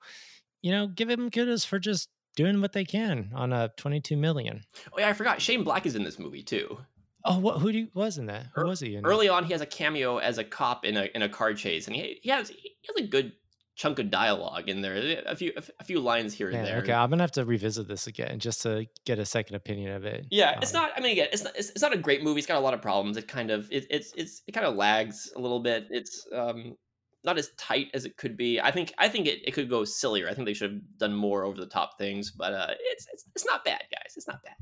you 0.61 0.71
know, 0.71 0.87
give 0.87 1.09
him 1.09 1.31
kudos 1.31 1.65
for 1.65 1.79
just 1.79 2.11
doing 2.37 2.61
what 2.61 2.75
they 2.75 2.85
can 2.85 3.31
on 3.35 3.55
a 3.55 3.71
22 3.79 4.19
million. 4.19 4.61
Oh 4.93 4.99
yeah, 4.99 5.09
I 5.09 5.15
forgot. 5.15 5.41
Shane 5.41 5.65
Black 5.65 5.87
is 5.87 5.97
in 5.97 6.05
this 6.05 6.19
movie 6.19 6.43
too. 6.43 6.77
Oh, 7.25 7.39
what? 7.39 7.61
Who 7.61 7.73
do, 7.73 7.89
was 7.95 8.19
in 8.19 8.27
that? 8.27 8.47
Who 8.55 8.67
was 8.67 8.81
he? 8.81 8.99
Early 8.99 9.29
on, 9.29 9.45
he 9.45 9.53
has 9.53 9.61
a 9.61 9.67
cameo 9.67 10.19
as 10.19 10.39
a 10.39 10.45
cop 10.45 10.85
in 10.85 10.97
a 10.97 11.09
in 11.15 11.23
a 11.23 11.29
car 11.29 11.55
chase, 11.55 11.87
and 11.87 11.95
he 11.95 12.19
he 12.23 12.31
has 12.31 12.49
he 12.49 12.75
has 12.89 12.97
a 13.05 13.07
good 13.07 13.33
chunk 13.75 13.99
of 13.99 14.11
dialogue 14.11 14.69
in 14.69 14.83
there. 14.83 15.23
A 15.27 15.37
few 15.37 15.53
a 15.79 15.85
few 15.85 16.01
lines 16.01 16.35
here 16.35 16.51
and 16.51 16.67
there. 16.67 16.79
Okay, 16.79 16.93
I'm 16.93 17.11
gonna 17.11 17.23
have 17.23 17.33
to 17.33 17.45
revisit 17.45 17.89
this 17.89 18.07
again 18.07 18.39
just 18.39 18.63
to 18.63 18.87
get 19.05 19.19
a 19.19 19.25
second 19.25 19.57
opinion 19.57 19.93
of 19.93 20.05
it. 20.05 20.27
Yeah, 20.31 20.59
it's 20.61 20.75
um, 20.75 20.83
not. 20.83 20.93
I 20.97 21.01
mean, 21.01 21.13
again, 21.13 21.29
it's 21.33 21.45
not. 21.45 21.57
It's, 21.57 21.71
it's, 21.71 21.83
not 21.83 21.95
a 21.95 21.99
great 21.99 22.23
movie. 22.23 22.39
It's 22.39 22.47
got 22.47 22.59
a 22.59 22.61
lot 22.61 22.75
of 22.75 22.83
problems. 22.83 23.17
It 23.17 23.29
kind 23.29 23.51
of 23.51 23.71
it, 23.71 23.87
it's 23.91 24.13
it's 24.17 24.43
it 24.47 24.53
kind 24.53 24.67
of 24.67 24.77
lags 24.77 25.31
a 25.37 25.41
little 25.41 25.61
bit. 25.61 25.87
It's 25.91 26.27
um 26.35 26.77
not 27.25 27.39
as 27.39 27.51
tight 27.57 27.89
as 27.95 28.05
it 28.05 28.17
could 28.17 28.37
be. 28.37 28.61
I 28.61 28.71
think 28.71 28.93
I 28.99 29.09
think 29.09 29.27
it, 29.27 29.47
it 29.47 29.53
could 29.53 29.71
go 29.71 29.85
sillier. 29.85 30.29
I 30.29 30.35
think 30.35 30.47
they 30.47 30.55
should 30.55 30.73
have 30.73 30.81
done 30.99 31.15
more 31.15 31.45
over 31.45 31.59
the 31.59 31.67
top 31.67 31.99
things, 31.99 32.31
but 32.31 32.53
uh, 32.53 32.75
it's 32.81 33.07
it's 33.13 33.25
it's 33.35 33.47
not 33.47 33.65
bad, 33.65 33.83
guys. 33.91 34.15
It's 34.17 34.29
not 34.29 34.43
bad. 34.43 34.55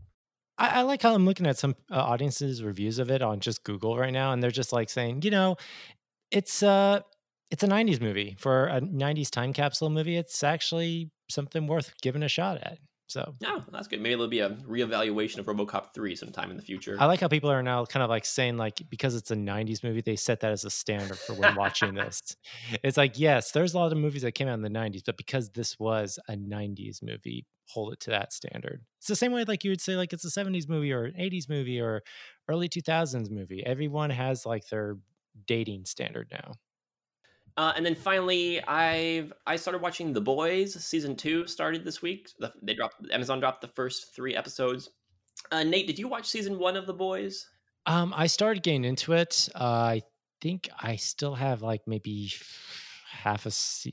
I, 0.61 0.81
I 0.81 0.83
like 0.83 1.03
how 1.03 1.15
I'm 1.15 1.25
looking 1.25 1.47
at 1.47 1.59
some 1.59 1.75
uh, 1.91 1.97
audiences 1.97 2.63
reviews 2.63 2.99
of 3.01 3.11
it 3.11 3.23
on 3.23 3.41
just 3.41 3.65
Google 3.65 3.97
right 3.99 4.13
now, 4.13 4.33
and 4.33 4.43
they're 4.43 4.51
just 4.51 4.73
like 4.73 4.91
saying, 4.91 5.23
you 5.23 5.31
know, 5.31 5.57
it's 6.31 6.63
uh 6.63 7.01
it's 7.51 7.65
a 7.65 7.69
90s 7.69 8.01
movie. 8.01 8.37
For 8.39 8.67
a 8.67 8.81
90s 8.81 9.31
time 9.31 9.53
capsule 9.53 9.91
movie 9.91 10.17
it's 10.17 10.45
actually 10.45 11.11
something 11.31 11.67
worth 11.67 11.95
giving 12.03 12.23
a 12.23 12.29
shot 12.29 12.59
at 12.59 12.79
so 13.11 13.35
oh, 13.35 13.35
no, 13.43 13.65
that's 13.73 13.89
good. 13.89 14.01
Maybe 14.01 14.15
there'll 14.15 14.29
be 14.29 14.41
a 14.41 14.51
reevaluation 14.51 15.39
of 15.39 15.47
RoboCop 15.47 15.93
three 15.95 16.15
sometime 16.15 16.51
in 16.51 16.57
the 16.57 16.63
future. 16.63 16.97
I 16.99 17.07
like 17.07 17.21
how 17.21 17.29
people 17.29 17.51
are 17.51 17.63
now 17.63 17.85
kind 17.85 18.03
of 18.03 18.11
like 18.11 18.25
saying 18.25 18.57
like 18.57 18.81
because 18.89 19.15
it's 19.15 19.31
a 19.31 19.37
'90s 19.37 19.83
movie, 19.83 20.01
they 20.01 20.17
set 20.17 20.41
that 20.41 20.53
as 20.53 20.65
a 20.65 20.71
standard 20.71 21.19
for 21.19 21.35
when 21.35 21.57
watching 21.57 21.95
this. 21.95 22.21
It's 22.83 22.97
like 22.97 23.19
yes, 23.19 23.53
there's 23.53 23.75
a 23.75 23.79
lot 23.79 23.91
of 23.91 23.99
movies 23.99 24.23
that 24.23 24.33
came 24.33 24.49
out 24.49 24.55
in 24.55 24.63
the 24.63 24.71
'90s, 24.71 25.03
but 25.05 25.17
because 25.17 25.51
this 25.51 25.79
was 25.79 26.19
a 26.29 26.35
'90s 26.35 27.03
movie, 27.03 27.47
hold 27.67 27.93
it 27.93 28.01
to 28.01 28.11
that 28.11 28.33
standard. 28.33 28.83
It's 28.99 29.09
the 29.09 29.17
same 29.17 29.33
way 29.33 29.45
like 29.45 29.65
you 29.65 29.71
would 29.71 29.81
say 29.81 29.97
like 29.97 30.13
it's 30.13 30.25
a 30.25 30.41
'70s 30.41 30.69
movie 30.69 30.93
or 30.93 31.05
an 31.05 31.15
'80s 31.19 31.49
movie 31.49 31.81
or 31.81 32.03
early 32.49 32.69
2000s 32.69 33.31
movie. 33.31 33.65
Everyone 33.65 34.11
has 34.11 34.47
like 34.47 34.69
their 34.69 34.97
dating 35.47 35.85
standard 35.85 36.29
now. 36.31 36.53
Uh, 37.61 37.75
and 37.77 37.85
then 37.85 37.95
finally, 37.95 38.59
I've 38.65 39.35
I 39.47 39.57
started 39.57 39.83
watching 39.83 40.15
The 40.15 40.21
Boys. 40.23 40.83
Season 40.83 41.15
two 41.15 41.47
started 41.47 41.85
this 41.85 42.01
week. 42.01 42.31
The, 42.39 42.51
they 42.63 42.73
dropped 42.73 43.07
Amazon 43.13 43.39
dropped 43.39 43.61
the 43.61 43.69
first 43.69 44.15
three 44.17 44.35
episodes. 44.35 44.89
Uh, 45.53 45.63
Nate, 45.63 45.87
did 45.87 45.99
you 45.99 46.09
watch 46.09 46.27
season 46.27 46.59
one 46.59 46.75
of 46.75 46.87
The 46.87 46.95
Boys? 46.95 47.47
Um, 47.85 48.15
I 48.17 48.29
started 48.29 48.63
getting 48.63 48.87
into 48.87 49.13
it. 49.13 49.51
Uh, 49.55 49.59
I 49.59 50.03
think 50.41 50.71
I 50.81 50.97
still 50.97 51.35
have 51.35 51.61
like 51.61 51.83
maybe 51.87 52.33
half 53.11 53.45
a 53.45 53.53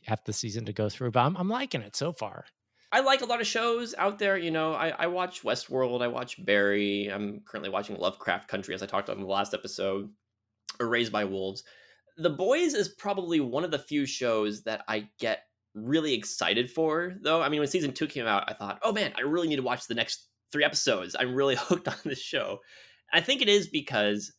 half 0.09 0.23
the 0.23 0.31
season 0.31 0.63
to 0.63 0.71
go 0.71 0.87
through, 0.87 1.11
but 1.11 1.25
I'm 1.25 1.35
I'm 1.35 1.49
liking 1.49 1.81
it 1.81 1.93
so 1.93 2.13
far. 2.13 2.45
I 2.93 3.01
like 3.01 3.19
a 3.19 3.25
lot 3.25 3.41
of 3.41 3.47
shows 3.47 3.93
out 3.97 4.17
there. 4.17 4.37
You 4.37 4.51
know, 4.51 4.75
I, 4.75 4.93
I 4.97 5.07
watch 5.07 5.43
Westworld. 5.43 6.01
I 6.01 6.07
watch 6.07 6.45
Barry. 6.45 7.07
I'm 7.07 7.41
currently 7.41 7.69
watching 7.69 7.97
Lovecraft 7.97 8.47
Country, 8.47 8.73
as 8.75 8.81
I 8.81 8.85
talked 8.85 9.09
about 9.09 9.17
in 9.17 9.23
the 9.23 9.29
last 9.29 9.53
episode, 9.53 10.09
or 10.79 10.87
Raised 10.87 11.11
by 11.11 11.25
Wolves. 11.25 11.65
The 12.17 12.29
Boys 12.29 12.73
is 12.73 12.89
probably 12.89 13.39
one 13.39 13.63
of 13.63 13.71
the 13.71 13.79
few 13.79 14.05
shows 14.05 14.63
that 14.63 14.83
I 14.87 15.09
get 15.19 15.43
really 15.73 16.13
excited 16.13 16.69
for, 16.71 17.15
though. 17.21 17.41
I 17.41 17.49
mean, 17.49 17.59
when 17.59 17.69
season 17.69 17.93
two 17.93 18.07
came 18.07 18.25
out, 18.25 18.43
I 18.47 18.53
thought, 18.53 18.79
oh 18.81 18.91
man, 18.91 19.13
I 19.17 19.21
really 19.21 19.47
need 19.47 19.57
to 19.57 19.61
watch 19.61 19.87
the 19.87 19.95
next 19.95 20.27
three 20.51 20.63
episodes. 20.63 21.15
I'm 21.17 21.35
really 21.35 21.55
hooked 21.59 21.87
on 21.87 21.95
this 22.03 22.21
show. 22.21 22.59
I 23.13 23.21
think 23.21 23.41
it 23.41 23.49
is 23.49 23.67
because 23.67 24.33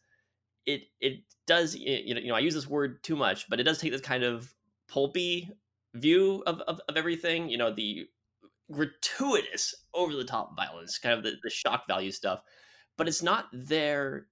it 0.67 0.83
it 1.01 1.23
does 1.47 1.75
you 1.75 2.15
know, 2.15 2.21
you 2.21 2.29
know 2.29 2.35
I 2.35 2.41
use 2.41 2.55
this 2.55 2.69
word 2.69 3.03
too 3.03 3.17
much, 3.17 3.49
but 3.49 3.61
it 3.61 3.63
does 3.63 3.79
take 3.79 3.93
this 3.93 4.01
kind 4.01 4.25
of 4.25 4.53
pulpy 4.89 5.51
view 5.95 6.43
of, 6.47 6.61
of, 6.63 6.81
of 6.89 6.97
everything. 6.97 7.49
You 7.49 7.59
know, 7.59 7.73
the 7.73 8.07
gratuitous, 8.71 9.75
over 9.95 10.15
the 10.15 10.25
top 10.25 10.55
violence, 10.57 10.99
kind 10.99 11.17
of 11.17 11.25
the, 11.25 11.37
the 11.43 11.51
shock 11.51 11.87
value 11.87 12.11
stuff, 12.11 12.43
but 12.97 13.09
it's 13.09 13.23
not 13.23 13.47
there 13.53 14.27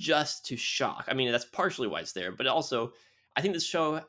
just 0.00 0.46
to 0.46 0.56
shock. 0.56 1.04
I 1.08 1.14
mean, 1.14 1.30
that's 1.30 1.44
partially 1.44 1.86
why 1.86 2.00
it's 2.00 2.12
there, 2.12 2.32
but 2.32 2.46
also 2.46 2.92
I 3.36 3.40
think 3.40 3.54
this 3.54 3.64
show 3.64 4.00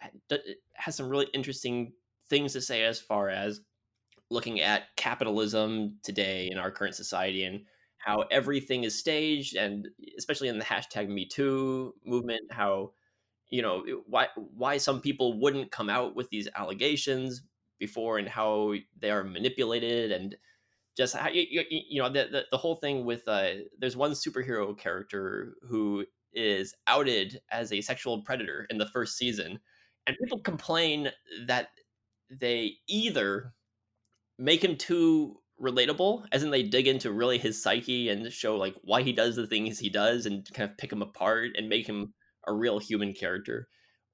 has 0.73 0.95
some 0.95 1.10
really 1.10 1.27
interesting 1.34 1.93
things 2.30 2.54
to 2.54 2.62
say 2.62 2.84
as 2.84 2.99
far 2.99 3.30
as 3.30 3.62
looking 4.30 4.62
at 4.62 4.95
capitalism 4.95 5.97
today 6.01 6.49
in 6.51 6.58
our 6.58 6.71
current 6.71 6.95
society 6.95 7.43
and 7.43 7.65
how 7.97 8.21
everything 8.32 8.84
is 8.84 8.97
staged 8.97 9.56
and 9.56 9.88
especially 10.17 10.47
in 10.47 10.58
the 10.58 10.65
hashtag 10.65 11.08
me 11.08 11.27
too 11.27 11.93
movement 12.06 12.41
how 12.51 12.91
you 13.49 13.62
know 13.62 13.84
why 14.08 14.27
why 14.36 14.77
some 14.77 15.01
people 15.01 15.39
wouldn't 15.39 15.69
come 15.69 15.89
out 15.89 16.15
with 16.15 16.30
these 16.30 16.47
allegations 16.56 17.43
before 17.77 18.17
and 18.17 18.30
how 18.30 18.73
they 18.99 19.12
are 19.12 19.23
manipulated 19.23 20.12
and 20.12 20.36
just 20.97 21.15
how 21.15 21.30
you, 21.30 21.45
you, 21.49 21.63
you 21.69 22.01
know 22.01 22.10
the, 22.10 22.27
the, 22.32 22.45
the 22.51 22.58
whole 22.58 22.75
thing 22.75 23.06
with 23.06 23.27
uh 23.27 23.49
there's 23.80 23.97
one 23.97 24.12
superhero 24.12 24.77
character 24.77 25.54
who 25.67 26.06
is 26.34 26.73
outed 26.88 27.39
as 27.51 27.71
a 27.71 27.82
sexual 27.82 28.21
predator 28.23 28.65
in 28.69 28.77
the 28.77 28.88
first 28.88 29.17
season 29.17 29.60
and 30.08 30.17
people 30.17 30.39
complain 30.39 31.12
that 31.45 31.69
they 32.30 32.73
either 32.88 33.54
make 34.39 34.63
him 34.63 34.75
too 34.75 35.38
relatable 35.62 36.25
as 36.32 36.43
in 36.43 36.49
they 36.49 36.63
dig 36.63 36.88
into 36.88 37.12
really 37.12 37.38
his 37.38 37.62
psyche 37.62 38.10
and 38.10 38.32
show 38.32 38.58
like 38.58 38.75
why 38.84 39.01
he 39.01 39.13
does 39.13 39.36
the 39.36 39.45
things 39.45 39.77
he 39.77 39.89
does 39.89 40.25
and 40.25 40.47
kind 40.54 40.69
of 40.69 40.77
pick 40.77 40.91
him 40.91 41.01
apart 41.01 41.51
and 41.56 41.69
make 41.69 41.86
him 41.86 42.13
a 42.47 42.54
real 42.54 42.80
human 42.80 43.13
character 43.13 43.67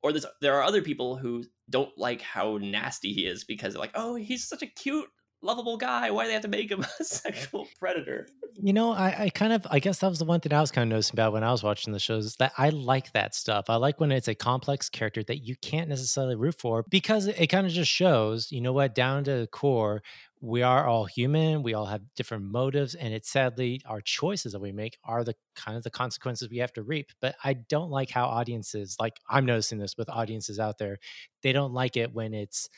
or 0.04 0.12
there 0.42 0.56
are 0.56 0.64
other 0.64 0.82
people 0.82 1.16
who 1.18 1.44
don't 1.70 1.98
like 1.98 2.22
how 2.22 2.58
nasty 2.58 3.14
he 3.14 3.26
is 3.26 3.44
because 3.46 3.74
they're 3.74 3.80
like 3.80 3.92
oh 3.96 4.16
he's 4.16 4.48
such 4.48 4.62
a 4.62 4.68
cute 4.68 5.08
lovable 5.48 5.78
guy. 5.78 6.12
Why 6.12 6.24
do 6.24 6.28
they 6.28 6.34
have 6.34 6.42
to 6.44 6.48
make 6.48 6.70
him 6.70 6.86
a 7.00 7.04
sexual 7.04 7.68
predator? 7.80 8.28
You 8.62 8.74
know, 8.74 8.92
I, 8.92 9.24
I 9.24 9.30
kind 9.30 9.54
of, 9.54 9.66
I 9.70 9.80
guess 9.80 10.00
that 10.00 10.10
was 10.10 10.20
the 10.20 10.26
one 10.26 10.40
thing 10.40 10.54
I 10.54 10.62
was 10.62 10.72
kind 10.72 10.84
of 10.84 10.90
noticing 10.90 11.16
about 11.16 11.34
when 11.34 11.44
I 11.44 11.52
was 11.52 11.64
watching 11.64 11.94
the 11.94 12.00
shows 12.00 12.36
that 12.36 12.52
I 12.58 12.70
like 12.70 13.14
that 13.14 13.34
stuff. 13.34 13.66
I 13.70 13.78
like 13.78 14.00
when 14.00 14.12
it's 14.12 14.28
a 14.28 14.36
complex 14.36 14.90
character 14.90 15.24
that 15.24 15.40
you 15.40 15.56
can't 15.56 15.90
necessarily 15.90 16.36
root 16.36 16.56
for 16.60 16.84
because 16.90 17.28
it, 17.28 17.40
it 17.40 17.48
kind 17.48 17.66
of 17.66 17.74
just 17.74 17.90
shows, 17.90 18.52
you 18.52 18.62
know 18.62 18.74
what, 18.74 18.94
down 18.94 19.24
to 19.24 19.40
the 19.40 19.48
core, 19.48 20.04
we 20.40 20.62
are 20.62 20.86
all 20.86 21.06
human 21.06 21.64
we 21.64 21.74
all 21.74 21.88
have 21.88 22.02
different 22.16 22.44
motives 22.44 22.94
and 22.94 23.14
it's 23.14 23.30
sadly 23.30 23.82
our 23.88 24.02
choices 24.02 24.52
that 24.52 24.62
we 24.62 24.72
make 24.72 24.98
are 25.04 25.24
the 25.24 25.34
kind 25.56 25.76
of 25.76 25.84
the 25.84 25.90
consequences 25.90 26.48
we 26.50 26.58
have 26.58 26.72
to 26.72 26.84
reap 26.84 27.12
but 27.22 27.36
i 27.44 27.54
don't 27.54 27.90
like 27.90 28.12
how 28.12 28.26
audiences 28.26 28.96
like 29.00 29.20
i'm 29.30 29.46
noticing 29.46 29.80
this 29.80 29.98
with 29.98 30.10
audiences 30.10 30.60
out 30.60 30.78
there 30.78 31.00
they 31.42 31.52
don't 31.52 31.74
like 31.74 31.98
it 31.98 32.14
when 32.14 32.34
it's 32.34 32.70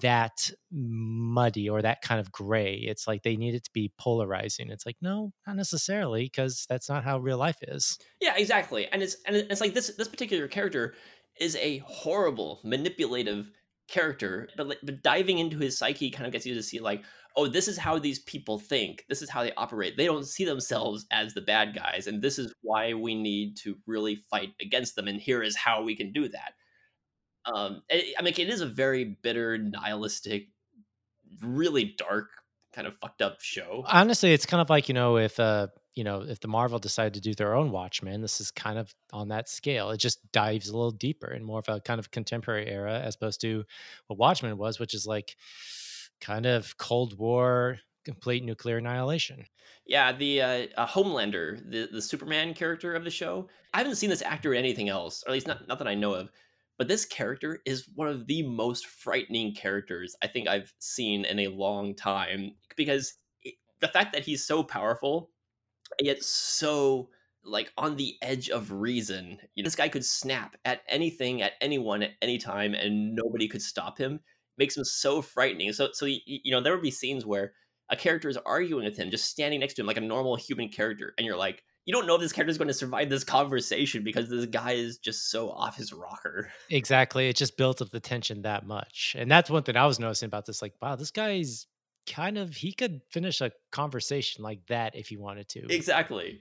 that 0.00 0.50
muddy 0.70 1.68
or 1.68 1.82
that 1.82 2.00
kind 2.00 2.18
of 2.18 2.32
gray 2.32 2.74
it's 2.74 3.06
like 3.06 3.22
they 3.22 3.36
need 3.36 3.54
it 3.54 3.64
to 3.64 3.70
be 3.72 3.92
polarizing 3.98 4.70
it's 4.70 4.86
like 4.86 4.96
no 5.02 5.32
not 5.46 5.54
necessarily 5.56 6.24
because 6.24 6.64
that's 6.68 6.88
not 6.88 7.04
how 7.04 7.18
real 7.18 7.38
life 7.38 7.58
is 7.62 7.98
yeah 8.20 8.34
exactly 8.36 8.86
and 8.88 9.02
it's 9.02 9.16
and 9.26 9.36
it's 9.36 9.60
like 9.60 9.74
this 9.74 9.94
this 9.96 10.08
particular 10.08 10.48
character 10.48 10.94
is 11.38 11.56
a 11.56 11.78
horrible 11.86 12.60
manipulative 12.64 13.50
character, 13.88 14.48
but 14.56 14.76
but 14.82 15.02
diving 15.02 15.38
into 15.38 15.58
his 15.58 15.78
psyche 15.78 16.10
kind 16.10 16.26
of 16.26 16.32
gets 16.32 16.46
you 16.46 16.54
to 16.54 16.62
see 16.62 16.80
like, 16.80 17.02
oh, 17.36 17.46
this 17.46 17.68
is 17.68 17.78
how 17.78 17.98
these 17.98 18.20
people 18.20 18.58
think. 18.58 19.04
This 19.08 19.22
is 19.22 19.30
how 19.30 19.42
they 19.42 19.52
operate. 19.56 19.96
They 19.96 20.06
don't 20.06 20.26
see 20.26 20.44
themselves 20.44 21.06
as 21.10 21.34
the 21.34 21.40
bad 21.40 21.74
guys, 21.74 22.06
and 22.06 22.22
this 22.22 22.38
is 22.38 22.52
why 22.62 22.94
we 22.94 23.14
need 23.14 23.56
to 23.58 23.76
really 23.86 24.16
fight 24.30 24.50
against 24.60 24.96
them. 24.96 25.08
And 25.08 25.20
here 25.20 25.42
is 25.42 25.56
how 25.56 25.82
we 25.82 25.96
can 25.96 26.12
do 26.12 26.28
that. 26.28 26.54
Um, 27.52 27.82
I 27.90 28.22
mean, 28.22 28.34
it 28.36 28.48
is 28.48 28.60
a 28.60 28.66
very 28.66 29.04
bitter, 29.04 29.58
nihilistic, 29.58 30.48
really 31.42 31.94
dark, 31.96 32.30
kind 32.72 32.86
of 32.86 32.96
fucked 32.96 33.22
up 33.22 33.40
show. 33.40 33.84
Honestly, 33.86 34.32
it's 34.32 34.46
kind 34.46 34.60
of 34.60 34.68
like 34.68 34.88
you 34.88 34.94
know 34.94 35.16
if 35.16 35.38
uh 35.38 35.68
you 35.96 36.04
know, 36.04 36.20
if 36.20 36.40
the 36.40 36.48
Marvel 36.48 36.78
decided 36.78 37.14
to 37.14 37.20
do 37.22 37.34
their 37.34 37.54
own 37.54 37.70
Watchmen, 37.70 38.20
this 38.20 38.38
is 38.38 38.50
kind 38.50 38.78
of 38.78 38.94
on 39.14 39.28
that 39.28 39.48
scale. 39.48 39.90
It 39.90 39.96
just 39.96 40.30
dives 40.30 40.68
a 40.68 40.76
little 40.76 40.90
deeper 40.90 41.32
in 41.32 41.42
more 41.42 41.58
of 41.58 41.68
a 41.68 41.80
kind 41.80 41.98
of 41.98 42.10
contemporary 42.10 42.68
era 42.68 43.00
as 43.00 43.14
opposed 43.14 43.40
to 43.40 43.64
what 44.06 44.18
Watchmen 44.18 44.58
was, 44.58 44.78
which 44.78 44.92
is 44.92 45.06
like 45.06 45.36
kind 46.20 46.44
of 46.44 46.76
Cold 46.76 47.18
War, 47.18 47.78
complete 48.04 48.44
nuclear 48.44 48.76
annihilation. 48.76 49.46
Yeah, 49.86 50.12
the 50.12 50.42
uh, 50.42 50.66
uh, 50.76 50.86
Homelander, 50.86 51.70
the 51.70 51.88
the 51.90 52.02
Superman 52.02 52.52
character 52.52 52.94
of 52.94 53.04
the 53.04 53.10
show. 53.10 53.48
I 53.72 53.78
haven't 53.78 53.96
seen 53.96 54.10
this 54.10 54.22
actor 54.22 54.52
in 54.52 54.58
anything 54.58 54.90
else, 54.90 55.24
or 55.24 55.30
at 55.30 55.32
least 55.32 55.46
not 55.46 55.66
not 55.66 55.78
that 55.78 55.88
I 55.88 55.94
know 55.94 56.12
of. 56.12 56.30
But 56.78 56.88
this 56.88 57.04
character 57.04 57.60
is 57.64 57.88
one 57.94 58.08
of 58.08 58.26
the 58.26 58.42
most 58.42 58.86
frightening 58.86 59.54
characters 59.54 60.14
I 60.22 60.26
think 60.26 60.48
I've 60.48 60.72
seen 60.78 61.24
in 61.24 61.38
a 61.40 61.48
long 61.48 61.94
time 61.94 62.52
because 62.76 63.14
it, 63.42 63.54
the 63.80 63.88
fact 63.88 64.12
that 64.12 64.24
he's 64.24 64.46
so 64.46 64.62
powerful 64.62 65.30
yet 66.00 66.22
so 66.22 67.08
like 67.44 67.72
on 67.78 67.96
the 67.96 68.16
edge 68.22 68.50
of 68.50 68.72
reason. 68.72 69.38
You 69.54 69.62
know, 69.62 69.66
this 69.66 69.76
guy 69.76 69.88
could 69.88 70.04
snap 70.04 70.56
at 70.64 70.82
anything, 70.88 71.42
at 71.42 71.52
anyone, 71.60 72.02
at 72.02 72.12
any 72.20 72.38
time, 72.38 72.74
and 72.74 73.14
nobody 73.14 73.48
could 73.48 73.62
stop 73.62 73.98
him. 73.98 74.20
Makes 74.58 74.76
him 74.76 74.84
so 74.84 75.22
frightening. 75.22 75.72
So, 75.72 75.90
so 75.92 76.06
you 76.06 76.50
know, 76.50 76.60
there 76.60 76.72
would 76.72 76.82
be 76.82 76.90
scenes 76.90 77.26
where 77.26 77.52
a 77.88 77.96
character 77.96 78.28
is 78.28 78.38
arguing 78.38 78.84
with 78.84 78.96
him, 78.96 79.10
just 79.10 79.26
standing 79.26 79.60
next 79.60 79.74
to 79.74 79.82
him 79.82 79.86
like 79.86 79.96
a 79.96 80.00
normal 80.00 80.36
human 80.36 80.68
character, 80.68 81.14
and 81.16 81.26
you're 81.26 81.36
like, 81.36 81.62
you 81.86 81.94
don't 81.94 82.06
know 82.06 82.16
if 82.16 82.20
this 82.20 82.32
character 82.32 82.50
is 82.50 82.58
going 82.58 82.68
to 82.68 82.74
survive 82.74 83.08
this 83.08 83.24
conversation 83.24 84.02
because 84.02 84.28
this 84.28 84.46
guy 84.46 84.72
is 84.72 84.98
just 84.98 85.30
so 85.30 85.50
off 85.50 85.76
his 85.76 85.92
rocker. 85.92 86.50
Exactly. 86.68 87.28
It 87.28 87.36
just 87.36 87.56
built 87.56 87.80
up 87.80 87.90
the 87.90 88.00
tension 88.00 88.42
that 88.42 88.66
much. 88.66 89.14
And 89.16 89.30
that's 89.30 89.48
one 89.48 89.62
thing 89.62 89.76
I 89.76 89.86
was 89.86 90.00
noticing 90.00 90.26
about 90.26 90.46
this. 90.46 90.60
Like, 90.60 90.74
wow, 90.82 90.96
this 90.96 91.12
guy's 91.12 91.66
kind 92.06 92.38
of 92.38 92.54
he 92.54 92.72
could 92.72 93.00
finish 93.10 93.40
a 93.40 93.52
conversation 93.70 94.42
like 94.42 94.66
that 94.66 94.96
if 94.96 95.08
he 95.08 95.16
wanted 95.16 95.48
to. 95.50 95.72
Exactly. 95.72 96.40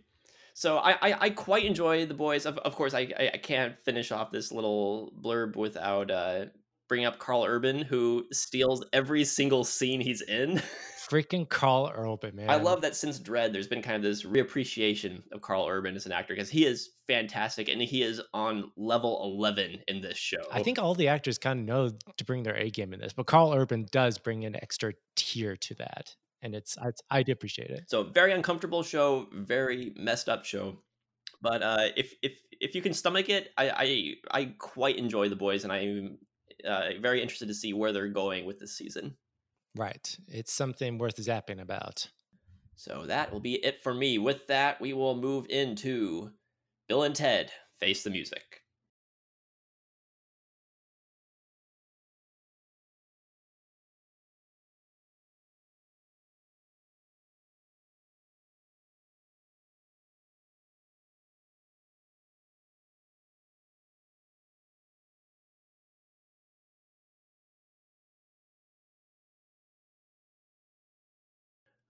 So 0.55 0.77
I, 0.77 0.91
I, 0.93 1.15
I 1.21 1.29
quite 1.29 1.65
enjoy 1.65 2.05
the 2.05 2.13
boys. 2.13 2.45
Of, 2.45 2.57
of 2.59 2.75
course, 2.75 2.93
I, 2.93 3.11
I 3.33 3.37
can't 3.37 3.77
finish 3.79 4.11
off 4.11 4.31
this 4.31 4.51
little 4.51 5.13
blurb 5.21 5.55
without 5.55 6.09
uh, 6.09 6.45
bringing 6.87 7.05
up 7.05 7.19
Karl 7.19 7.43
Urban, 7.43 7.81
who 7.81 8.25
steals 8.31 8.83
every 8.93 9.25
single 9.25 9.63
scene 9.63 10.01
he's 10.01 10.21
in. 10.21 10.61
freaking 11.09 11.47
Karl 11.47 11.91
Urban, 11.95 12.35
man. 12.35 12.49
I 12.49 12.55
love 12.55 12.81
that 12.81 12.95
since 12.95 13.19
Dredd, 13.19 13.53
there's 13.53 13.67
been 13.67 13.81
kind 13.81 13.95
of 13.95 14.01
this 14.01 14.23
reappreciation 14.23 15.21
of 15.31 15.41
Karl 15.41 15.67
Urban 15.67 15.95
as 15.95 16.05
an 16.05 16.11
actor 16.11 16.33
because 16.33 16.49
he 16.49 16.65
is 16.65 16.91
fantastic 17.07 17.69
and 17.69 17.81
he 17.81 18.01
is 18.01 18.21
on 18.33 18.71
level 18.75 19.21
11 19.23 19.79
in 19.87 20.01
this 20.01 20.17
show. 20.17 20.41
I 20.51 20.63
think 20.63 20.79
all 20.79 20.95
the 20.95 21.07
actors 21.07 21.37
kind 21.37 21.59
of 21.59 21.65
know 21.65 21.91
to 22.17 22.25
bring 22.25 22.43
their 22.43 22.55
A 22.55 22.69
game 22.69 22.93
in 22.93 22.99
this, 22.99 23.13
but 23.13 23.25
Karl 23.25 23.53
Urban 23.53 23.87
does 23.91 24.17
bring 24.17 24.45
an 24.45 24.55
extra 24.55 24.93
tier 25.15 25.55
to 25.57 25.75
that. 25.75 26.15
And 26.41 26.53
it's, 26.53 26.77
I, 26.77 26.91
I 27.09 27.23
do 27.23 27.31
appreciate 27.31 27.71
it. 27.71 27.85
So 27.87 28.03
very 28.03 28.31
uncomfortable 28.31 28.83
show, 28.83 29.27
very 29.33 29.93
messed 29.95 30.29
up 30.29 30.45
show. 30.45 30.77
But 31.41 31.61
uh, 31.61 31.87
if 31.95 32.13
if 32.23 32.39
if 32.51 32.75
you 32.75 32.81
can 32.81 32.93
stomach 32.93 33.29
it, 33.29 33.51
I 33.57 34.15
I, 34.31 34.39
I 34.39 34.45
quite 34.57 34.97
enjoy 34.97 35.29
the 35.29 35.35
boys, 35.35 35.63
and 35.63 35.71
I'm 35.71 36.17
uh, 36.65 36.89
very 37.01 37.21
interested 37.21 37.47
to 37.49 37.53
see 37.53 37.73
where 37.73 37.91
they're 37.91 38.07
going 38.07 38.45
with 38.45 38.57
this 38.59 38.75
season. 38.75 39.15
Right. 39.75 40.17
It's 40.27 40.53
something 40.53 40.97
worth 40.97 41.17
zapping 41.17 41.61
about. 41.61 42.07
So 42.75 43.05
that 43.07 43.31
will 43.31 43.39
be 43.39 43.55
it 43.55 43.81
for 43.81 43.93
me. 43.93 44.17
With 44.17 44.47
that, 44.47 44.79
we 44.81 44.93
will 44.93 45.15
move 45.15 45.47
into 45.49 46.31
Bill 46.87 47.03
and 47.03 47.15
Ted 47.15 47.51
Face 47.79 48.03
the 48.03 48.09
Music. 48.09 48.61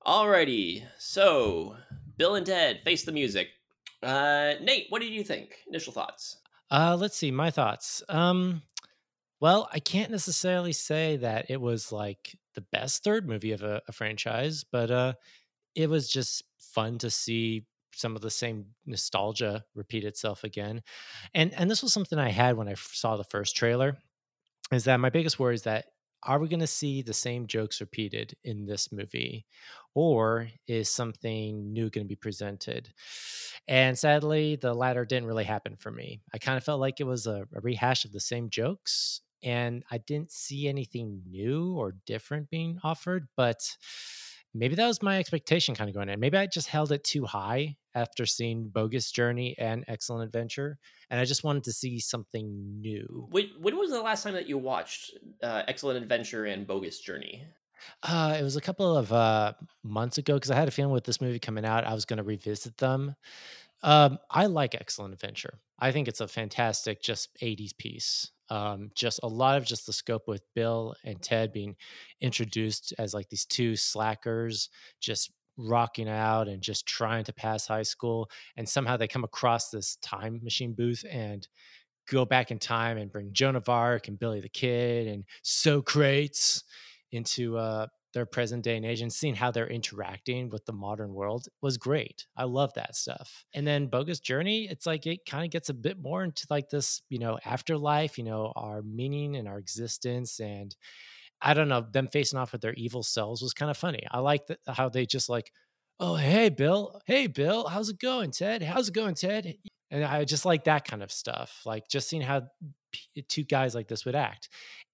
Alrighty, 0.06 0.84
so 1.00 1.78
Bill 2.18 2.36
and 2.36 2.46
Ted 2.46 2.82
face 2.84 3.04
the 3.04 3.12
music. 3.12 3.48
Uh, 4.04 4.54
Nate, 4.62 4.86
what 4.90 5.02
did 5.02 5.12
you 5.12 5.24
think? 5.24 5.56
Initial 5.68 5.94
thoughts. 5.94 6.38
Uh, 6.70 6.96
let's 7.00 7.18
see, 7.18 7.32
my 7.32 7.50
thoughts. 7.50 8.04
Um, 8.08 8.62
well, 9.40 9.68
I 9.74 9.80
can't 9.80 10.12
necessarily 10.12 10.74
say 10.74 11.18
that 11.18 11.50
it 11.50 11.60
was 11.60 11.92
like 11.92 12.38
the 12.54 12.62
best 12.62 13.04
third 13.04 13.28
movie 13.28 13.52
of 13.52 13.64
a, 13.64 13.82
a 13.88 13.92
franchise, 13.92 14.64
but 14.64 14.92
uh, 14.92 15.14
it 15.74 15.90
was 15.90 16.08
just 16.08 16.44
fun 16.60 17.00
to 17.00 17.10
see 17.10 17.66
some 17.92 18.16
of 18.16 18.22
the 18.22 18.30
same 18.30 18.66
nostalgia 18.86 19.64
repeat 19.74 20.04
itself 20.04 20.44
again. 20.44 20.84
And 21.34 21.54
and 21.54 21.72
this 21.72 21.82
was 21.82 21.94
something 21.94 22.20
I 22.20 22.30
had 22.30 22.58
when 22.58 22.68
I 22.68 22.76
saw 22.76 23.18
the 23.18 23.24
first 23.24 23.56
trailer. 23.56 23.98
Is 24.72 24.84
that 24.86 25.00
my 25.00 25.10
biggest 25.10 25.40
worry 25.40 25.56
is 25.56 25.64
that 25.64 25.86
are 26.26 26.40
we 26.40 26.48
going 26.48 26.60
to 26.60 26.68
see 26.68 27.02
the 27.02 27.14
same 27.14 27.48
jokes 27.48 27.80
repeated 27.80 28.36
in 28.44 28.66
this 28.66 28.92
movie 28.92 29.46
or 29.94 30.50
is 30.68 30.90
something 30.90 31.72
new 31.72 31.90
going 31.90 32.06
to 32.06 32.10
be 32.10 32.16
presented? 32.16 32.90
And 33.68 33.98
sadly 33.98 34.56
the 34.56 34.74
latter 34.74 35.06
didn't 35.06 35.28
really 35.28 35.44
happen 35.44 35.76
for 35.78 35.92
me. 35.92 36.22
I 36.34 36.38
kind 36.38 36.58
of 36.58 36.64
felt 36.64 36.82
like 36.82 37.00
it 37.00 37.06
was 37.06 37.28
a, 37.28 37.48
a, 37.54 37.62
rehash 37.62 38.06
of 38.06 38.12
the 38.12 38.20
same 38.20 38.50
jokes 38.50 39.22
and 39.44 39.84
i 39.92 39.98
didn't 39.98 40.32
see 40.32 40.68
anything 40.68 41.22
new 41.30 41.74
or 41.74 41.96
different 42.06 42.50
being 42.50 42.80
offered 42.84 43.28
but 43.36 43.76
maybe 44.56 44.76
that 44.76 44.88
was 44.88 45.02
my 45.04 45.20
expectation 45.20 45.76
kind 45.76 45.90
of 45.90 45.96
going 45.96 46.10
in 46.10 46.20
maybe 46.20 46.38
i 46.38 46.46
just 46.48 46.68
held 46.68 46.92
it 46.92 47.04
too 47.04 47.26
high 47.26 47.76
after 47.94 48.26
seeing 48.26 48.68
bogus 48.70 49.12
journey 49.12 49.56
and 49.58 49.86
excellent 49.88 50.24
adventure 50.24 50.78
and 51.10 51.20
I 51.20 51.26
just 51.26 51.44
wanted 51.44 51.64
to 51.66 51.74
see 51.74 52.00
something 52.00 52.82
new. 52.82 53.28
When, 53.30 53.50
when 53.60 53.78
was 53.78 53.92
the 53.92 54.02
last 54.02 54.24
time 54.24 54.34
that 54.34 54.48
you 54.48 54.58
watched 54.58 55.18
uh, 55.44 55.64
Excellent 55.68 56.02
Adventure 56.02 56.46
and 56.46 56.66
Bogus 56.66 57.00
Journey? 57.00 57.44
Uh, 58.02 58.38
it 58.40 58.44
was 58.44 58.56
a 58.56 58.62
couple 58.62 58.98
of 58.98 59.12
uh, 59.12 59.54
months 59.84 60.18
ago 60.18 60.36
because 60.36 60.52
I 60.52 60.56
had 60.56 60.68
a 60.68 60.72
feeling 60.72 60.94
with 60.94 61.04
this 61.04 61.22
movie 61.22 61.40
coming 61.40 61.66
out, 61.66 61.86
I 61.86 61.94
was 61.94 62.06
going 62.06 62.18
to 62.18 62.24
revisit 62.24 62.78
them. 62.78 63.16
Um, 63.84 64.18
I 64.32 64.48
like 64.48 64.74
Excellent 64.74 65.14
Adventure. 65.14 65.60
I 65.78 65.92
think 65.92 66.08
it's 66.08 66.22
a 66.22 66.28
fantastic, 66.28 67.02
just 67.02 67.30
80s 67.42 67.78
piece. 67.78 68.32
Um, 68.50 68.92
just 68.94 69.20
a 69.24 69.28
lot 69.28 69.58
of 69.58 69.66
just 69.66 69.86
the 69.86 69.94
scope 69.94 70.28
with 70.28 70.44
Bill 70.54 70.96
and 71.04 71.22
Ted 71.22 71.52
being 71.52 71.76
introduced 72.22 72.94
as 73.00 73.14
like 73.14 73.30
these 73.30 73.46
two 73.46 73.76
slackers, 73.76 74.70
just 75.00 75.32
rocking 75.58 76.10
out 76.10 76.48
and 76.48 76.62
just 76.62 76.86
trying 76.86 77.24
to 77.24 77.34
pass 77.34 77.68
high 77.68 77.84
school 77.84 78.30
and 78.58 78.68
somehow 78.68 78.98
they 78.98 79.08
come 79.08 79.24
across 79.24 79.70
this 79.70 79.96
time 80.02 80.40
machine 80.44 80.74
booth 80.74 81.06
and 81.10 81.48
go 82.10 82.26
back 82.26 82.52
in 82.52 82.60
time 82.60 82.98
and 82.98 83.12
bring 83.12 83.32
Joan 83.32 83.56
of 83.56 83.70
Arc 83.70 84.08
and 84.08 84.20
Billy 84.20 84.42
the 84.42 84.50
Kid 84.50 85.08
and 85.08 85.24
Socrates 85.44 86.64
into 87.12 87.58
uh, 87.58 87.88
their 88.16 88.26
present 88.26 88.64
day 88.64 88.78
and 88.78 88.86
age 88.86 89.02
and 89.02 89.14
seeing 89.14 89.36
how 89.36 89.52
they're 89.52 89.68
interacting 89.68 90.50
with 90.50 90.66
the 90.66 90.74
modern 90.74 91.14
world 91.14 91.48
was 91.62 91.78
great. 91.78 92.26
I 92.36 92.46
love 92.46 92.74
that 92.74 92.96
stuff. 92.96 93.46
And 93.54 93.68
then 93.68 93.88
Bogus 93.88 94.20
Journey, 94.20 94.68
it's 94.72 94.88
like 94.88 95.06
it 95.06 95.26
kind 95.30 95.44
of 95.44 95.52
gets 95.52 95.70
a 95.70 95.74
bit 95.74 96.00
more 96.02 96.24
into 96.24 96.48
like 96.50 96.70
this, 96.70 97.02
you 97.10 97.20
know, 97.20 97.38
afterlife, 97.46 98.18
you 98.18 98.24
know, 98.24 98.54
our 98.56 98.82
meaning 98.82 99.36
and 99.36 99.48
our 99.48 99.60
existence 99.60 100.40
and 100.40 100.76
I 101.42 101.54
don't 101.54 101.68
know, 101.68 101.86
them 101.92 102.08
facing 102.08 102.40
off 102.40 102.54
with 102.54 102.62
their 102.62 102.74
evil 102.74 103.04
selves 103.04 103.42
was 103.42 103.54
kind 103.54 103.70
of 103.70 103.78
funny. 103.78 104.08
I 104.10 104.20
like 104.20 104.48
the, 104.48 104.58
how 104.68 104.88
they 104.90 105.06
just 105.06 105.28
like, 105.28 105.52
oh, 106.00 106.16
hey, 106.16 106.50
Bill. 106.50 107.02
Hey, 107.06 107.28
Bill. 107.28 107.68
How's 107.68 107.90
it 107.90 108.00
going, 108.00 108.32
Ted? 108.32 108.64
How's 108.64 108.88
it 108.88 108.96
going, 108.96 109.16
Ted? 109.16 109.56
And 109.92 110.04
I 110.06 110.24
just 110.24 110.46
like 110.46 110.64
that 110.64 110.88
kind 110.88 111.04
of 111.04 111.12
stuff, 111.12 111.62
like 111.66 111.88
just 111.90 112.10
seeing 112.10 112.24
how 112.24 112.44
two 113.28 113.44
guys 113.44 113.76
like 113.76 113.88
this 113.88 114.06
would 114.06 114.16
act. 114.16 114.50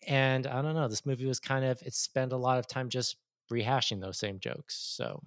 And 0.07 0.47
I 0.47 0.61
don't 0.61 0.75
know, 0.75 0.87
this 0.87 1.05
movie 1.05 1.25
was 1.25 1.39
kind 1.39 1.65
of, 1.65 1.81
it 1.81 1.93
spent 1.93 2.31
a 2.31 2.37
lot 2.37 2.57
of 2.57 2.67
time 2.67 2.89
just 2.89 3.17
rehashing 3.51 4.01
those 4.01 4.17
same 4.17 4.39
jokes. 4.39 4.75
So 4.95 5.21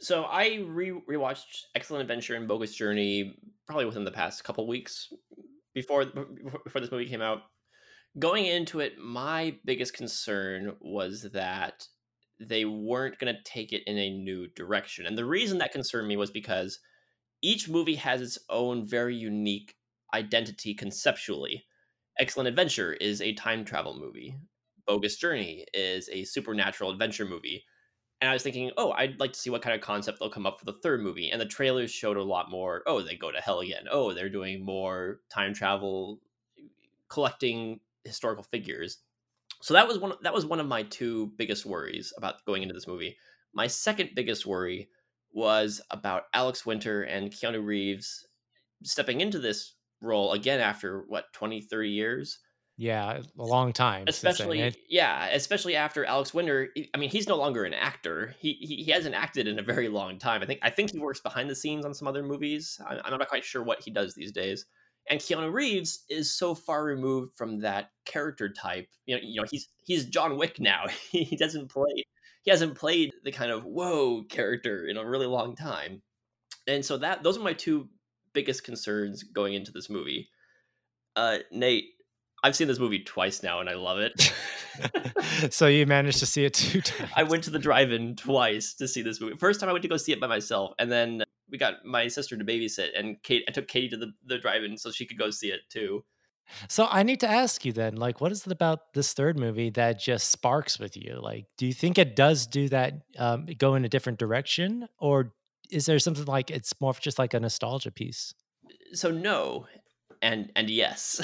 so 0.00 0.22
I 0.24 0.64
re 0.66 0.90
rewatched 0.90 1.64
Excellent 1.74 2.02
Adventure 2.02 2.34
and 2.34 2.48
Bogus 2.48 2.74
Journey 2.74 3.36
probably 3.66 3.84
within 3.84 4.04
the 4.04 4.10
past 4.10 4.42
couple 4.44 4.66
weeks 4.66 5.12
before 5.74 6.06
before 6.64 6.80
this 6.80 6.90
movie 6.90 7.06
came 7.06 7.20
out. 7.20 7.42
Going 8.18 8.46
into 8.46 8.80
it, 8.80 8.98
my 8.98 9.56
biggest 9.64 9.94
concern 9.94 10.74
was 10.80 11.28
that 11.32 11.86
they 12.40 12.64
weren't 12.64 13.18
going 13.18 13.32
to 13.32 13.42
take 13.44 13.72
it 13.72 13.82
in 13.86 13.98
a 13.98 14.10
new 14.10 14.48
direction. 14.56 15.06
And 15.06 15.16
the 15.16 15.26
reason 15.26 15.58
that 15.58 15.72
concerned 15.72 16.08
me 16.08 16.16
was 16.16 16.30
because 16.30 16.80
each 17.42 17.68
movie 17.68 17.96
has 17.96 18.22
its 18.22 18.38
own 18.48 18.86
very 18.86 19.14
unique 19.14 19.74
identity 20.14 20.74
conceptually. 20.74 21.64
Excellent 22.18 22.48
Adventure 22.48 22.92
is 22.94 23.20
a 23.20 23.34
time 23.34 23.64
travel 23.64 23.98
movie. 23.98 24.36
Bogus 24.86 25.16
Journey 25.16 25.64
is 25.72 26.08
a 26.10 26.24
supernatural 26.24 26.90
adventure 26.90 27.24
movie. 27.24 27.64
And 28.20 28.28
I 28.28 28.34
was 28.34 28.42
thinking, 28.42 28.70
oh, 28.76 28.92
I'd 28.92 29.18
like 29.18 29.32
to 29.32 29.38
see 29.38 29.48
what 29.48 29.62
kind 29.62 29.74
of 29.74 29.80
concept 29.80 30.18
they'll 30.18 30.28
come 30.28 30.46
up 30.46 30.58
for 30.58 30.66
the 30.66 30.78
third 30.82 31.00
movie. 31.00 31.30
And 31.30 31.40
the 31.40 31.46
trailers 31.46 31.90
showed 31.90 32.18
a 32.18 32.22
lot 32.22 32.50
more. 32.50 32.82
Oh, 32.86 33.00
they 33.00 33.16
go 33.16 33.30
to 33.30 33.40
hell 33.40 33.60
again. 33.60 33.84
Oh, 33.90 34.12
they're 34.12 34.28
doing 34.28 34.64
more 34.64 35.20
time 35.30 35.54
travel, 35.54 36.20
collecting 37.08 37.80
historical 38.04 38.44
figures. 38.44 38.98
So 39.62 39.74
that 39.74 39.88
was 39.88 39.98
one. 39.98 40.12
That 40.22 40.34
was 40.34 40.44
one 40.44 40.60
of 40.60 40.66
my 40.66 40.82
two 40.84 41.32
biggest 41.36 41.64
worries 41.64 42.12
about 42.16 42.44
going 42.44 42.62
into 42.62 42.74
this 42.74 42.86
movie. 42.86 43.16
My 43.54 43.66
second 43.66 44.10
biggest 44.14 44.44
worry 44.44 44.88
was 45.32 45.80
about 45.90 46.24
Alex 46.34 46.66
Winter 46.66 47.02
and 47.02 47.30
Keanu 47.30 47.64
Reeves 47.64 48.26
stepping 48.82 49.20
into 49.20 49.38
this 49.38 49.74
role 50.00 50.32
again 50.32 50.60
after 50.60 51.04
what 51.08 51.32
20 51.32 51.60
30 51.60 51.90
years 51.90 52.38
yeah, 52.80 53.20
a 53.38 53.44
long 53.44 53.74
time. 53.74 54.04
Especially, 54.06 54.74
yeah, 54.88 55.26
especially 55.32 55.76
after 55.76 56.06
Alex 56.06 56.32
Winter. 56.32 56.70
I 56.94 56.98
mean, 56.98 57.10
he's 57.10 57.28
no 57.28 57.36
longer 57.36 57.64
an 57.64 57.74
actor. 57.74 58.34
He, 58.38 58.54
he, 58.54 58.76
he 58.76 58.90
hasn't 58.90 59.14
acted 59.14 59.46
in 59.46 59.58
a 59.58 59.62
very 59.62 59.88
long 59.90 60.18
time. 60.18 60.42
I 60.42 60.46
think 60.46 60.60
I 60.62 60.70
think 60.70 60.92
he 60.92 60.98
works 60.98 61.20
behind 61.20 61.50
the 61.50 61.54
scenes 61.54 61.84
on 61.84 61.92
some 61.92 62.08
other 62.08 62.22
movies. 62.22 62.80
I'm, 62.88 62.98
I'm 63.04 63.18
not 63.18 63.28
quite 63.28 63.44
sure 63.44 63.62
what 63.62 63.82
he 63.82 63.90
does 63.90 64.14
these 64.14 64.32
days. 64.32 64.64
And 65.10 65.20
Keanu 65.20 65.52
Reeves 65.52 66.06
is 66.08 66.32
so 66.32 66.54
far 66.54 66.82
removed 66.82 67.36
from 67.36 67.60
that 67.60 67.90
character 68.06 68.48
type. 68.48 68.88
You 69.04 69.16
know, 69.16 69.20
you 69.22 69.42
know, 69.42 69.46
he's 69.50 69.68
he's 69.84 70.06
John 70.06 70.38
Wick 70.38 70.58
now. 70.58 70.86
he 71.10 71.36
doesn't 71.36 71.68
play. 71.68 72.06
He 72.44 72.50
hasn't 72.50 72.78
played 72.78 73.10
the 73.24 73.32
kind 73.32 73.50
of 73.50 73.66
whoa 73.66 74.22
character 74.30 74.86
in 74.86 74.96
a 74.96 75.06
really 75.06 75.26
long 75.26 75.54
time. 75.54 76.00
And 76.66 76.82
so 76.82 76.96
that 76.96 77.22
those 77.22 77.36
are 77.36 77.42
my 77.42 77.52
two 77.52 77.90
biggest 78.32 78.64
concerns 78.64 79.22
going 79.22 79.54
into 79.54 79.72
this 79.72 79.90
movie. 79.90 80.28
Uh, 81.16 81.38
Nate, 81.50 81.84
I've 82.42 82.56
seen 82.56 82.68
this 82.68 82.78
movie 82.78 83.00
twice 83.00 83.42
now 83.42 83.60
and 83.60 83.68
I 83.68 83.74
love 83.74 83.98
it. 83.98 84.32
so 85.52 85.66
you 85.66 85.84
managed 85.86 86.20
to 86.20 86.26
see 86.26 86.44
it 86.44 86.54
two 86.54 86.80
times. 86.80 87.10
I 87.14 87.22
went 87.24 87.44
to 87.44 87.50
the 87.50 87.58
drive-in 87.58 88.16
twice 88.16 88.74
to 88.74 88.88
see 88.88 89.02
this 89.02 89.20
movie. 89.20 89.36
First 89.36 89.60
time 89.60 89.68
I 89.68 89.72
went 89.72 89.82
to 89.82 89.88
go 89.88 89.96
see 89.96 90.12
it 90.12 90.20
by 90.20 90.26
myself, 90.26 90.72
and 90.78 90.90
then 90.90 91.22
we 91.50 91.58
got 91.58 91.84
my 91.84 92.08
sister 92.08 92.36
to 92.36 92.44
babysit, 92.44 92.88
and 92.96 93.22
Kate. 93.22 93.44
I 93.48 93.52
took 93.52 93.68
Katie 93.68 93.88
to 93.90 93.96
the, 93.96 94.12
the 94.24 94.38
drive-in 94.38 94.78
so 94.78 94.90
she 94.90 95.06
could 95.06 95.18
go 95.18 95.30
see 95.30 95.48
it 95.48 95.60
too. 95.68 96.04
So 96.68 96.86
I 96.90 97.02
need 97.02 97.20
to 97.20 97.28
ask 97.28 97.64
you 97.64 97.72
then, 97.72 97.96
like, 97.96 98.20
what 98.20 98.32
is 98.32 98.46
it 98.46 98.52
about 98.52 98.92
this 98.94 99.12
third 99.12 99.38
movie 99.38 99.70
that 99.70 100.00
just 100.00 100.30
sparks 100.30 100.78
with 100.78 100.96
you? 100.96 101.20
Like, 101.20 101.46
do 101.56 101.66
you 101.66 101.72
think 101.72 101.98
it 101.98 102.16
does 102.16 102.46
do 102.46 102.68
that, 102.70 102.94
um, 103.18 103.46
go 103.58 103.74
in 103.74 103.84
a 103.84 103.88
different 103.88 104.18
direction, 104.18 104.88
or 104.98 105.32
is 105.70 105.86
there 105.86 105.98
something 105.98 106.24
like 106.24 106.50
it's 106.50 106.72
more 106.80 106.90
of 106.90 107.00
just 107.00 107.18
like 107.18 107.34
a 107.34 107.40
nostalgia 107.40 107.90
piece? 107.90 108.34
So 108.92 109.10
no, 109.10 109.66
and 110.22 110.50
and 110.56 110.70
yes. 110.70 111.20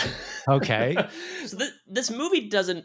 Okay. 0.48 0.96
so 1.46 1.58
th- 1.58 1.72
this 1.86 2.10
movie 2.10 2.48
doesn't 2.48 2.84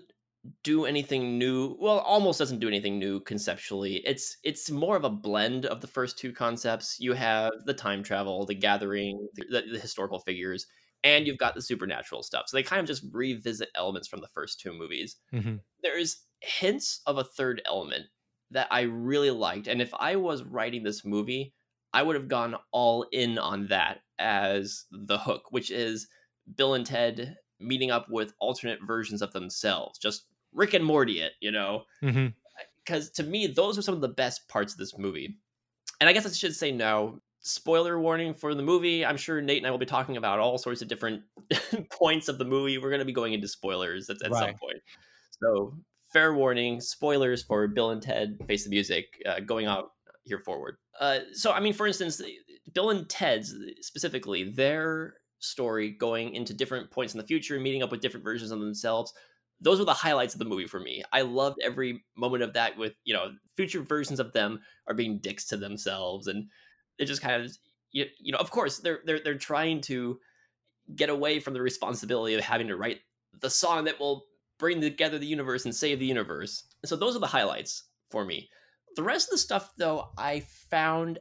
do 0.64 0.86
anything 0.86 1.38
new. 1.38 1.78
Well, 1.80 2.00
almost 2.00 2.40
doesn't 2.40 2.60
do 2.60 2.68
anything 2.68 2.98
new 3.00 3.20
conceptually. 3.22 3.98
It's 4.06 4.38
it's 4.44 4.72
more 4.72 4.96
of 4.96 5.04
a 5.04 5.10
blend 5.10 5.66
of 5.66 5.82
the 5.82 5.88
first 5.88 6.18
two 6.18 6.34
concepts. 6.34 6.98
You 7.00 7.14
have 7.14 7.52
the 7.66 7.74
time 7.74 8.04
travel, 8.04 8.46
the 8.46 8.56
gathering, 8.56 9.28
the, 9.36 9.64
the 9.72 9.80
historical 9.80 10.20
figures, 10.20 10.66
and 11.04 11.28
you've 11.28 11.38
got 11.38 11.56
the 11.56 11.62
supernatural 11.62 12.24
stuff. 12.24 12.46
So 12.48 12.58
they 12.58 12.64
kind 12.64 12.80
of 12.80 12.88
just 12.88 13.06
revisit 13.12 13.70
elements 13.76 14.08
from 14.08 14.22
the 14.22 14.30
first 14.34 14.60
two 14.60 14.74
movies. 14.74 15.18
Mm-hmm. 15.34 15.56
There's 15.84 16.26
hints 16.40 17.02
of 17.06 17.18
a 17.18 17.24
third 17.24 17.62
element 17.66 18.06
that 18.52 18.68
I 18.72 18.82
really 18.82 19.32
liked, 19.32 19.68
and 19.68 19.82
if 19.82 19.94
I 19.94 20.16
was 20.16 20.44
writing 20.44 20.84
this 20.84 21.06
movie, 21.06 21.54
I 21.94 22.04
would 22.04 22.16
have 22.16 22.28
gone 22.28 22.56
all 22.72 23.06
in 23.12 23.38
on 23.38 23.68
that 23.68 24.00
as 24.20 24.86
the 24.92 25.18
hook, 25.18 25.46
which 25.52 25.72
is 25.72 26.08
Bill 26.56 26.74
and 26.74 26.86
Ted 26.86 27.36
meeting 27.60 27.92
up 27.92 28.10
with 28.10 28.34
alternate 28.40 28.80
versions 28.86 29.22
of 29.22 29.34
themselves, 29.34 30.00
just 30.00 30.26
Rick 30.54 30.74
and 30.74 30.86
Morty 30.86 31.22
it, 31.22 31.34
you 31.40 31.52
know? 31.52 31.84
Because 32.02 33.10
mm-hmm. 33.10 33.24
to 33.24 33.30
me, 33.30 33.48
those 33.48 33.78
are 33.78 33.82
some 33.82 33.96
of 33.96 34.02
the 34.02 34.08
best 34.08 34.48
parts 34.48 34.74
of 34.74 34.80
this 34.80 34.98
movie. 34.98 35.38
And 36.00 36.10
I 36.10 36.14
guess 36.14 36.26
I 36.26 36.32
should 36.32 36.56
say 36.56 36.72
now, 36.72 37.20
spoiler 37.42 38.00
warning 38.00 38.34
for 38.34 38.56
the 38.56 38.64
movie. 38.64 39.06
I'm 39.06 39.18
sure 39.18 39.42
Nate 39.42 39.58
and 39.58 39.68
I 39.68 39.72
will 39.72 39.78
be 39.78 39.86
talking 39.86 40.18
about 40.18 40.40
all 40.40 40.58
sorts 40.58 40.82
of 40.82 40.88
different 40.88 41.24
points 41.92 42.28
of 42.28 42.38
the 42.38 42.46
movie. 42.46 42.78
We're 42.78 42.90
going 42.90 43.00
to 43.00 43.06
be 43.06 43.14
going 43.14 43.34
into 43.34 43.48
spoilers 43.48 44.10
at, 44.10 44.22
at 44.24 44.32
right. 44.32 44.40
some 44.40 44.56
point. 44.56 44.82
So, 45.42 45.76
fair 46.12 46.34
warning 46.34 46.82
spoilers 46.82 47.44
for 47.44 47.68
Bill 47.68 47.92
and 47.92 48.02
Ted 48.02 48.38
Face 48.48 48.64
the 48.64 48.70
Music 48.70 49.22
uh, 49.26 49.40
going 49.40 49.66
out 49.66 49.92
here 50.24 50.40
forward. 50.40 50.78
Uh, 51.00 51.20
so, 51.34 51.52
I 51.52 51.60
mean, 51.60 51.74
for 51.74 51.88
instance, 51.88 52.22
Bill 52.74 52.90
and 52.90 53.10
Ted's 53.10 53.56
specifically, 53.82 54.52
their 54.52 55.16
story 55.40 55.92
going 55.92 56.36
into 56.36 56.54
different 56.54 56.92
points 56.92 57.14
in 57.14 57.18
the 57.18 57.26
future, 57.26 57.60
meeting 57.60 57.84
up 57.84 57.92
with 57.92 58.02
different 58.02 58.24
versions 58.24 58.52
of 58.52 58.60
themselves. 58.60 59.14
Those 59.60 59.80
were 59.80 59.86
the 59.86 59.94
highlights 59.94 60.34
of 60.34 60.40
the 60.40 60.46
movie 60.46 60.68
for 60.68 60.80
me. 60.80 61.04
I 61.12 61.22
loved 61.22 61.60
every 61.64 62.04
moment 62.16 62.44
of 62.44 62.54
that. 62.54 62.78
With 62.78 62.94
you 63.04 63.14
know, 63.14 63.32
future 63.56 63.82
versions 63.82 64.20
of 64.20 64.34
them 64.34 64.60
are 64.88 64.96
being 64.96 65.20
dicks 65.20 65.46
to 65.48 65.58
themselves, 65.58 66.28
and 66.28 66.48
it 66.98 67.06
just 67.06 67.22
kind 67.22 67.44
of 67.44 67.52
you, 67.92 68.06
you 68.20 68.32
know, 68.32 68.38
of 68.40 68.52
course, 68.52 68.80
they're 68.80 69.02
they're 69.06 69.20
they're 69.20 69.36
trying 69.36 69.82
to 69.82 70.20
get 70.96 71.10
away 71.10 71.40
from 71.40 71.54
the 71.54 71.62
responsibility 71.62 72.34
of 72.36 72.44
having 72.44 72.68
to 72.68 72.76
write 72.76 73.00
the 73.40 73.50
song 73.50 73.86
that 73.86 74.00
will 74.00 74.26
bring 74.62 74.80
together 74.80 75.18
the 75.18 75.26
universe 75.26 75.66
and 75.66 75.76
save 75.76 76.00
the 76.00 76.06
universe. 76.06 76.64
So 76.86 76.96
those 76.96 77.16
are 77.16 77.20
the 77.20 77.26
highlights 77.26 77.86
for 78.12 78.24
me. 78.24 78.48
The 78.96 79.02
rest 79.02 79.28
of 79.28 79.32
the 79.32 79.38
stuff, 79.40 79.72
though, 79.76 80.10
I 80.20 80.42
found 80.70 81.18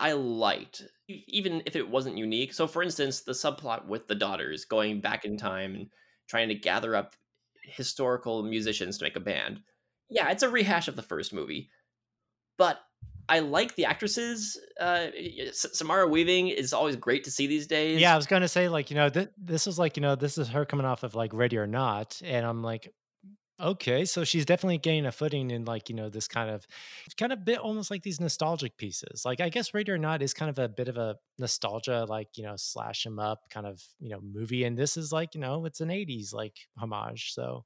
I 0.00 0.12
liked, 0.12 0.82
even 1.08 1.62
if 1.64 1.76
it 1.76 1.88
wasn't 1.88 2.18
unique. 2.18 2.52
So, 2.52 2.66
for 2.66 2.82
instance, 2.82 3.20
the 3.20 3.32
subplot 3.32 3.86
with 3.86 4.08
the 4.08 4.16
daughters 4.16 4.64
going 4.64 5.00
back 5.00 5.24
in 5.24 5.38
time 5.38 5.76
and 5.76 5.86
trying 6.28 6.48
to 6.48 6.56
gather 6.56 6.96
up 6.96 7.14
historical 7.62 8.42
musicians 8.42 8.98
to 8.98 9.04
make 9.04 9.16
a 9.16 9.20
band. 9.20 9.60
Yeah, 10.10 10.28
it's 10.30 10.42
a 10.42 10.48
rehash 10.48 10.88
of 10.88 10.96
the 10.96 11.02
first 11.02 11.32
movie, 11.32 11.70
but 12.58 12.80
I 13.28 13.40
like 13.40 13.74
the 13.74 13.84
actresses. 13.84 14.58
Uh, 14.80 15.08
Samara 15.52 16.06
Weaving 16.06 16.48
is 16.48 16.72
always 16.72 16.96
great 16.96 17.24
to 17.24 17.30
see 17.30 17.46
these 17.46 17.66
days. 17.66 18.00
Yeah, 18.00 18.14
I 18.14 18.16
was 18.16 18.26
going 18.26 18.42
to 18.42 18.48
say, 18.48 18.68
like, 18.68 18.90
you 18.90 18.96
know, 18.96 19.08
th- 19.08 19.30
this 19.36 19.66
is 19.66 19.78
like, 19.78 19.96
you 19.96 20.00
know, 20.00 20.14
this 20.14 20.38
is 20.38 20.48
her 20.48 20.64
coming 20.64 20.86
off 20.86 21.02
of 21.02 21.14
like 21.14 21.32
Ready 21.34 21.58
or 21.58 21.66
Not. 21.66 22.20
And 22.24 22.46
I'm 22.46 22.62
like, 22.62 22.92
Okay, 23.58 24.04
so 24.04 24.22
she's 24.22 24.44
definitely 24.44 24.76
gaining 24.76 25.06
a 25.06 25.12
footing 25.12 25.50
in 25.50 25.64
like, 25.64 25.88
you 25.88 25.94
know, 25.94 26.10
this 26.10 26.28
kind 26.28 26.50
of 26.50 26.66
kind 27.16 27.32
of 27.32 27.42
bit 27.42 27.58
almost 27.58 27.90
like 27.90 28.02
these 28.02 28.20
nostalgic 28.20 28.76
pieces. 28.76 29.22
Like 29.24 29.40
I 29.40 29.48
guess 29.48 29.72
Ready 29.72 29.92
or 29.92 29.96
Not 29.98 30.20
is 30.20 30.34
kind 30.34 30.50
of 30.50 30.58
a 30.58 30.68
bit 30.68 30.88
of 30.88 30.98
a 30.98 31.16
nostalgia, 31.38 32.04
like, 32.06 32.28
you 32.36 32.44
know, 32.44 32.54
slash 32.56 33.06
him 33.06 33.18
up 33.18 33.40
kind 33.48 33.66
of, 33.66 33.82
you 33.98 34.10
know, 34.10 34.20
movie. 34.20 34.64
And 34.64 34.76
this 34.76 34.98
is 34.98 35.10
like, 35.10 35.34
you 35.34 35.40
know, 35.40 35.64
it's 35.64 35.80
an 35.80 35.88
80s 35.88 36.34
like 36.34 36.54
homage. 36.78 37.32
So 37.32 37.64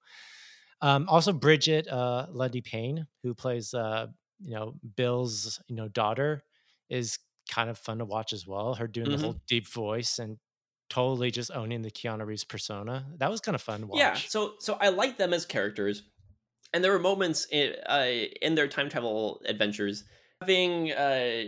um 0.80 1.08
also 1.08 1.32
Brigette 1.32 1.88
uh 1.88 2.26
Lundy-Paine, 2.30 3.08
who 3.24 3.34
plays 3.34 3.74
uh, 3.74 4.06
you 4.42 4.54
know, 4.54 4.74
Bill's, 4.96 5.60
you 5.68 5.76
know, 5.76 5.88
daughter, 5.88 6.42
is 6.88 7.18
kind 7.50 7.70
of 7.70 7.78
fun 7.78 7.98
to 7.98 8.04
watch 8.04 8.32
as 8.32 8.46
well. 8.46 8.74
Her 8.74 8.86
doing 8.86 9.08
mm-hmm. 9.08 9.16
the 9.16 9.22
whole 9.22 9.40
deep 9.48 9.68
voice 9.68 10.18
and 10.18 10.38
totally 10.88 11.30
just 11.30 11.50
owning 11.54 11.82
the 11.82 11.90
Keanu 11.90 12.26
Reeves 12.26 12.44
persona. 12.44 13.06
That 13.18 13.30
was 13.30 13.40
kind 13.40 13.54
of 13.54 13.62
fun 13.62 13.80
to 13.80 13.86
watch. 13.86 13.98
Yeah, 13.98 14.14
so 14.14 14.54
so 14.58 14.76
I 14.80 14.88
like 14.88 15.16
them 15.16 15.32
as 15.32 15.46
characters, 15.46 16.02
and 16.72 16.82
there 16.84 16.92
were 16.92 16.98
moments 16.98 17.46
in 17.50 17.74
uh, 17.88 18.06
in 18.42 18.54
their 18.54 18.68
time 18.68 18.88
travel 18.88 19.40
adventures 19.46 20.04
having 20.40 20.92
uh, 20.92 21.44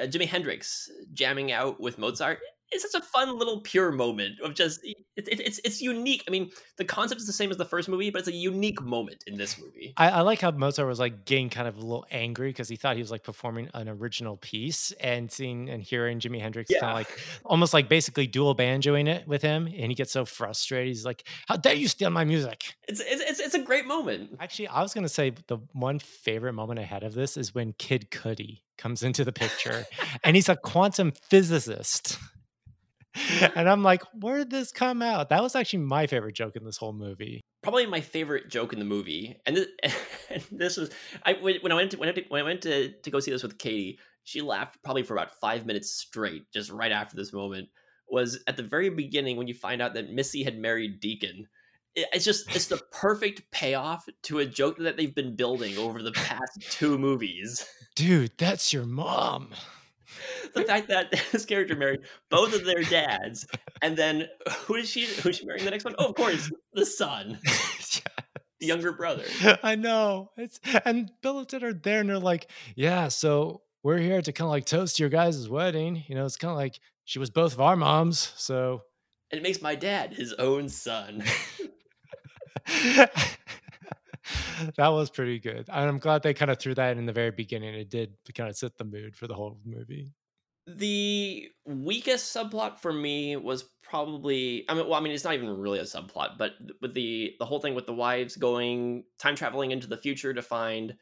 uh 0.00 0.06
Jimi 0.06 0.26
Hendrix 0.26 0.90
jamming 1.12 1.52
out 1.52 1.80
with 1.80 1.98
Mozart 1.98 2.38
it's 2.72 2.90
such 2.90 3.00
a 3.00 3.04
fun 3.04 3.38
little 3.38 3.60
pure 3.60 3.92
moment 3.92 4.40
of 4.40 4.54
just 4.54 4.84
it, 4.84 4.96
it, 5.16 5.40
it's 5.40 5.60
it's 5.64 5.80
unique. 5.80 6.24
I 6.26 6.30
mean, 6.30 6.50
the 6.76 6.84
concept 6.84 7.20
is 7.20 7.26
the 7.26 7.32
same 7.32 7.50
as 7.50 7.56
the 7.56 7.64
first 7.64 7.88
movie, 7.88 8.10
but 8.10 8.20
it's 8.20 8.28
a 8.28 8.32
unique 8.32 8.82
moment 8.82 9.22
in 9.26 9.36
this 9.36 9.58
movie. 9.58 9.94
I, 9.96 10.10
I 10.10 10.20
like 10.22 10.40
how 10.40 10.50
Mozart 10.50 10.88
was 10.88 10.98
like 10.98 11.24
getting 11.24 11.48
kind 11.48 11.68
of 11.68 11.76
a 11.76 11.80
little 11.80 12.04
angry 12.10 12.50
because 12.50 12.68
he 12.68 12.76
thought 12.76 12.96
he 12.96 13.02
was 13.02 13.10
like 13.10 13.22
performing 13.22 13.68
an 13.74 13.88
original 13.88 14.36
piece, 14.36 14.92
and 15.00 15.30
seeing 15.30 15.70
and 15.70 15.82
hearing 15.82 16.18
Jimi 16.18 16.40
Hendrix 16.40 16.70
yeah. 16.70 16.80
kind 16.80 16.90
of 16.90 16.96
like 16.96 17.20
almost 17.44 17.72
like 17.72 17.88
basically 17.88 18.26
dual 18.26 18.56
banjoing 18.56 19.08
it 19.08 19.28
with 19.28 19.42
him, 19.42 19.66
and 19.66 19.90
he 19.90 19.94
gets 19.94 20.10
so 20.10 20.24
frustrated. 20.24 20.88
He's 20.88 21.04
like, 21.04 21.26
"How 21.46 21.56
dare 21.56 21.74
you 21.74 21.88
steal 21.88 22.10
my 22.10 22.24
music?" 22.24 22.74
It's 22.88 23.00
it's 23.04 23.38
it's 23.38 23.54
a 23.54 23.62
great 23.62 23.86
moment. 23.86 24.36
Actually, 24.40 24.68
I 24.68 24.82
was 24.82 24.92
gonna 24.92 25.08
say 25.08 25.32
the 25.46 25.58
one 25.72 26.00
favorite 26.00 26.54
moment 26.54 26.80
I 26.80 26.84
had 26.84 27.04
of 27.04 27.14
this 27.14 27.36
is 27.36 27.54
when 27.54 27.74
Kid 27.74 28.10
Cudi 28.10 28.62
comes 28.76 29.02
into 29.02 29.24
the 29.24 29.32
picture, 29.32 29.86
and 30.24 30.34
he's 30.34 30.48
a 30.48 30.56
quantum 30.56 31.12
physicist. 31.30 32.18
and 33.54 33.68
I'm 33.68 33.82
like, 33.82 34.02
where 34.12 34.38
did 34.38 34.50
this 34.50 34.72
come 34.72 35.02
out? 35.02 35.28
That 35.28 35.42
was 35.42 35.54
actually 35.54 35.80
my 35.80 36.06
favorite 36.06 36.34
joke 36.34 36.56
in 36.56 36.64
this 36.64 36.76
whole 36.76 36.92
movie. 36.92 37.44
probably 37.62 37.86
my 37.86 38.00
favorite 38.00 38.48
joke 38.48 38.72
in 38.72 38.78
the 38.78 38.84
movie, 38.84 39.36
and 39.46 39.56
this, 39.56 39.66
and 40.30 40.44
this 40.50 40.76
was 40.76 40.90
I 41.24 41.34
when 41.34 41.72
I 41.72 41.74
went 41.74 41.92
to 41.92 41.98
when 41.98 42.08
I, 42.08 42.12
went 42.12 42.24
to, 42.24 42.24
when 42.28 42.40
I 42.40 42.44
went 42.44 42.62
to 42.62 42.92
to 42.92 43.10
go 43.10 43.20
see 43.20 43.30
this 43.30 43.42
with 43.42 43.58
Katie, 43.58 43.98
she 44.24 44.40
laughed 44.40 44.82
probably 44.82 45.02
for 45.02 45.14
about 45.14 45.38
five 45.40 45.66
minutes 45.66 45.90
straight, 45.92 46.50
just 46.52 46.70
right 46.70 46.92
after 46.92 47.16
this 47.16 47.32
moment. 47.32 47.68
Was 48.08 48.38
at 48.46 48.56
the 48.56 48.62
very 48.62 48.88
beginning 48.88 49.36
when 49.36 49.48
you 49.48 49.54
find 49.54 49.82
out 49.82 49.94
that 49.94 50.12
Missy 50.12 50.44
had 50.44 50.56
married 50.56 51.00
Deacon. 51.00 51.48
It's 51.96 52.24
just 52.24 52.54
it's 52.54 52.68
the 52.68 52.80
perfect 52.92 53.50
payoff 53.50 54.06
to 54.24 54.38
a 54.40 54.46
joke 54.46 54.76
that 54.78 54.96
they've 54.96 55.14
been 55.14 55.34
building 55.34 55.76
over 55.78 56.02
the 56.02 56.12
past 56.12 56.60
two 56.70 56.98
movies. 56.98 57.66
Dude, 57.96 58.32
that's 58.36 58.72
your 58.72 58.84
mom. 58.84 59.48
the 60.54 60.64
fact 60.64 60.88
that 60.88 61.10
this 61.32 61.44
character 61.44 61.76
married 61.76 62.00
both 62.30 62.54
of 62.54 62.64
their 62.64 62.82
dads, 62.82 63.46
and 63.82 63.96
then 63.96 64.28
who 64.66 64.76
is 64.76 64.88
she? 64.88 65.06
Who's 65.06 65.36
she 65.36 65.46
marrying 65.46 65.64
the 65.64 65.70
next 65.70 65.84
one? 65.84 65.94
Oh, 65.98 66.08
of 66.08 66.14
course, 66.14 66.50
the 66.72 66.86
son, 66.86 67.38
yes. 67.44 68.02
the 68.60 68.66
younger 68.66 68.92
brother. 68.92 69.24
I 69.62 69.74
know. 69.74 70.30
It's 70.36 70.60
and 70.84 71.10
Bill 71.22 71.38
and 71.38 71.48
Ted 71.48 71.62
are 71.62 71.72
there, 71.72 72.00
and 72.00 72.08
they're 72.08 72.18
like, 72.18 72.50
"Yeah, 72.74 73.08
so 73.08 73.62
we're 73.82 73.98
here 73.98 74.22
to 74.22 74.32
kind 74.32 74.46
of 74.46 74.50
like 74.50 74.66
toast 74.66 74.98
your 74.98 75.08
guys' 75.08 75.48
wedding. 75.48 76.04
You 76.08 76.14
know, 76.14 76.24
it's 76.24 76.36
kind 76.36 76.52
of 76.52 76.56
like 76.56 76.80
she 77.04 77.18
was 77.18 77.30
both 77.30 77.52
of 77.52 77.60
our 77.60 77.76
moms, 77.76 78.32
so." 78.36 78.82
And 79.30 79.40
it 79.40 79.42
makes 79.42 79.60
my 79.60 79.74
dad 79.74 80.12
his 80.14 80.32
own 80.34 80.68
son. 80.68 81.24
That 84.76 84.88
was 84.88 85.10
pretty 85.10 85.38
good. 85.38 85.68
I'm 85.70 85.98
glad 85.98 86.22
they 86.22 86.34
kind 86.34 86.50
of 86.50 86.58
threw 86.58 86.74
that 86.74 86.96
in 86.96 87.06
the 87.06 87.12
very 87.12 87.30
beginning. 87.30 87.74
It 87.74 87.90
did 87.90 88.14
kind 88.34 88.48
of 88.48 88.56
set 88.56 88.76
the 88.76 88.84
mood 88.84 89.16
for 89.16 89.26
the 89.26 89.34
whole 89.34 89.58
movie. 89.64 90.12
The 90.66 91.48
weakest 91.64 92.34
subplot 92.34 92.78
for 92.78 92.92
me 92.92 93.36
was 93.36 93.64
probably 93.82 94.64
I 94.68 94.74
mean 94.74 94.88
well 94.88 94.98
I 94.98 95.00
mean 95.00 95.12
it's 95.12 95.22
not 95.22 95.34
even 95.34 95.56
really 95.56 95.78
a 95.78 95.84
subplot, 95.84 96.38
but 96.38 96.54
with 96.80 96.92
the 96.92 97.34
the 97.38 97.44
whole 97.44 97.60
thing 97.60 97.76
with 97.76 97.86
the 97.86 97.94
wives 97.94 98.36
going 98.36 99.04
time 99.18 99.36
traveling 99.36 99.70
into 99.70 99.86
the 99.86 99.96
future 99.96 100.34
to 100.34 100.42
find 100.42 100.96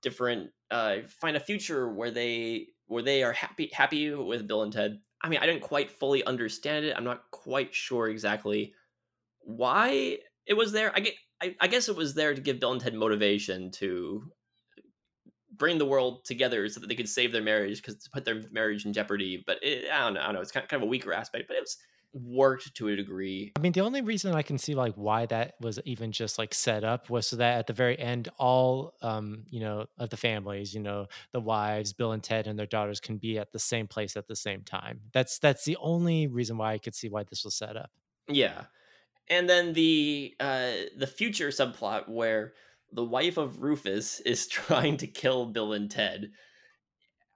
different 0.00 0.50
uh 0.70 0.96
find 1.06 1.36
a 1.36 1.40
future 1.40 1.92
where 1.92 2.10
they 2.10 2.68
where 2.86 3.02
they 3.02 3.22
are 3.22 3.32
happy 3.32 3.70
happy 3.72 4.14
with 4.14 4.46
Bill 4.46 4.62
and 4.62 4.72
Ted. 4.72 4.98
I 5.20 5.28
mean, 5.28 5.40
I 5.40 5.46
didn't 5.46 5.62
quite 5.62 5.90
fully 5.90 6.24
understand 6.24 6.84
it. 6.86 6.96
I'm 6.96 7.04
not 7.04 7.30
quite 7.30 7.74
sure 7.74 8.08
exactly 8.08 8.74
why 9.40 10.18
it 10.46 10.54
was 10.54 10.72
there. 10.72 10.90
I 10.94 11.00
get 11.00 11.14
I, 11.42 11.56
I 11.60 11.66
guess 11.66 11.88
it 11.88 11.96
was 11.96 12.14
there 12.14 12.34
to 12.34 12.40
give 12.40 12.60
Bill 12.60 12.72
and 12.72 12.80
Ted 12.80 12.94
motivation 12.94 13.70
to 13.72 14.30
bring 15.56 15.76
the 15.76 15.84
world 15.84 16.24
together 16.24 16.68
so 16.68 16.80
that 16.80 16.86
they 16.88 16.94
could 16.94 17.08
save 17.08 17.32
their 17.32 17.42
marriage 17.42 17.82
because 17.82 18.02
to 18.02 18.10
put 18.10 18.24
their 18.24 18.42
marriage 18.52 18.86
in 18.86 18.92
jeopardy. 18.92 19.42
But 19.46 19.58
it, 19.62 19.90
I 19.92 20.00
don't 20.00 20.14
know. 20.14 20.20
I 20.20 20.26
don't 20.26 20.34
know. 20.34 20.40
It's 20.40 20.52
kind 20.52 20.64
of, 20.64 20.70
kind 20.70 20.82
of 20.82 20.86
a 20.86 20.90
weaker 20.90 21.12
aspect, 21.12 21.48
but 21.48 21.56
it 21.56 21.60
was 21.60 21.76
worked 22.14 22.74
to 22.74 22.88
a 22.88 22.96
degree. 22.96 23.52
I 23.56 23.60
mean, 23.60 23.72
the 23.72 23.80
only 23.80 24.02
reason 24.02 24.34
I 24.34 24.42
can 24.42 24.56
see 24.56 24.74
like 24.74 24.94
why 24.94 25.26
that 25.26 25.54
was 25.60 25.80
even 25.84 26.12
just 26.12 26.38
like 26.38 26.54
set 26.54 26.84
up 26.84 27.10
was 27.10 27.26
so 27.26 27.36
that 27.36 27.58
at 27.58 27.66
the 27.66 27.72
very 27.72 27.98
end, 27.98 28.28
all 28.38 28.94
um, 29.02 29.44
you 29.50 29.60
know, 29.60 29.86
of 29.98 30.10
the 30.10 30.16
families, 30.16 30.72
you 30.72 30.80
know, 30.80 31.06
the 31.32 31.40
wives, 31.40 31.92
Bill 31.92 32.12
and 32.12 32.22
Ted 32.22 32.46
and 32.46 32.56
their 32.56 32.66
daughters 32.66 33.00
can 33.00 33.16
be 33.16 33.38
at 33.38 33.50
the 33.50 33.58
same 33.58 33.88
place 33.88 34.16
at 34.16 34.28
the 34.28 34.36
same 34.36 34.62
time. 34.62 35.00
That's 35.12 35.38
that's 35.40 35.64
the 35.64 35.76
only 35.80 36.28
reason 36.28 36.56
why 36.56 36.74
I 36.74 36.78
could 36.78 36.94
see 36.94 37.08
why 37.08 37.24
this 37.24 37.44
was 37.44 37.56
set 37.56 37.76
up. 37.76 37.90
Yeah 38.28 38.64
and 39.28 39.48
then 39.48 39.72
the 39.72 40.34
uh, 40.40 40.72
the 40.96 41.06
future 41.06 41.48
subplot 41.48 42.08
where 42.08 42.52
the 42.92 43.04
wife 43.04 43.36
of 43.36 43.62
Rufus 43.62 44.20
is 44.26 44.46
trying 44.46 44.96
to 44.98 45.06
kill 45.06 45.46
Bill 45.46 45.72
and 45.72 45.90
Ted. 45.90 46.30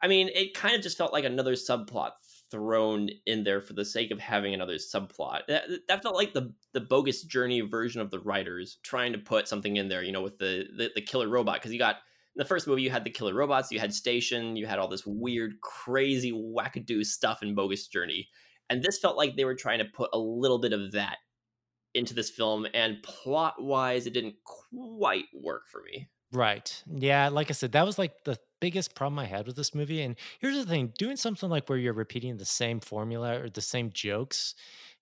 I 0.03 0.09
mean, 0.09 0.29
it 0.35 0.55
kind 0.55 0.77
of 0.77 0.83
just 0.83 0.99
felt 0.99 1.13
like 1.13 1.25
another 1.25 1.55
subplot 1.55 2.11
thrown 2.51 3.09
in 3.27 3.43
there 3.43 3.61
for 3.61 3.73
the 3.73 3.85
sake 3.85 4.11
of 4.11 4.21
having 4.21 4.55
another 4.55 4.77
subplot. 4.77 5.47
That, 5.49 5.65
that 5.89 6.03
felt 6.03 6.15
like 6.15 6.33
the 6.33 6.53
the 6.73 6.81
bogus 6.81 7.23
journey 7.23 7.61
version 7.63 8.01
of 8.01 8.11
the 8.11 8.21
writers 8.21 8.79
trying 8.83 9.13
to 9.13 9.19
put 9.19 9.49
something 9.49 9.77
in 9.77 9.89
there, 9.89 10.03
you 10.03 10.13
know, 10.13 10.23
with 10.23 10.39
the 10.39 10.67
the, 10.77 10.91
the 10.95 11.01
killer 11.01 11.29
robot 11.29 11.57
because 11.57 11.73
you 11.73 11.79
got 11.79 11.97
in 11.97 12.41
the 12.41 12.45
first 12.45 12.67
movie 12.67 12.83
you 12.83 12.91
had 12.91 13.05
the 13.05 13.11
killer 13.11 13.35
robots, 13.35 13.73
you 13.73 13.81
had 13.81 13.95
Station, 13.95 14.57
you 14.57 14.67
had 14.67 14.79
all 14.79 14.89
this 14.89 15.07
weird, 15.07 15.61
crazy, 15.63 16.33
wackadoo 16.33 17.05
stuff 17.05 17.43
in 17.43 17.55
Bogus 17.55 17.89
Journey, 17.89 18.29
and 18.69 18.83
this 18.83 18.99
felt 18.99 19.17
like 19.17 19.37
they 19.37 19.45
were 19.45 19.55
trying 19.55 19.79
to 19.79 19.87
put 19.87 20.11
a 20.13 20.19
little 20.19 20.59
bit 20.59 20.73
of 20.73 20.93
that 20.93 21.17
into 21.97 22.15
this 22.15 22.31
film, 22.31 22.67
and 22.75 23.03
plot 23.03 23.63
wise, 23.63 24.07
it 24.07 24.13
didn't 24.13 24.37
quite 24.45 25.25
work 25.35 25.69
for 25.69 25.83
me. 25.83 26.09
Right. 26.33 26.83
Yeah. 26.87 27.29
Like 27.29 27.51
I 27.51 27.55
said, 27.55 27.73
that 27.73 27.87
was 27.87 27.99
like 27.99 28.25
the 28.25 28.39
biggest 28.61 28.95
problem 28.95 29.19
I 29.19 29.27
had 29.27 29.47
with 29.47 29.57
this 29.57 29.75
movie. 29.75 30.03
And 30.03 30.17
here's 30.41 30.57
the 30.57 30.67
thing 30.67 30.93
doing 30.99 31.17
something 31.17 31.49
like 31.49 31.69
where 31.69 31.79
you're 31.79 31.93
repeating 31.93 32.37
the 32.37 32.45
same 32.45 32.81
formula 32.81 33.41
or 33.41 33.49
the 33.49 33.61
same 33.61 33.91
jokes 33.93 34.55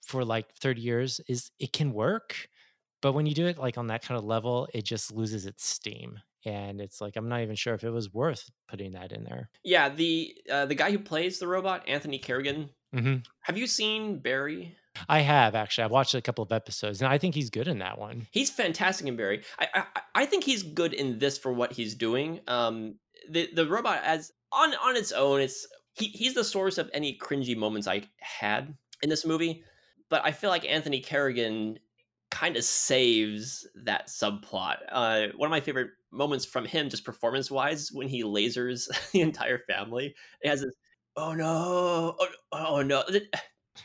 for 0.06 0.24
like 0.24 0.54
30 0.54 0.80
years 0.80 1.20
is 1.28 1.50
it 1.58 1.72
can 1.72 1.92
work. 1.92 2.48
But 3.00 3.12
when 3.12 3.26
you 3.26 3.34
do 3.34 3.46
it 3.46 3.58
like 3.58 3.78
on 3.78 3.88
that 3.88 4.02
kind 4.02 4.18
of 4.18 4.24
level, 4.24 4.68
it 4.72 4.84
just 4.84 5.12
loses 5.12 5.46
its 5.46 5.66
steam. 5.66 6.20
And 6.46 6.80
it's 6.80 7.00
like 7.00 7.16
I'm 7.16 7.28
not 7.28 7.40
even 7.40 7.56
sure 7.56 7.74
if 7.74 7.84
it 7.84 7.90
was 7.90 8.12
worth 8.12 8.50
putting 8.68 8.92
that 8.92 9.12
in 9.12 9.24
there. 9.24 9.48
Yeah, 9.62 9.88
the 9.88 10.34
uh, 10.50 10.66
the 10.66 10.74
guy 10.74 10.90
who 10.90 10.98
plays 10.98 11.38
the 11.38 11.46
robot, 11.46 11.88
Anthony 11.88 12.18
Carrigan. 12.18 12.68
Mm-hmm. 12.94 13.16
Have 13.42 13.58
you 13.58 13.66
seen 13.66 14.18
Barry? 14.18 14.76
I 15.08 15.20
have 15.20 15.54
actually. 15.54 15.84
I've 15.84 15.90
watched 15.90 16.14
a 16.14 16.22
couple 16.22 16.44
of 16.44 16.52
episodes, 16.52 17.02
and 17.02 17.10
I 17.10 17.18
think 17.18 17.34
he's 17.34 17.50
good 17.50 17.66
in 17.66 17.78
that 17.78 17.98
one. 17.98 18.26
He's 18.30 18.50
fantastic 18.50 19.06
in 19.06 19.16
Barry. 19.16 19.42
I 19.58 19.68
I, 19.74 19.84
I 20.14 20.26
think 20.26 20.44
he's 20.44 20.62
good 20.62 20.94
in 20.94 21.18
this 21.18 21.36
for 21.36 21.52
what 21.52 21.72
he's 21.72 21.94
doing. 21.94 22.40
Um, 22.46 22.96
the 23.28 23.48
the 23.54 23.66
robot 23.66 24.00
as 24.04 24.32
on 24.52 24.74
on 24.74 24.96
its 24.96 25.12
own, 25.12 25.40
it's 25.40 25.66
he 25.94 26.06
he's 26.06 26.34
the 26.34 26.44
source 26.44 26.78
of 26.78 26.90
any 26.92 27.18
cringy 27.18 27.56
moments 27.56 27.88
I 27.88 28.02
had 28.20 28.74
in 29.02 29.08
this 29.08 29.26
movie. 29.26 29.64
But 30.10 30.24
I 30.24 30.30
feel 30.30 30.50
like 30.50 30.64
Anthony 30.64 31.00
Carrigan 31.00 31.78
kind 32.30 32.56
of 32.56 32.64
saves 32.64 33.66
that 33.84 34.08
subplot. 34.08 34.76
Uh, 34.90 35.26
one 35.36 35.46
of 35.46 35.50
my 35.50 35.60
favorite 35.60 35.90
moments 36.12 36.44
from 36.44 36.64
him, 36.64 36.88
just 36.88 37.04
performance 37.04 37.50
wise, 37.50 37.90
when 37.92 38.08
he 38.08 38.22
lasers 38.22 38.88
the 39.12 39.20
entire 39.20 39.58
family. 39.58 40.14
It 40.42 40.48
has 40.48 40.60
this, 40.60 40.74
oh 41.16 41.34
no, 41.34 42.16
oh, 42.18 42.28
oh 42.52 42.82
no 42.82 43.04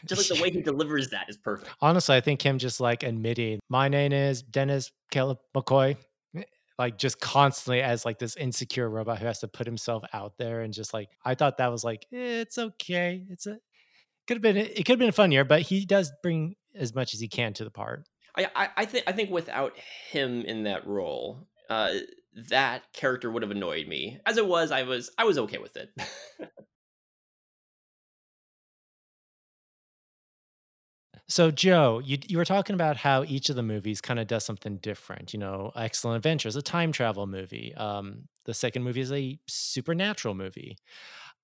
just 0.05 0.29
like 0.29 0.37
the 0.37 0.43
way 0.43 0.51
he 0.51 0.61
delivers 0.63 1.09
that 1.09 1.29
is 1.29 1.37
perfect. 1.37 1.69
Honestly, 1.81 2.15
I 2.15 2.21
think 2.21 2.41
him 2.41 2.57
just 2.57 2.79
like 2.79 3.03
admitting, 3.03 3.59
my 3.69 3.89
name 3.89 4.11
is 4.11 4.41
Dennis 4.41 4.91
Caleb 5.11 5.39
McCoy, 5.55 5.97
eh, 6.35 6.43
like 6.77 6.97
just 6.97 7.19
constantly 7.19 7.81
as 7.81 8.05
like 8.05 8.19
this 8.19 8.35
insecure 8.35 8.89
robot 8.89 9.19
who 9.19 9.25
has 9.25 9.39
to 9.39 9.47
put 9.47 9.67
himself 9.67 10.03
out 10.13 10.37
there 10.37 10.61
and 10.61 10.73
just 10.73 10.93
like 10.93 11.09
I 11.25 11.35
thought 11.35 11.57
that 11.57 11.71
was 11.71 11.83
like 11.83 12.05
eh, 12.13 12.41
it's 12.41 12.57
okay. 12.57 13.23
It's 13.29 13.47
a 13.47 13.57
could 14.27 14.37
have 14.37 14.41
been 14.41 14.57
it 14.57 14.75
could 14.85 14.89
have 14.89 14.99
been 14.99 15.09
a 15.09 15.13
fun 15.13 15.31
year, 15.31 15.45
but 15.45 15.61
he 15.61 15.85
does 15.85 16.11
bring 16.21 16.55
as 16.75 16.93
much 16.93 17.13
as 17.13 17.19
he 17.19 17.27
can 17.27 17.53
to 17.53 17.63
the 17.63 17.71
part. 17.71 18.07
I 18.35 18.47
I, 18.55 18.69
I 18.77 18.85
think 18.85 19.03
I 19.07 19.11
think 19.11 19.29
without 19.31 19.73
him 20.11 20.41
in 20.43 20.63
that 20.63 20.85
role, 20.87 21.47
uh, 21.69 21.93
that 22.49 22.83
character 22.93 23.31
would 23.31 23.41
have 23.41 23.51
annoyed 23.51 23.87
me. 23.87 24.19
As 24.25 24.37
it 24.37 24.47
was, 24.47 24.71
I 24.71 24.83
was 24.83 25.11
I 25.17 25.23
was 25.23 25.37
okay 25.39 25.57
with 25.57 25.77
it. 25.77 25.89
So, 31.29 31.51
Joe, 31.51 32.01
you 32.03 32.17
you 32.27 32.37
were 32.37 32.45
talking 32.45 32.73
about 32.73 32.97
how 32.97 33.23
each 33.23 33.49
of 33.49 33.55
the 33.55 33.63
movies 33.63 34.01
kind 34.01 34.19
of 34.19 34.27
does 34.27 34.43
something 34.43 34.77
different. 34.77 35.31
You 35.31 35.39
know, 35.39 35.71
Excellent 35.75 36.17
Adventure 36.17 36.49
is 36.49 36.55
a 36.55 36.61
time 36.61 36.91
travel 36.91 37.27
movie. 37.27 37.73
Um, 37.75 38.27
the 38.45 38.53
second 38.53 38.83
movie 38.83 39.01
is 39.01 39.11
a 39.11 39.39
supernatural 39.47 40.33
movie. 40.33 40.77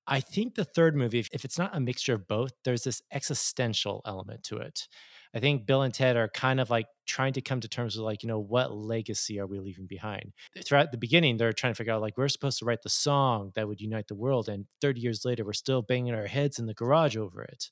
I 0.08 0.20
think 0.22 0.56
the 0.56 0.66
third 0.66 0.96
movie, 0.96 1.20
if, 1.20 1.30
if 1.34 1.46
it's 1.46 1.58
not 1.58 1.76
a 1.76 1.80
mixture 1.80 2.14
of 2.14 2.28
both, 2.28 2.52
there's 2.64 2.84
this 2.84 3.02
existential 3.12 4.02
element 4.06 4.44
to 4.46 4.58
it. 4.58 4.88
I 5.34 5.40
think 5.40 5.66
Bill 5.66 5.82
and 5.84 5.94
Ted 5.94 6.16
are 6.16 6.30
kind 6.30 6.60
of 6.60 6.70
like 6.70 6.88
trying 7.08 7.34
to 7.34 7.42
come 7.42 7.60
to 7.62 7.68
terms 7.68 7.96
with 7.96 8.06
like, 8.06 8.24
you 8.24 8.28
know, 8.28 8.40
what 8.40 8.72
legacy 8.76 9.40
are 9.40 9.48
we 9.48 9.60
leaving 9.60 9.88
behind? 9.88 10.34
Throughout 10.66 10.92
the 10.92 10.98
beginning, 10.98 11.38
they're 11.38 11.54
trying 11.54 11.74
to 11.74 11.78
figure 11.78 11.94
out 11.94 12.02
like 12.02 12.18
we're 12.18 12.30
supposed 12.30 12.60
to 12.60 12.66
write 12.66 12.84
the 12.84 12.90
song 12.90 13.52
that 13.56 13.68
would 13.68 13.82
unite 13.82 14.08
the 14.08 14.16
world, 14.16 14.50
and 14.50 14.66
30 14.82 15.02
years 15.02 15.26
later, 15.26 15.44
we're 15.46 15.54
still 15.54 15.82
banging 15.82 16.14
our 16.16 16.28
heads 16.28 16.60
in 16.60 16.68
the 16.68 16.74
garage 16.74 17.18
over 17.18 17.44
it. 17.44 17.70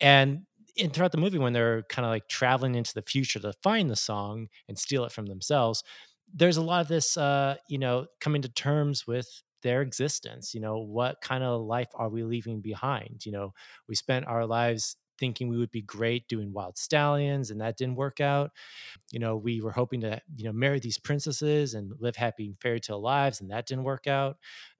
And 0.00 0.42
and 0.78 0.92
throughout 0.92 1.12
the 1.12 1.18
movie 1.18 1.38
when 1.38 1.52
they're 1.52 1.82
kind 1.84 2.04
of 2.04 2.10
like 2.10 2.28
traveling 2.28 2.74
into 2.74 2.94
the 2.94 3.02
future 3.02 3.38
to 3.38 3.52
find 3.62 3.90
the 3.90 3.96
song 3.96 4.48
and 4.68 4.78
steal 4.78 5.04
it 5.04 5.12
from 5.12 5.26
themselves 5.26 5.82
there's 6.32 6.56
a 6.56 6.62
lot 6.62 6.80
of 6.80 6.88
this 6.88 7.16
uh 7.16 7.54
you 7.68 7.78
know 7.78 8.06
coming 8.20 8.42
to 8.42 8.48
terms 8.48 9.06
with 9.06 9.42
their 9.62 9.82
existence 9.82 10.54
you 10.54 10.60
know 10.60 10.78
what 10.78 11.20
kind 11.20 11.42
of 11.42 11.60
life 11.62 11.88
are 11.94 12.08
we 12.08 12.22
leaving 12.22 12.60
behind? 12.60 13.24
You 13.24 13.32
know 13.32 13.54
we 13.88 13.94
spent 13.94 14.26
our 14.26 14.46
lives 14.46 14.96
thinking 15.18 15.48
we 15.48 15.56
would 15.56 15.70
be 15.70 15.80
great 15.82 16.26
doing 16.28 16.52
Wyld 16.52 16.74
Stallyns 16.76 17.50
and 17.50 17.60
that 17.60 17.76
didn't 17.76 17.94
work 17.96 18.20
out. 18.20 18.50
You 19.12 19.20
know 19.20 19.36
we 19.36 19.60
were 19.60 19.72
hoping 19.72 20.00
to 20.02 20.20
you 20.34 20.44
know 20.44 20.52
marry 20.52 20.80
these 20.80 20.98
princesses 20.98 21.74
and 21.74 21.92
live 22.00 22.16
happy 22.16 22.54
fairy 22.60 22.80
tale 22.80 23.00
lives 23.00 23.40
and 23.40 23.50
that 23.50 23.66
didn't 23.66 23.84
work 23.84 24.06
out. 24.06 24.36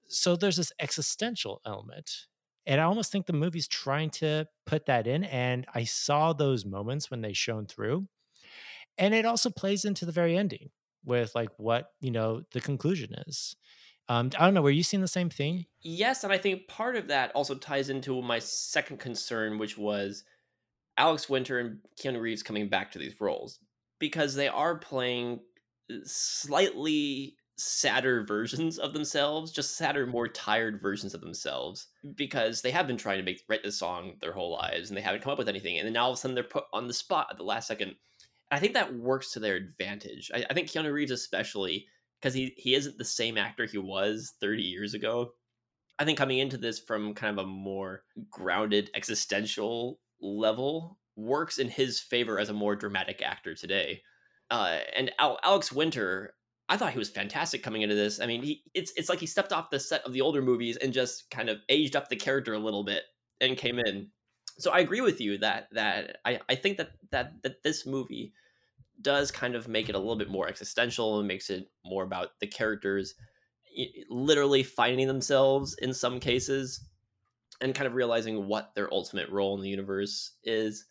So 0.07 0.35
there's 0.35 0.57
this 0.57 0.71
existential 0.79 1.61
element 1.65 2.27
and 2.65 2.81
I 2.81 2.85
almost 2.85 3.11
think 3.11 3.25
the 3.25 3.33
movie's 3.33 3.67
trying 3.67 4.09
to 4.11 4.47
put 4.65 4.85
that 4.87 5.07
in. 5.07 5.23
And 5.25 5.65
I 5.73 5.83
saw 5.83 6.33
those 6.33 6.65
moments 6.65 7.11
when 7.11 7.21
they 7.21 7.33
shone 7.33 7.65
through. 7.65 8.07
And 8.97 9.13
it 9.13 9.25
also 9.25 9.49
plays 9.49 9.85
into 9.85 10.05
the 10.05 10.11
very 10.11 10.37
ending 10.37 10.69
with 11.03 11.35
like 11.35 11.49
what, 11.57 11.91
you 12.01 12.11
know, 12.11 12.43
the 12.53 12.61
conclusion 12.61 13.13
is. 13.27 13.55
Um, 14.07 14.29
I 14.37 14.45
don't 14.45 14.53
know. 14.53 14.61
Were 14.61 14.69
you 14.69 14.83
seeing 14.83 15.01
the 15.01 15.07
same 15.07 15.29
thing? 15.29 15.65
Yes, 15.81 16.23
and 16.23 16.31
I 16.31 16.37
think 16.37 16.67
part 16.67 16.95
of 16.95 17.07
that 17.07 17.31
also 17.33 17.55
ties 17.55 17.89
into 17.89 18.21
my 18.21 18.39
second 18.39 18.99
concern, 18.99 19.57
which 19.57 19.77
was 19.77 20.23
Alex 20.97 21.27
Winter 21.29 21.59
and 21.59 21.79
Keanu 21.99 22.21
Reeves 22.21 22.43
coming 22.43 22.69
back 22.69 22.91
to 22.91 22.99
these 22.99 23.19
roles. 23.19 23.59
because 23.99 24.35
they 24.35 24.47
are 24.47 24.77
playing 24.77 25.39
uh, 25.91 25.95
slightly 26.03 27.35
sadder 27.57 28.23
versions 28.23 28.77
of 28.77 28.93
themselves, 28.93 29.51
just 29.51 29.77
sadder, 29.77 30.05
more 30.05 30.27
tired 30.27 30.81
versions 30.81 31.13
of 31.13 31.21
themselves, 31.21 31.87
because 32.15 32.61
they 32.61 32.71
have 32.71 32.87
been 32.87 32.97
trying 32.97 33.17
to 33.17 33.23
make 33.23 33.41
write 33.47 33.63
this 33.63 33.79
song 33.79 34.13
their 34.21 34.33
whole 34.33 34.51
lives 34.51 34.89
and 34.89 34.97
they 34.97 35.01
haven't 35.01 35.21
come 35.21 35.31
up 35.31 35.37
with 35.37 35.49
anything, 35.49 35.77
and 35.77 35.85
then 35.85 35.93
now 35.93 36.05
all 36.05 36.11
of 36.11 36.17
a 36.17 36.19
sudden 36.19 36.35
they're 36.35 36.43
put 36.43 36.65
on 36.73 36.87
the 36.87 36.93
spot 36.93 37.27
at 37.31 37.37
the 37.37 37.43
last 37.43 37.67
second. 37.67 37.95
I 38.51 38.59
think 38.59 38.73
that 38.73 38.95
works 38.95 39.31
to 39.31 39.39
their 39.39 39.55
advantage. 39.55 40.31
I, 40.33 40.45
I 40.49 40.53
think 40.53 40.67
Keanu 40.67 40.91
Reeves, 40.91 41.11
especially 41.11 41.87
because 42.19 42.33
he 42.33 42.53
he 42.57 42.75
isn't 42.75 42.97
the 42.97 43.05
same 43.05 43.37
actor 43.37 43.65
he 43.65 43.77
was 43.77 44.33
30 44.39 44.63
years 44.63 44.93
ago. 44.93 45.31
I 45.97 46.05
think 46.05 46.17
coming 46.17 46.39
into 46.39 46.57
this 46.57 46.79
from 46.79 47.13
kind 47.13 47.37
of 47.37 47.45
a 47.45 47.47
more 47.47 48.03
grounded 48.29 48.91
existential 48.95 49.99
level 50.19 50.97
works 51.15 51.59
in 51.59 51.69
his 51.69 51.99
favor 51.99 52.39
as 52.39 52.49
a 52.49 52.53
more 52.53 52.75
dramatic 52.75 53.21
actor 53.21 53.55
today. 53.55 54.01
Uh, 54.51 54.79
and 54.95 55.11
Al- 55.19 55.39
Alex 55.43 55.71
Winter, 55.71 56.33
I 56.67 56.77
thought 56.77 56.93
he 56.93 56.99
was 56.99 57.09
fantastic 57.09 57.61
coming 57.61 57.83
into 57.83 57.95
this. 57.95 58.19
I 58.19 58.25
mean, 58.25 58.41
he 58.41 58.63
it's 58.73 58.91
it's 58.95 59.09
like 59.09 59.19
he 59.19 59.27
stepped 59.27 59.53
off 59.53 59.69
the 59.69 59.79
set 59.79 60.03
of 60.03 60.13
the 60.13 60.21
older 60.21 60.41
movies 60.41 60.77
and 60.77 60.91
just 60.93 61.29
kind 61.29 61.49
of 61.49 61.59
aged 61.69 61.95
up 61.95 62.09
the 62.09 62.15
character 62.15 62.53
a 62.53 62.59
little 62.59 62.83
bit 62.83 63.03
and 63.39 63.57
came 63.57 63.79
in. 63.79 64.09
So 64.57 64.71
I 64.71 64.79
agree 64.79 65.01
with 65.01 65.21
you 65.21 65.37
that 65.39 65.67
that 65.73 66.17
I, 66.25 66.39
I 66.49 66.55
think 66.55 66.77
that 66.77 66.91
that 67.11 67.43
that 67.43 67.63
this 67.63 67.85
movie 67.85 68.33
does 69.01 69.29
kind 69.29 69.55
of 69.55 69.67
make 69.67 69.89
it 69.89 69.95
a 69.95 69.99
little 69.99 70.15
bit 70.15 70.29
more 70.29 70.47
existential 70.47 71.19
and 71.19 71.27
makes 71.27 71.49
it 71.49 71.69
more 71.83 72.03
about 72.03 72.29
the 72.39 72.47
characters 72.47 73.13
literally 74.09 74.63
finding 74.63 75.05
themselves 75.05 75.75
in 75.81 75.93
some 75.93 76.19
cases 76.19 76.81
and 77.59 77.75
kind 77.75 77.87
of 77.87 77.93
realizing 77.93 78.47
what 78.47 78.73
their 78.73 78.91
ultimate 78.93 79.29
role 79.29 79.55
in 79.55 79.61
the 79.61 79.69
universe 79.69 80.31
is 80.45 80.85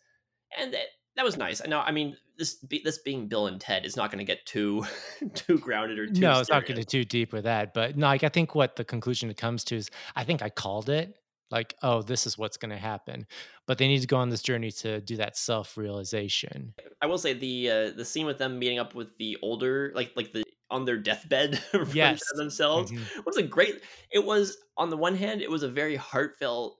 and 0.57 0.73
that 0.73 0.85
that 1.15 1.25
was 1.25 1.37
nice. 1.37 1.61
I 1.63 1.67
know. 1.67 1.79
I 1.79 1.91
mean, 1.91 2.17
this 2.37 2.63
this 2.83 2.97
being 2.99 3.27
Bill 3.27 3.47
and 3.47 3.59
Ted 3.59 3.85
is 3.85 3.95
not 3.95 4.11
going 4.11 4.19
to 4.19 4.25
get 4.25 4.45
too 4.45 4.85
too 5.33 5.57
grounded 5.57 5.99
or 5.99 6.07
too. 6.07 6.21
No, 6.21 6.39
it's 6.39 6.49
not 6.49 6.65
going 6.65 6.79
to 6.79 6.85
too 6.85 7.05
deep 7.05 7.33
with 7.33 7.43
that. 7.43 7.73
But 7.73 7.97
no, 7.97 8.07
like 8.07 8.23
I 8.23 8.29
think 8.29 8.55
what 8.55 8.75
the 8.75 8.83
conclusion 8.83 9.29
it 9.29 9.37
comes 9.37 9.63
to 9.65 9.75
is, 9.75 9.89
I 10.15 10.23
think 10.23 10.41
I 10.41 10.49
called 10.49 10.89
it. 10.89 11.15
Like, 11.51 11.75
oh, 11.83 12.01
this 12.01 12.25
is 12.25 12.37
what's 12.37 12.57
going 12.57 12.71
to 12.71 12.77
happen. 12.77 13.27
But 13.67 13.77
they 13.77 13.87
need 13.87 14.01
to 14.01 14.07
go 14.07 14.17
on 14.17 14.29
this 14.29 14.41
journey 14.41 14.71
to 14.71 14.99
do 14.99 15.17
that 15.17 15.37
self 15.37 15.77
realization. 15.77 16.73
I 17.01 17.05
will 17.05 17.19
say 17.19 17.33
the 17.33 17.69
uh, 17.69 17.91
the 17.91 18.05
scene 18.05 18.25
with 18.25 18.37
them 18.37 18.59
meeting 18.59 18.79
up 18.79 18.95
with 18.95 19.17
the 19.17 19.37
older, 19.41 19.91
like 19.95 20.11
like 20.15 20.33
the 20.33 20.43
on 20.71 20.85
their 20.85 20.97
deathbed 20.97 21.61
yes. 21.93 22.21
themselves 22.35 22.91
mm-hmm. 22.91 23.21
was 23.25 23.37
a 23.37 23.43
great. 23.43 23.81
It 24.11 24.25
was 24.25 24.57
on 24.77 24.89
the 24.89 24.97
one 24.97 25.15
hand, 25.15 25.41
it 25.41 25.51
was 25.51 25.63
a 25.63 25.69
very 25.69 25.95
heartfelt, 25.95 26.77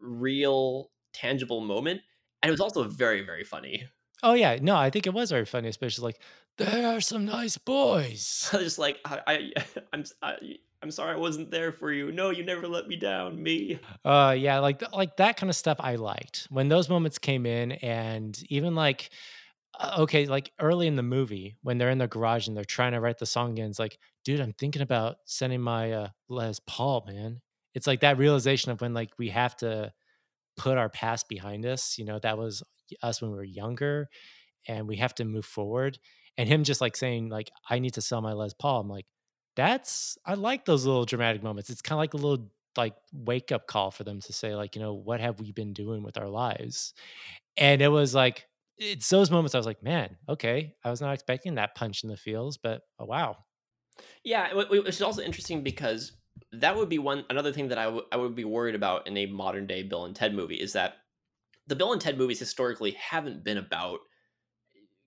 real, 0.00 0.90
tangible 1.14 1.62
moment 1.62 2.02
and 2.42 2.50
it 2.50 2.52
was 2.52 2.60
also 2.60 2.84
very 2.84 3.22
very 3.22 3.44
funny. 3.44 3.84
Oh 4.22 4.34
yeah, 4.34 4.58
no, 4.60 4.76
I 4.76 4.90
think 4.90 5.06
it 5.06 5.14
was 5.14 5.30
very 5.30 5.44
funny, 5.44 5.68
especially 5.68 6.04
like 6.04 6.20
there 6.58 6.86
are 6.88 7.00
some 7.00 7.24
nice 7.24 7.58
boys. 7.58 8.48
I 8.52 8.58
just 8.58 8.78
like 8.78 8.98
I, 9.04 9.20
I 9.26 9.52
I'm 9.92 10.04
I, 10.22 10.30
am 10.32 10.38
i 10.42 10.86
am 10.86 10.90
sorry 10.90 11.12
I 11.12 11.16
wasn't 11.16 11.50
there 11.50 11.72
for 11.72 11.92
you. 11.92 12.12
No, 12.12 12.30
you 12.30 12.44
never 12.44 12.66
let 12.66 12.88
me 12.88 12.96
down, 12.96 13.42
me. 13.42 13.78
Uh 14.04 14.34
yeah, 14.36 14.58
like 14.58 14.82
like 14.92 15.16
that 15.18 15.36
kind 15.36 15.50
of 15.50 15.56
stuff 15.56 15.78
I 15.80 15.96
liked. 15.96 16.46
When 16.50 16.68
those 16.68 16.88
moments 16.88 17.18
came 17.18 17.46
in 17.46 17.72
and 17.72 18.40
even 18.48 18.74
like 18.74 19.10
okay, 19.98 20.26
like 20.26 20.52
early 20.60 20.86
in 20.86 20.96
the 20.96 21.02
movie 21.02 21.56
when 21.62 21.78
they're 21.78 21.90
in 21.90 21.98
the 21.98 22.08
garage 22.08 22.48
and 22.48 22.56
they're 22.56 22.64
trying 22.64 22.92
to 22.92 23.00
write 23.00 23.18
the 23.18 23.26
song 23.26 23.52
again, 23.52 23.68
it's 23.68 23.78
like, 23.78 23.98
dude, 24.24 24.40
I'm 24.40 24.52
thinking 24.52 24.82
about 24.82 25.16
sending 25.26 25.60
my 25.60 25.92
uh, 25.92 26.08
Les 26.28 26.60
Paul, 26.66 27.04
man. 27.06 27.40
It's 27.74 27.86
like 27.86 28.00
that 28.00 28.18
realization 28.18 28.72
of 28.72 28.80
when 28.80 28.94
like 28.94 29.10
we 29.18 29.28
have 29.28 29.54
to 29.58 29.92
put 30.56 30.78
our 30.78 30.88
past 30.88 31.28
behind 31.28 31.66
us. 31.66 31.98
You 31.98 32.06
know, 32.06 32.18
that 32.20 32.38
was 32.38 32.62
us 33.02 33.20
when 33.20 33.30
we 33.30 33.36
were 33.36 33.44
younger 33.44 34.08
and 34.68 34.88
we 34.88 34.96
have 34.96 35.14
to 35.16 35.24
move 35.24 35.44
forward. 35.44 35.98
And 36.38 36.48
him 36.48 36.64
just 36.64 36.80
like 36.80 36.96
saying, 36.96 37.28
like, 37.28 37.50
I 37.68 37.78
need 37.78 37.94
to 37.94 38.02
sell 38.02 38.20
my 38.20 38.32
Les 38.32 38.52
Paul. 38.52 38.80
I'm 38.80 38.88
like, 38.88 39.06
that's 39.54 40.18
I 40.26 40.34
like 40.34 40.66
those 40.66 40.84
little 40.84 41.06
dramatic 41.06 41.42
moments. 41.42 41.70
It's 41.70 41.82
kind 41.82 41.96
of 41.96 42.00
like 42.00 42.14
a 42.14 42.18
little 42.18 42.50
like 42.76 42.94
wake 43.12 43.52
up 43.52 43.66
call 43.66 43.90
for 43.90 44.04
them 44.04 44.20
to 44.20 44.32
say, 44.32 44.54
like, 44.54 44.76
you 44.76 44.82
know, 44.82 44.92
what 44.92 45.20
have 45.20 45.40
we 45.40 45.52
been 45.52 45.72
doing 45.72 46.02
with 46.02 46.18
our 46.18 46.28
lives? 46.28 46.92
And 47.56 47.80
it 47.80 47.88
was 47.88 48.14
like 48.14 48.46
it's 48.78 49.08
those 49.08 49.30
moments 49.30 49.54
I 49.54 49.58
was 49.58 49.66
like, 49.66 49.82
man, 49.82 50.16
okay, 50.28 50.74
I 50.84 50.90
was 50.90 51.00
not 51.00 51.14
expecting 51.14 51.54
that 51.54 51.74
punch 51.74 52.02
in 52.04 52.10
the 52.10 52.16
feels, 52.16 52.58
but 52.58 52.82
oh, 52.98 53.06
wow. 53.06 53.38
Yeah, 54.24 54.52
which 54.52 54.88
is 54.88 55.02
also 55.02 55.22
interesting 55.22 55.62
because 55.62 56.12
that 56.52 56.76
would 56.76 56.88
be 56.88 56.98
one 56.98 57.24
another 57.30 57.52
thing 57.52 57.68
that 57.68 57.78
I, 57.78 57.84
w- 57.84 58.04
I 58.12 58.16
would 58.16 58.34
be 58.34 58.44
worried 58.44 58.74
about 58.74 59.06
in 59.06 59.16
a 59.16 59.26
modern 59.26 59.66
day 59.66 59.82
Bill 59.82 60.04
and 60.04 60.14
Ted 60.14 60.34
movie 60.34 60.56
is 60.56 60.74
that 60.74 60.98
the 61.66 61.76
Bill 61.76 61.92
and 61.92 62.00
Ted 62.00 62.18
movies 62.18 62.38
historically 62.38 62.92
haven't 62.92 63.44
been 63.44 63.58
about 63.58 64.00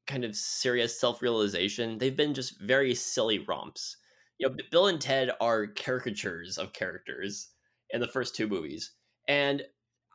kind 0.07 0.26
of 0.26 0.36
serious 0.36 0.99
self 0.99 1.22
realization. 1.22 1.97
They've 1.97 2.16
been 2.16 2.34
just 2.34 2.60
very 2.60 2.95
silly 2.95 3.39
romps. 3.39 3.97
You 4.38 4.49
know, 4.49 4.55
Bill 4.72 4.88
and 4.88 4.99
Ted 4.99 5.32
are 5.39 5.68
caricatures 5.68 6.57
of 6.57 6.74
characters 6.74 7.49
in 7.91 8.01
the 8.01 8.07
first 8.07 8.36
two 8.36 8.47
movies, 8.47 8.91
and 9.28 9.64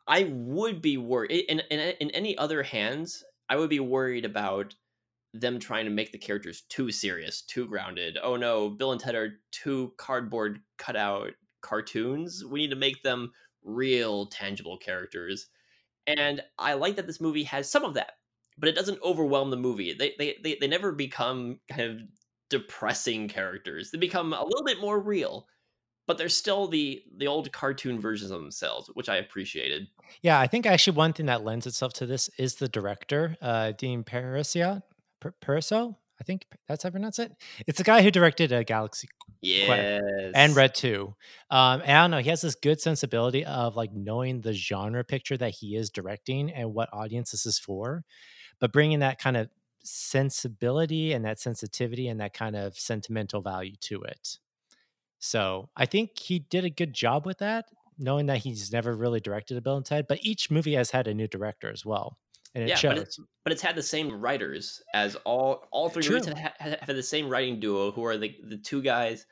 I 0.07 0.31
would 0.31 0.81
be 0.81 0.97
worried 0.97 1.45
in 1.49 1.61
in, 1.71 1.79
in 1.79 2.11
any 2.11 2.37
other 2.37 2.63
hands. 2.63 3.23
I 3.49 3.55
would 3.55 3.69
be 3.69 3.79
worried 3.79 4.25
about 4.25 4.75
them 5.33 5.59
trying 5.59 5.85
to 5.85 5.91
make 5.91 6.11
the 6.11 6.17
characters 6.17 6.63
too 6.69 6.91
serious, 6.91 7.41
too 7.41 7.67
grounded. 7.67 8.17
Oh 8.21 8.35
no, 8.35 8.69
Bill 8.69 8.91
and 8.91 9.01
Ted 9.01 9.15
are 9.15 9.39
two 9.51 9.93
cardboard 9.97 10.59
cutout 10.77 11.31
cartoons. 11.61 12.43
We 12.45 12.61
need 12.61 12.69
to 12.69 12.75
make 12.75 13.01
them 13.03 13.31
real, 13.63 14.27
tangible 14.27 14.77
characters. 14.77 15.47
And 16.07 16.41
I 16.57 16.73
like 16.73 16.95
that 16.95 17.07
this 17.07 17.21
movie 17.21 17.43
has 17.43 17.69
some 17.69 17.83
of 17.83 17.95
that, 17.95 18.13
but 18.57 18.69
it 18.69 18.75
doesn't 18.75 19.01
overwhelm 19.03 19.49
the 19.49 19.57
movie. 19.57 19.93
They 19.93 20.13
they 20.17 20.35
they, 20.43 20.57
they 20.59 20.67
never 20.67 20.91
become 20.91 21.59
kind 21.69 21.81
of 21.81 22.01
depressing 22.49 23.27
characters. 23.27 23.91
They 23.91 23.97
become 23.97 24.33
a 24.33 24.43
little 24.43 24.63
bit 24.65 24.79
more 24.79 24.99
real. 24.99 25.47
But 26.07 26.19
they're 26.19 26.29
still 26.29 26.67
the 26.67 27.01
the 27.17 27.25
old 27.25 27.51
cartoon 27.51 27.99
versions 27.99 28.29
of 28.29 28.39
themselves, 28.39 28.91
which 28.93 29.09
I 29.09 29.15
appreciated. 29.17 29.87
Yeah, 30.21 30.39
I 30.39 30.45
think 30.45 30.67
actually 30.67 30.97
one 30.97 31.13
thing 31.13 31.25
that 31.25 31.43
lends 31.43 31.65
itself 31.65 31.93
to 31.93 32.05
this 32.05 32.29
is 32.37 32.55
the 32.55 32.69
director, 32.69 33.35
uh, 33.41 33.71
Dean 33.71 34.03
Parisot. 34.03 34.83
Perso. 35.41 35.97
I 36.19 36.23
think 36.23 36.45
that's 36.67 36.83
how 36.83 36.87
I 36.87 36.91
pronounce 36.91 37.19
it. 37.19 37.33
It's 37.67 37.77
the 37.77 37.83
guy 37.83 38.01
who 38.01 38.09
directed 38.09 38.51
a 38.51 38.59
uh, 38.59 38.63
Galaxy 38.63 39.09
yes. 39.41 40.01
and 40.33 40.55
Red 40.55 40.73
2. 40.73 41.13
Um, 41.49 41.81
and 41.81 41.91
I 41.91 42.03
don't 42.03 42.11
know, 42.11 42.19
he 42.19 42.29
has 42.29 42.41
this 42.41 42.55
good 42.55 42.79
sensibility 42.79 43.43
of 43.43 43.75
like 43.75 43.91
knowing 43.93 44.41
the 44.41 44.53
genre 44.53 45.03
picture 45.03 45.37
that 45.37 45.55
he 45.55 45.75
is 45.75 45.89
directing 45.89 46.51
and 46.51 46.73
what 46.73 46.89
audience 46.93 47.31
this 47.31 47.45
is 47.45 47.59
for, 47.59 48.05
but 48.59 48.71
bringing 48.71 48.99
that 48.99 49.19
kind 49.19 49.35
of 49.35 49.49
sensibility 49.83 51.11
and 51.11 51.25
that 51.25 51.39
sensitivity 51.39 52.07
and 52.07 52.19
that 52.19 52.33
kind 52.33 52.55
of 52.55 52.77
sentimental 52.77 53.41
value 53.41 53.75
to 53.81 54.01
it. 54.01 54.39
So 55.19 55.69
I 55.75 55.85
think 55.85 56.17
he 56.17 56.39
did 56.39 56.63
a 56.63 56.69
good 56.69 56.93
job 56.93 57.25
with 57.25 57.39
that, 57.39 57.65
knowing 57.97 58.27
that 58.27 58.39
he's 58.39 58.71
never 58.71 58.93
really 58.93 59.19
directed 59.19 59.57
a 59.57 59.61
Bill 59.61 59.77
and 59.77 59.85
Ted, 59.85 60.07
but 60.07 60.19
each 60.21 60.49
movie 60.49 60.75
has 60.75 60.91
had 60.91 61.07
a 61.07 61.13
new 61.13 61.27
director 61.27 61.71
as 61.71 61.85
well 61.85 62.17
and 62.55 62.63
it 62.63 62.69
yeah, 62.69 62.75
shows. 62.75 62.93
But 62.93 63.01
it's, 63.01 63.19
but 63.43 63.53
it's 63.53 63.61
had 63.61 63.75
the 63.75 63.83
same 63.83 64.19
writers 64.19 64.81
as 64.93 65.15
all 65.25 65.67
all 65.71 65.89
three 65.89 66.01
True. 66.01 66.21
have, 66.21 66.53
have, 66.57 66.79
had 66.79 66.95
the 66.95 67.03
same 67.03 67.29
writing 67.29 67.59
duo, 67.59 67.91
who 67.91 68.03
are 68.05 68.17
the 68.17 68.35
the 68.47 68.57
two 68.57 68.81
guys, 68.81 69.25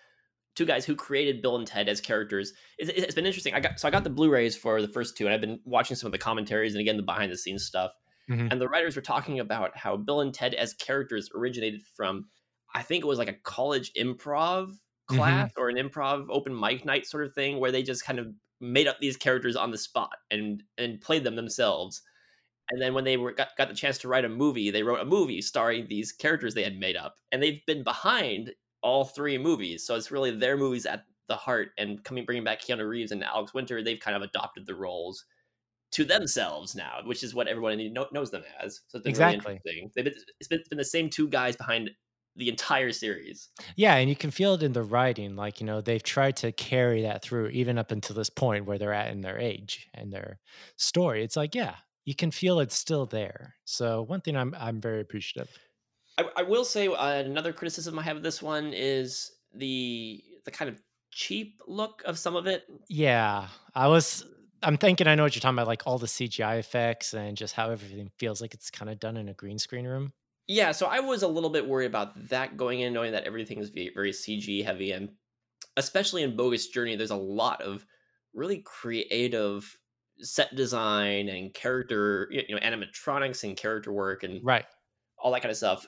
two 0.55 0.65
guys 0.65 0.85
who 0.85 0.95
created 0.95 1.41
Bill 1.41 1.55
and 1.55 1.65
Ted 1.65 1.87
as 1.87 2.01
characters. 2.01 2.53
It's, 2.77 2.91
it's 2.91 3.15
been 3.15 3.25
interesting. 3.25 3.53
I 3.53 3.61
got 3.61 3.79
so 3.79 3.87
I 3.87 3.91
got 3.91 4.03
the 4.03 4.09
Blu-rays 4.09 4.55
for 4.55 4.81
the 4.81 4.89
first 4.89 5.17
two, 5.17 5.25
and 5.25 5.33
I've 5.33 5.41
been 5.41 5.59
watching 5.65 5.95
some 5.95 6.07
of 6.07 6.11
the 6.11 6.17
commentaries 6.17 6.73
and 6.73 6.81
again 6.81 6.97
the 6.97 7.03
behind 7.03 7.31
the 7.31 7.37
scenes 7.37 7.65
stuff. 7.65 7.91
Mm-hmm. 8.29 8.49
And 8.51 8.61
the 8.61 8.69
writers 8.69 8.95
were 8.95 9.01
talking 9.01 9.39
about 9.39 9.75
how 9.75 9.97
Bill 9.97 10.21
and 10.21 10.33
Ted 10.33 10.53
as 10.53 10.73
characters 10.73 11.29
originated 11.35 11.81
from, 11.97 12.27
I 12.73 12.81
think 12.81 13.03
it 13.03 13.07
was 13.07 13.19
like 13.19 13.27
a 13.27 13.33
college 13.33 13.91
improv 13.99 14.67
mm-hmm. 14.67 15.17
class 15.17 15.51
mm-hmm. 15.51 15.61
or 15.61 15.69
an 15.69 15.75
improv 15.75 16.27
open 16.29 16.57
mic 16.57 16.85
night 16.85 17.05
sort 17.05 17.25
of 17.25 17.33
thing, 17.33 17.59
where 17.59 17.71
they 17.71 17.83
just 17.83 18.05
kind 18.05 18.19
of 18.19 18.27
made 18.61 18.87
up 18.87 18.97
these 18.99 19.17
characters 19.17 19.57
on 19.57 19.71
the 19.71 19.77
spot 19.77 20.15
and 20.31 20.63
and 20.77 21.01
played 21.01 21.23
them 21.23 21.35
themselves 21.35 22.01
and 22.69 22.81
then 22.81 22.93
when 22.93 23.03
they 23.03 23.17
were 23.17 23.33
got, 23.33 23.49
got 23.57 23.69
the 23.69 23.75
chance 23.75 23.97
to 23.99 24.07
write 24.07 24.25
a 24.25 24.29
movie, 24.29 24.71
they 24.71 24.83
wrote 24.83 25.01
a 25.01 25.05
movie 25.05 25.41
starring 25.41 25.87
these 25.87 26.11
characters 26.11 26.53
they 26.53 26.63
had 26.63 26.77
made 26.77 26.95
up, 26.95 27.15
and 27.31 27.41
they've 27.41 27.65
been 27.67 27.83
behind 27.83 28.51
all 28.81 29.05
three 29.05 29.37
movies. 29.37 29.85
So 29.85 29.95
it's 29.95 30.11
really 30.11 30.31
their 30.31 30.57
movies 30.57 30.85
at 30.85 31.05
the 31.29 31.35
heart. 31.35 31.69
And 31.77 32.03
coming 32.03 32.25
bringing 32.25 32.43
back 32.43 32.61
Keanu 32.61 32.87
Reeves 32.87 33.11
and 33.11 33.23
Alex 33.23 33.53
Winter, 33.53 33.81
they've 33.81 33.99
kind 33.99 34.15
of 34.15 34.21
adopted 34.23 34.65
the 34.65 34.75
roles 34.75 35.23
to 35.91 36.03
themselves 36.03 36.75
now, 36.75 36.99
which 37.05 37.23
is 37.23 37.33
what 37.33 37.47
everyone 37.47 37.79
knows 38.11 38.31
them 38.31 38.43
as. 38.61 38.81
So 38.87 38.97
it's 38.97 39.07
exactly. 39.07 39.37
really 39.37 39.55
interesting. 39.55 39.91
They've 39.95 40.05
been, 40.05 40.13
it's 40.39 40.47
been, 40.47 40.59
it's 40.59 40.69
been 40.69 40.77
the 40.77 40.85
same 40.85 41.09
two 41.09 41.29
guys 41.29 41.55
behind 41.55 41.91
the 42.35 42.49
entire 42.49 42.91
series. 42.91 43.49
Yeah, 43.75 43.95
and 43.95 44.09
you 44.09 44.15
can 44.15 44.31
feel 44.31 44.55
it 44.55 44.63
in 44.63 44.73
the 44.73 44.83
writing. 44.83 45.35
Like, 45.35 45.61
you 45.61 45.67
know, 45.67 45.81
they've 45.81 46.01
tried 46.01 46.35
to 46.37 46.51
carry 46.51 47.03
that 47.03 47.21
through 47.21 47.49
even 47.49 47.77
up 47.77 47.91
until 47.91 48.15
this 48.15 48.31
point 48.31 48.65
where 48.65 48.77
they're 48.77 48.91
at 48.91 49.11
in 49.11 49.21
their 49.21 49.37
age 49.37 49.87
and 49.93 50.11
their 50.11 50.39
story. 50.75 51.23
It's 51.23 51.37
like, 51.37 51.53
yeah, 51.53 51.75
you 52.05 52.15
can 52.15 52.31
feel 52.31 52.59
it's 52.59 52.75
still 52.75 53.05
there. 53.05 53.55
So 53.65 54.03
one 54.03 54.21
thing 54.21 54.35
I'm 54.35 54.55
I'm 54.59 54.81
very 54.81 55.01
appreciative. 55.01 55.49
I, 56.17 56.25
I 56.37 56.43
will 56.43 56.65
say 56.65 56.87
uh, 56.87 57.07
another 57.07 57.53
criticism 57.53 57.97
I 57.97 58.03
have 58.03 58.17
of 58.17 58.23
this 58.23 58.41
one 58.41 58.73
is 58.73 59.31
the 59.53 60.23
the 60.45 60.51
kind 60.51 60.69
of 60.69 60.81
cheap 61.11 61.61
look 61.67 62.01
of 62.05 62.17
some 62.17 62.35
of 62.35 62.47
it. 62.47 62.65
Yeah, 62.89 63.47
I 63.75 63.87
was. 63.87 64.25
I'm 64.61 64.77
thinking 64.77 65.07
I 65.07 65.15
know 65.15 65.23
what 65.23 65.35
you're 65.35 65.41
talking 65.41 65.55
about, 65.55 65.67
like 65.67 65.83
all 65.85 65.97
the 65.97 66.07
CGI 66.07 66.57
effects 66.57 67.13
and 67.13 67.35
just 67.35 67.53
how 67.53 67.69
everything 67.69 68.09
feels 68.17 68.41
like 68.41 68.53
it's 68.53 68.71
kind 68.71 68.89
of 68.89 68.97
done 68.97 69.17
in 69.17 69.27
a 69.27 69.33
green 69.33 69.59
screen 69.59 69.85
room. 69.85 70.13
Yeah, 70.47 70.71
so 70.71 70.87
I 70.87 71.01
was 71.01 71.23
a 71.23 71.27
little 71.27 71.49
bit 71.49 71.67
worried 71.67 71.87
about 71.87 72.29
that 72.29 72.55
going 72.55 72.79
in, 72.81 72.93
knowing 72.93 73.11
that 73.11 73.25
everything 73.25 73.59
is 73.59 73.69
very 73.69 74.11
CG 74.11 74.63
heavy, 74.63 74.91
and 74.91 75.09
especially 75.77 76.23
in 76.23 76.35
Bogus 76.35 76.67
Journey, 76.67 76.95
there's 76.95 77.11
a 77.11 77.15
lot 77.15 77.61
of 77.61 77.85
really 78.33 78.59
creative 78.59 79.77
set 80.19 80.55
design 80.55 81.29
and 81.29 81.53
character, 81.53 82.27
you 82.31 82.55
know, 82.55 82.61
animatronics 82.61 83.43
and 83.43 83.57
character 83.57 83.91
work 83.91 84.23
and 84.23 84.39
right 84.43 84.65
all 85.23 85.31
that 85.31 85.41
kind 85.41 85.49
of 85.51 85.57
stuff. 85.57 85.87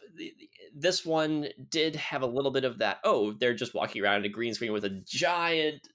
This 0.73 1.05
one 1.05 1.47
did 1.69 1.95
have 1.97 2.21
a 2.21 2.25
little 2.25 2.51
bit 2.51 2.63
of 2.63 2.79
that. 2.79 2.99
Oh, 3.03 3.33
they're 3.33 3.53
just 3.53 3.73
walking 3.73 4.01
around 4.01 4.25
a 4.25 4.29
green 4.29 4.53
screen 4.53 4.71
with 4.71 4.85
a 4.85 5.01
giant 5.05 5.87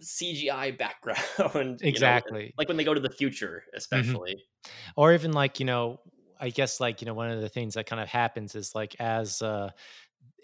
CGI 0.00 0.78
background. 0.78 1.80
Exactly. 1.82 2.40
You 2.40 2.46
know, 2.46 2.52
like 2.56 2.68
when 2.68 2.76
they 2.76 2.84
go 2.84 2.94
to 2.94 3.00
the 3.00 3.10
future, 3.10 3.64
mm-hmm. 3.66 3.76
especially. 3.76 4.32
Mm-hmm. 4.32 4.70
Or 4.96 5.12
even 5.12 5.32
like, 5.32 5.58
you 5.58 5.66
know, 5.66 5.98
I 6.40 6.50
guess 6.50 6.80
like, 6.80 7.02
you 7.02 7.06
know, 7.06 7.14
one 7.14 7.30
of 7.30 7.40
the 7.40 7.48
things 7.48 7.74
that 7.74 7.86
kind 7.86 8.00
of 8.00 8.08
happens 8.08 8.54
is 8.54 8.74
like 8.74 8.94
as 9.00 9.42
uh 9.42 9.70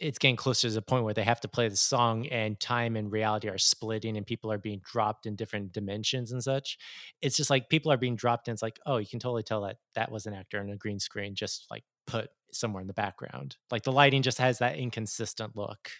it's 0.01 0.19
getting 0.19 0.37
closer 0.37 0.69
to 0.69 0.75
the 0.75 0.83
point 0.83 1.05
where 1.05 1.15
they 1.15 1.23
have 1.25 1.41
to 1.41 1.49
play 1.49 1.69
the 1.69 1.77
song 1.77 2.27
and 2.29 2.59
time 2.59 2.97
and 2.97 3.13
reality 3.13 3.49
are 3.49 3.59
splitting 3.59 4.17
and 4.17 4.27
people 4.27 4.51
are 4.51 4.59
being 4.59 4.81
dropped 4.83 5.27
in 5.27 5.37
different 5.37 5.73
dimensions 5.73 6.33
and 6.33 6.43
such. 6.43 6.79
It's 7.21 7.37
just 7.37 7.51
like 7.51 7.69
people 7.69 7.93
are 7.93 7.99
being 7.99 8.17
dropped 8.17 8.49
and 8.49 8.55
it's 8.55 8.63
like, 8.63 8.81
oh, 8.87 8.97
you 8.97 9.07
can 9.07 9.21
totally 9.21 9.43
tell 9.43 9.61
that 9.63 9.77
that 9.95 10.11
was 10.11 10.27
an 10.27 10.35
actor 10.35 10.59
on 10.59 10.71
a 10.71 10.77
green 10.77 10.99
screen 10.99 11.35
just 11.35 11.67
like 11.71 11.85
put 12.07 12.31
somewhere 12.51 12.81
in 12.81 12.87
the 12.87 12.95
background. 12.95 13.57
Like 13.71 13.83
the 13.83 13.93
lighting 13.93 14.23
just 14.23 14.39
has 14.39 14.59
that 14.59 14.77
inconsistent 14.77 15.55
look. 15.55 15.91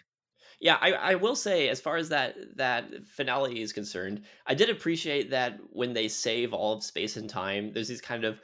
Yeah, 0.59 0.77
I, 0.79 0.91
I 0.91 1.15
will 1.15 1.35
say, 1.35 1.69
as 1.69 1.81
far 1.81 1.97
as 1.97 2.09
that 2.09 2.35
that 2.57 3.07
finale 3.07 3.61
is 3.61 3.73
concerned, 3.73 4.23
I 4.45 4.53
did 4.53 4.69
appreciate 4.69 5.31
that 5.31 5.57
when 5.71 5.93
they 5.93 6.07
save 6.07 6.53
all 6.53 6.73
of 6.73 6.83
space 6.83 7.17
and 7.17 7.29
time, 7.29 7.71
there's 7.73 7.87
these 7.87 8.01
kind 8.01 8.25
of 8.25 8.39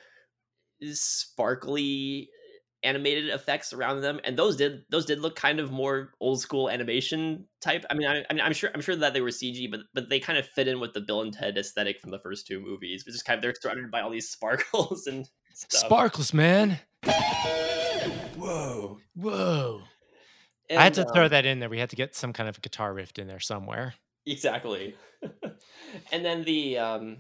sparkly 0.94 2.30
animated 2.84 3.30
effects 3.30 3.74
around 3.74 4.02
them, 4.02 4.20
and 4.24 4.38
those 4.38 4.56
did 4.56 4.84
those 4.90 5.06
did 5.06 5.20
look 5.20 5.36
kind 5.36 5.60
of 5.60 5.72
more 5.72 6.14
old 6.20 6.40
school 6.40 6.70
animation 6.70 7.46
type. 7.62 7.86
I 7.90 7.94
mean, 7.94 8.08
I, 8.08 8.24
I 8.30 8.34
mean, 8.34 8.44
I'm 8.44 8.54
sure 8.54 8.70
I'm 8.74 8.82
sure 8.82 8.96
that 8.96 9.14
they 9.14 9.22
were 9.22 9.30
CG, 9.30 9.70
but 9.70 9.82
but 9.94 10.10
they 10.10 10.20
kind 10.20 10.38
of 10.38 10.48
fit 10.48 10.68
in 10.68 10.80
with 10.80 10.94
the 10.94 11.02
Bill 11.02 11.22
and 11.22 11.34
Ted 11.34 11.58
aesthetic 11.58 12.00
from 12.02 12.12
the 12.12 12.20
first 12.20 12.48
two 12.48 12.60
movies, 12.60 13.06
which 13.06 13.16
is 13.16 13.24
kind 13.24 13.38
of 13.38 13.42
they're 13.42 13.54
surrounded 13.60 13.92
by 13.92 14.02
all 14.02 14.10
these 14.10 14.30
sparkles 14.32 15.08
and 15.08 15.28
stuff. 15.54 15.82
Sparkles, 15.82 16.34
man. 16.34 16.80
Whoa. 18.36 19.00
Whoa. 19.16 19.82
And, 20.70 20.80
I 20.80 20.84
had 20.84 20.94
to 20.96 21.08
um, 21.08 21.14
throw 21.14 21.28
that 21.28 21.46
in 21.46 21.60
there. 21.60 21.70
We 21.70 21.80
had 21.80 21.90
to 21.92 21.96
get 21.96 22.16
some 22.16 22.34
kind 22.34 22.50
of 22.50 22.62
guitar 22.62 22.94
riff 22.94 23.12
in 23.18 23.28
there 23.28 23.40
somewhere. 23.40 23.94
Exactly. 24.26 24.96
and 26.12 26.26
then 26.26 26.44
the 26.44 26.78
um 26.78 27.18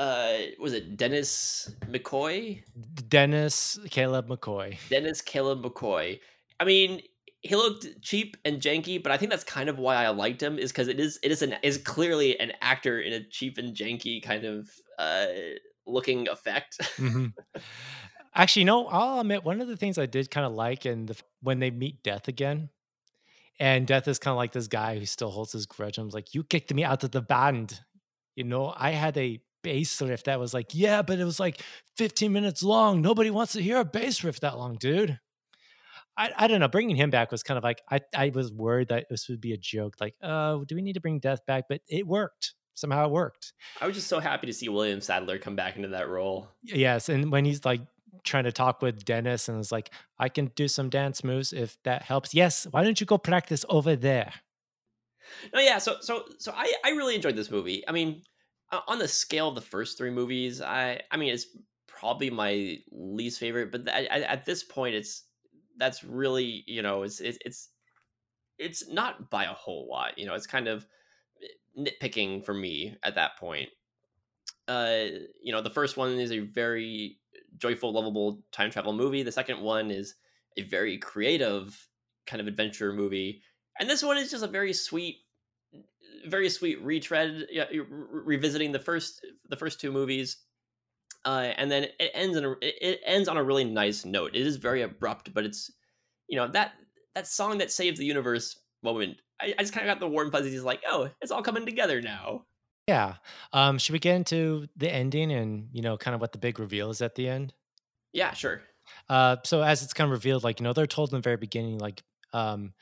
uh 0.00 0.32
was 0.58 0.72
it 0.72 0.96
Dennis 0.96 1.70
McCoy? 1.86 2.62
Dennis 3.08 3.78
Caleb 3.90 4.28
McCoy. 4.28 4.78
Dennis 4.88 5.20
Caleb 5.20 5.62
McCoy. 5.62 6.18
I 6.58 6.64
mean, 6.64 7.02
he 7.42 7.54
looked 7.54 7.86
cheap 8.00 8.38
and 8.46 8.62
janky, 8.62 9.02
but 9.02 9.12
I 9.12 9.18
think 9.18 9.30
that's 9.30 9.44
kind 9.44 9.68
of 9.68 9.78
why 9.78 9.96
I 9.96 10.08
liked 10.08 10.42
him 10.42 10.58
is 10.58 10.72
because 10.72 10.88
it 10.88 10.98
is 10.98 11.18
it 11.22 11.30
is 11.30 11.42
an 11.42 11.54
is 11.62 11.76
clearly 11.76 12.40
an 12.40 12.52
actor 12.62 12.98
in 12.98 13.12
a 13.12 13.22
cheap 13.22 13.58
and 13.58 13.76
janky 13.76 14.22
kind 14.22 14.44
of 14.44 14.70
uh 14.98 15.26
looking 15.86 16.28
effect. 16.28 16.78
mm-hmm. 16.96 17.26
Actually, 18.34 18.64
no, 18.64 18.86
I'll 18.86 19.20
admit 19.20 19.44
one 19.44 19.60
of 19.60 19.68
the 19.68 19.76
things 19.76 19.98
I 19.98 20.06
did 20.06 20.30
kind 20.30 20.46
of 20.46 20.52
like 20.52 20.86
in 20.86 21.06
the 21.06 21.16
when 21.42 21.58
they 21.58 21.70
meet 21.70 22.02
Death 22.02 22.26
again, 22.26 22.70
and 23.58 23.86
Death 23.86 24.08
is 24.08 24.18
kind 24.18 24.32
of 24.32 24.38
like 24.38 24.52
this 24.52 24.68
guy 24.68 24.98
who 24.98 25.04
still 25.04 25.30
holds 25.30 25.52
his 25.52 25.66
grudge. 25.66 25.98
I'm 25.98 26.08
like, 26.08 26.34
you 26.34 26.42
kicked 26.42 26.72
me 26.72 26.84
out 26.84 27.04
of 27.04 27.10
the 27.10 27.20
band. 27.20 27.80
You 28.36 28.44
know, 28.44 28.72
I 28.74 28.92
had 28.92 29.18
a 29.18 29.42
bass 29.62 30.00
riff 30.00 30.24
that 30.24 30.40
was 30.40 30.54
like, 30.54 30.68
yeah, 30.72 31.02
but 31.02 31.18
it 31.18 31.24
was 31.24 31.40
like 31.40 31.60
15 31.96 32.32
minutes 32.32 32.62
long. 32.62 33.00
Nobody 33.00 33.30
wants 33.30 33.52
to 33.54 33.62
hear 33.62 33.78
a 33.78 33.84
bass 33.84 34.22
riff 34.24 34.40
that 34.40 34.58
long, 34.58 34.76
dude. 34.76 35.18
I, 36.16 36.32
I 36.36 36.46
don't 36.48 36.60
know. 36.60 36.68
Bringing 36.68 36.96
him 36.96 37.10
back 37.10 37.30
was 37.30 37.42
kind 37.42 37.56
of 37.56 37.64
like 37.64 37.82
I, 37.90 38.00
I 38.14 38.30
was 38.34 38.52
worried 38.52 38.88
that 38.88 39.06
this 39.08 39.28
would 39.28 39.40
be 39.40 39.52
a 39.52 39.56
joke. 39.56 39.96
Like, 40.00 40.14
oh, 40.22 40.64
do 40.64 40.74
we 40.74 40.82
need 40.82 40.94
to 40.94 41.00
bring 41.00 41.18
Death 41.18 41.46
back? 41.46 41.64
But 41.68 41.80
it 41.88 42.06
worked 42.06 42.54
somehow 42.80 43.04
it 43.04 43.10
worked. 43.10 43.52
I 43.80 43.86
was 43.86 43.94
just 43.94 44.08
so 44.08 44.18
happy 44.18 44.46
to 44.46 44.52
see 44.52 44.68
William 44.68 45.00
Sadler 45.00 45.38
come 45.38 45.54
back 45.54 45.76
into 45.76 45.88
that 45.88 46.08
role. 46.08 46.48
Yes, 46.62 47.08
and 47.08 47.30
when 47.30 47.44
he's 47.44 47.64
like 47.64 47.82
trying 48.24 48.44
to 48.44 48.52
talk 48.52 48.82
with 48.82 49.04
Dennis 49.04 49.48
and 49.48 49.58
was 49.58 49.70
like, 49.70 49.90
I 50.18 50.28
can 50.28 50.46
do 50.56 50.66
some 50.66 50.90
dance 50.90 51.22
moves 51.22 51.52
if 51.52 51.76
that 51.84 52.02
helps. 52.02 52.34
Yes, 52.34 52.66
why 52.70 52.82
don't 52.82 53.00
you 53.00 53.06
go 53.06 53.18
practice 53.18 53.64
over 53.68 53.94
there? 53.94 54.32
No, 55.54 55.60
yeah. 55.60 55.78
So, 55.78 55.96
so, 56.00 56.24
so 56.38 56.52
I, 56.56 56.72
I 56.84 56.90
really 56.90 57.14
enjoyed 57.14 57.36
this 57.36 57.50
movie. 57.50 57.84
I 57.86 57.92
mean, 57.92 58.22
on 58.72 58.98
the 58.98 59.08
scale 59.08 59.48
of 59.48 59.54
the 59.54 59.60
first 59.60 59.98
three 59.98 60.10
movies, 60.10 60.60
I, 60.60 61.00
I 61.10 61.16
mean, 61.16 61.32
it's 61.32 61.46
probably 61.86 62.30
my 62.30 62.78
least 62.90 63.38
favorite. 63.38 63.72
But 63.72 63.86
th- 63.86 64.08
at 64.08 64.44
this 64.44 64.62
point, 64.64 64.94
it's 64.94 65.24
that's 65.76 66.04
really, 66.04 66.64
you 66.66 66.82
know, 66.82 67.02
it's 67.02 67.20
it's 67.20 67.38
it's 67.44 67.70
it's 68.58 68.88
not 68.88 69.30
by 69.30 69.44
a 69.44 69.54
whole 69.54 69.88
lot. 69.88 70.18
You 70.18 70.26
know, 70.26 70.34
it's 70.34 70.46
kind 70.46 70.68
of 70.68 70.86
nitpicking 71.78 72.44
for 72.44 72.54
me 72.54 72.96
at 73.02 73.14
that 73.14 73.36
point. 73.38 73.70
Uh, 74.68 75.06
you 75.42 75.52
know, 75.52 75.62
the 75.62 75.70
first 75.70 75.96
one 75.96 76.12
is 76.12 76.32
a 76.32 76.40
very 76.40 77.18
joyful, 77.56 77.92
lovable 77.92 78.42
time 78.52 78.70
travel 78.70 78.92
movie. 78.92 79.22
The 79.22 79.32
second 79.32 79.60
one 79.60 79.90
is 79.90 80.14
a 80.56 80.62
very 80.62 80.98
creative 80.98 81.88
kind 82.26 82.40
of 82.40 82.46
adventure 82.46 82.92
movie, 82.92 83.42
and 83.78 83.88
this 83.88 84.02
one 84.02 84.16
is 84.18 84.30
just 84.30 84.44
a 84.44 84.48
very 84.48 84.72
sweet, 84.72 85.16
very 86.26 86.48
sweet 86.48 86.80
retread, 86.82 87.46
yeah, 87.50 87.64
revisiting 87.72 88.72
the 88.72 88.78
first 88.78 89.24
the 89.48 89.56
first 89.56 89.80
two 89.80 89.92
movies. 89.92 90.38
Uh, 91.24 91.52
and 91.56 91.70
then 91.70 91.84
it 91.98 92.10
ends 92.14 92.36
in 92.36 92.44
a, 92.44 92.54
it 92.62 93.00
ends 93.04 93.28
on 93.28 93.36
a 93.36 93.42
really 93.42 93.64
nice 93.64 94.04
note. 94.04 94.34
It 94.34 94.46
is 94.46 94.56
very 94.56 94.82
abrupt, 94.82 95.34
but 95.34 95.44
it's 95.44 95.70
you 96.28 96.36
know 96.36 96.48
that 96.48 96.72
that 97.14 97.26
song 97.26 97.58
that 97.58 97.70
saves 97.70 97.98
the 97.98 98.06
universe 98.06 98.58
moment. 98.82 99.18
I, 99.40 99.54
I 99.58 99.62
just 99.62 99.72
kind 99.72 99.88
of 99.88 99.92
got 99.92 100.00
the 100.00 100.08
warm 100.08 100.30
fuzzies. 100.30 100.62
Like, 100.62 100.82
oh, 100.88 101.10
it's 101.20 101.30
all 101.30 101.42
coming 101.42 101.66
together 101.66 102.00
now. 102.00 102.46
Yeah. 102.86 103.14
Um, 103.52 103.78
should 103.78 103.92
we 103.92 103.98
get 103.98 104.16
into 104.16 104.66
the 104.76 104.92
ending 104.92 105.30
and 105.32 105.68
you 105.72 105.82
know 105.82 105.96
kind 105.96 106.14
of 106.14 106.20
what 106.20 106.32
the 106.32 106.38
big 106.38 106.58
reveal 106.58 106.90
is 106.90 107.02
at 107.02 107.14
the 107.14 107.28
end? 107.28 107.52
Yeah, 108.12 108.32
sure. 108.32 108.62
Uh, 109.08 109.36
so 109.44 109.62
as 109.62 109.82
it's 109.82 109.92
kind 109.92 110.08
of 110.08 110.12
revealed, 110.12 110.44
like 110.44 110.60
you 110.60 110.64
know, 110.64 110.72
they're 110.72 110.86
told 110.86 111.10
in 111.10 111.18
the 111.18 111.22
very 111.22 111.36
beginning, 111.36 111.78
like 111.78 112.02
um, 112.32 112.72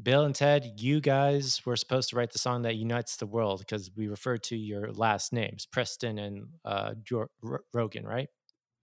Bill 0.00 0.24
and 0.24 0.34
Ted, 0.34 0.80
you 0.80 1.00
guys 1.00 1.60
were 1.66 1.76
supposed 1.76 2.10
to 2.10 2.16
write 2.16 2.32
the 2.32 2.38
song 2.38 2.62
that 2.62 2.76
unites 2.76 3.16
the 3.16 3.26
world 3.26 3.60
because 3.60 3.90
we 3.94 4.08
refer 4.08 4.38
to 4.38 4.56
your 4.56 4.90
last 4.92 5.32
names, 5.32 5.66
Preston 5.66 6.18
and 6.18 6.46
uh, 6.64 6.94
R- 7.12 7.28
Rogan, 7.74 8.06
right? 8.06 8.28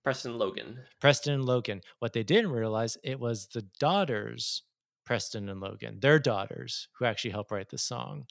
Preston 0.03 0.37
Logan. 0.37 0.79
Preston 1.01 1.33
and 1.33 1.45
Logan. 1.45 1.81
What 1.99 2.13
they 2.13 2.23
didn't 2.23 2.51
realize 2.51 2.97
it 3.03 3.19
was 3.19 3.47
the 3.47 3.65
daughters, 3.79 4.63
Preston 5.05 5.49
and 5.49 5.59
Logan, 5.59 5.99
their 5.99 6.19
daughters, 6.19 6.87
who 6.97 7.05
actually 7.05 7.31
helped 7.31 7.51
write 7.51 7.69
the 7.69 7.77
song. 7.77 8.25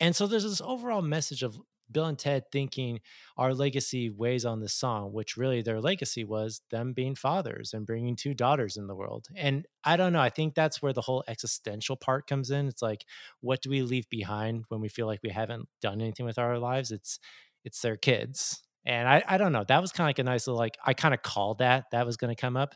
And 0.00 0.16
so 0.16 0.26
there's 0.26 0.44
this 0.44 0.60
overall 0.60 1.02
message 1.02 1.42
of 1.42 1.58
Bill 1.90 2.06
and 2.06 2.18
Ted 2.18 2.44
thinking 2.52 3.00
our 3.36 3.54
legacy 3.54 4.10
weighs 4.10 4.44
on 4.44 4.60
this 4.60 4.74
song, 4.74 5.12
which 5.12 5.36
really 5.36 5.62
their 5.62 5.80
legacy 5.80 6.24
was 6.24 6.62
them 6.70 6.92
being 6.92 7.14
fathers 7.14 7.72
and 7.72 7.86
bringing 7.86 8.16
two 8.16 8.34
daughters 8.34 8.76
in 8.76 8.86
the 8.86 8.94
world. 8.94 9.26
And 9.34 9.66
I 9.84 9.96
don't 9.96 10.12
know. 10.12 10.20
I 10.20 10.30
think 10.30 10.54
that's 10.54 10.82
where 10.82 10.92
the 10.92 11.00
whole 11.00 11.24
existential 11.28 11.96
part 11.96 12.26
comes 12.26 12.50
in. 12.50 12.68
It's 12.68 12.82
like, 12.82 13.04
what 13.40 13.62
do 13.62 13.70
we 13.70 13.82
leave 13.82 14.08
behind 14.08 14.64
when 14.68 14.80
we 14.80 14.88
feel 14.88 15.06
like 15.06 15.20
we 15.22 15.30
haven't 15.30 15.68
done 15.80 16.00
anything 16.00 16.26
with 16.26 16.38
our 16.38 16.58
lives? 16.58 16.90
It's 16.90 17.18
it's 17.64 17.80
their 17.82 17.96
kids. 17.96 18.62
And 18.86 19.06
I, 19.08 19.22
I 19.28 19.36
don't 19.36 19.52
know. 19.52 19.64
That 19.64 19.82
was 19.82 19.92
kind 19.92 20.06
of 20.06 20.08
like 20.08 20.18
a 20.18 20.24
nice 20.24 20.46
little 20.46 20.58
like 20.58 20.78
I 20.84 20.94
kind 20.94 21.14
of 21.14 21.22
called 21.22 21.58
that 21.58 21.86
that 21.92 22.06
was 22.06 22.16
going 22.16 22.34
to 22.34 22.40
come 22.40 22.56
up, 22.56 22.74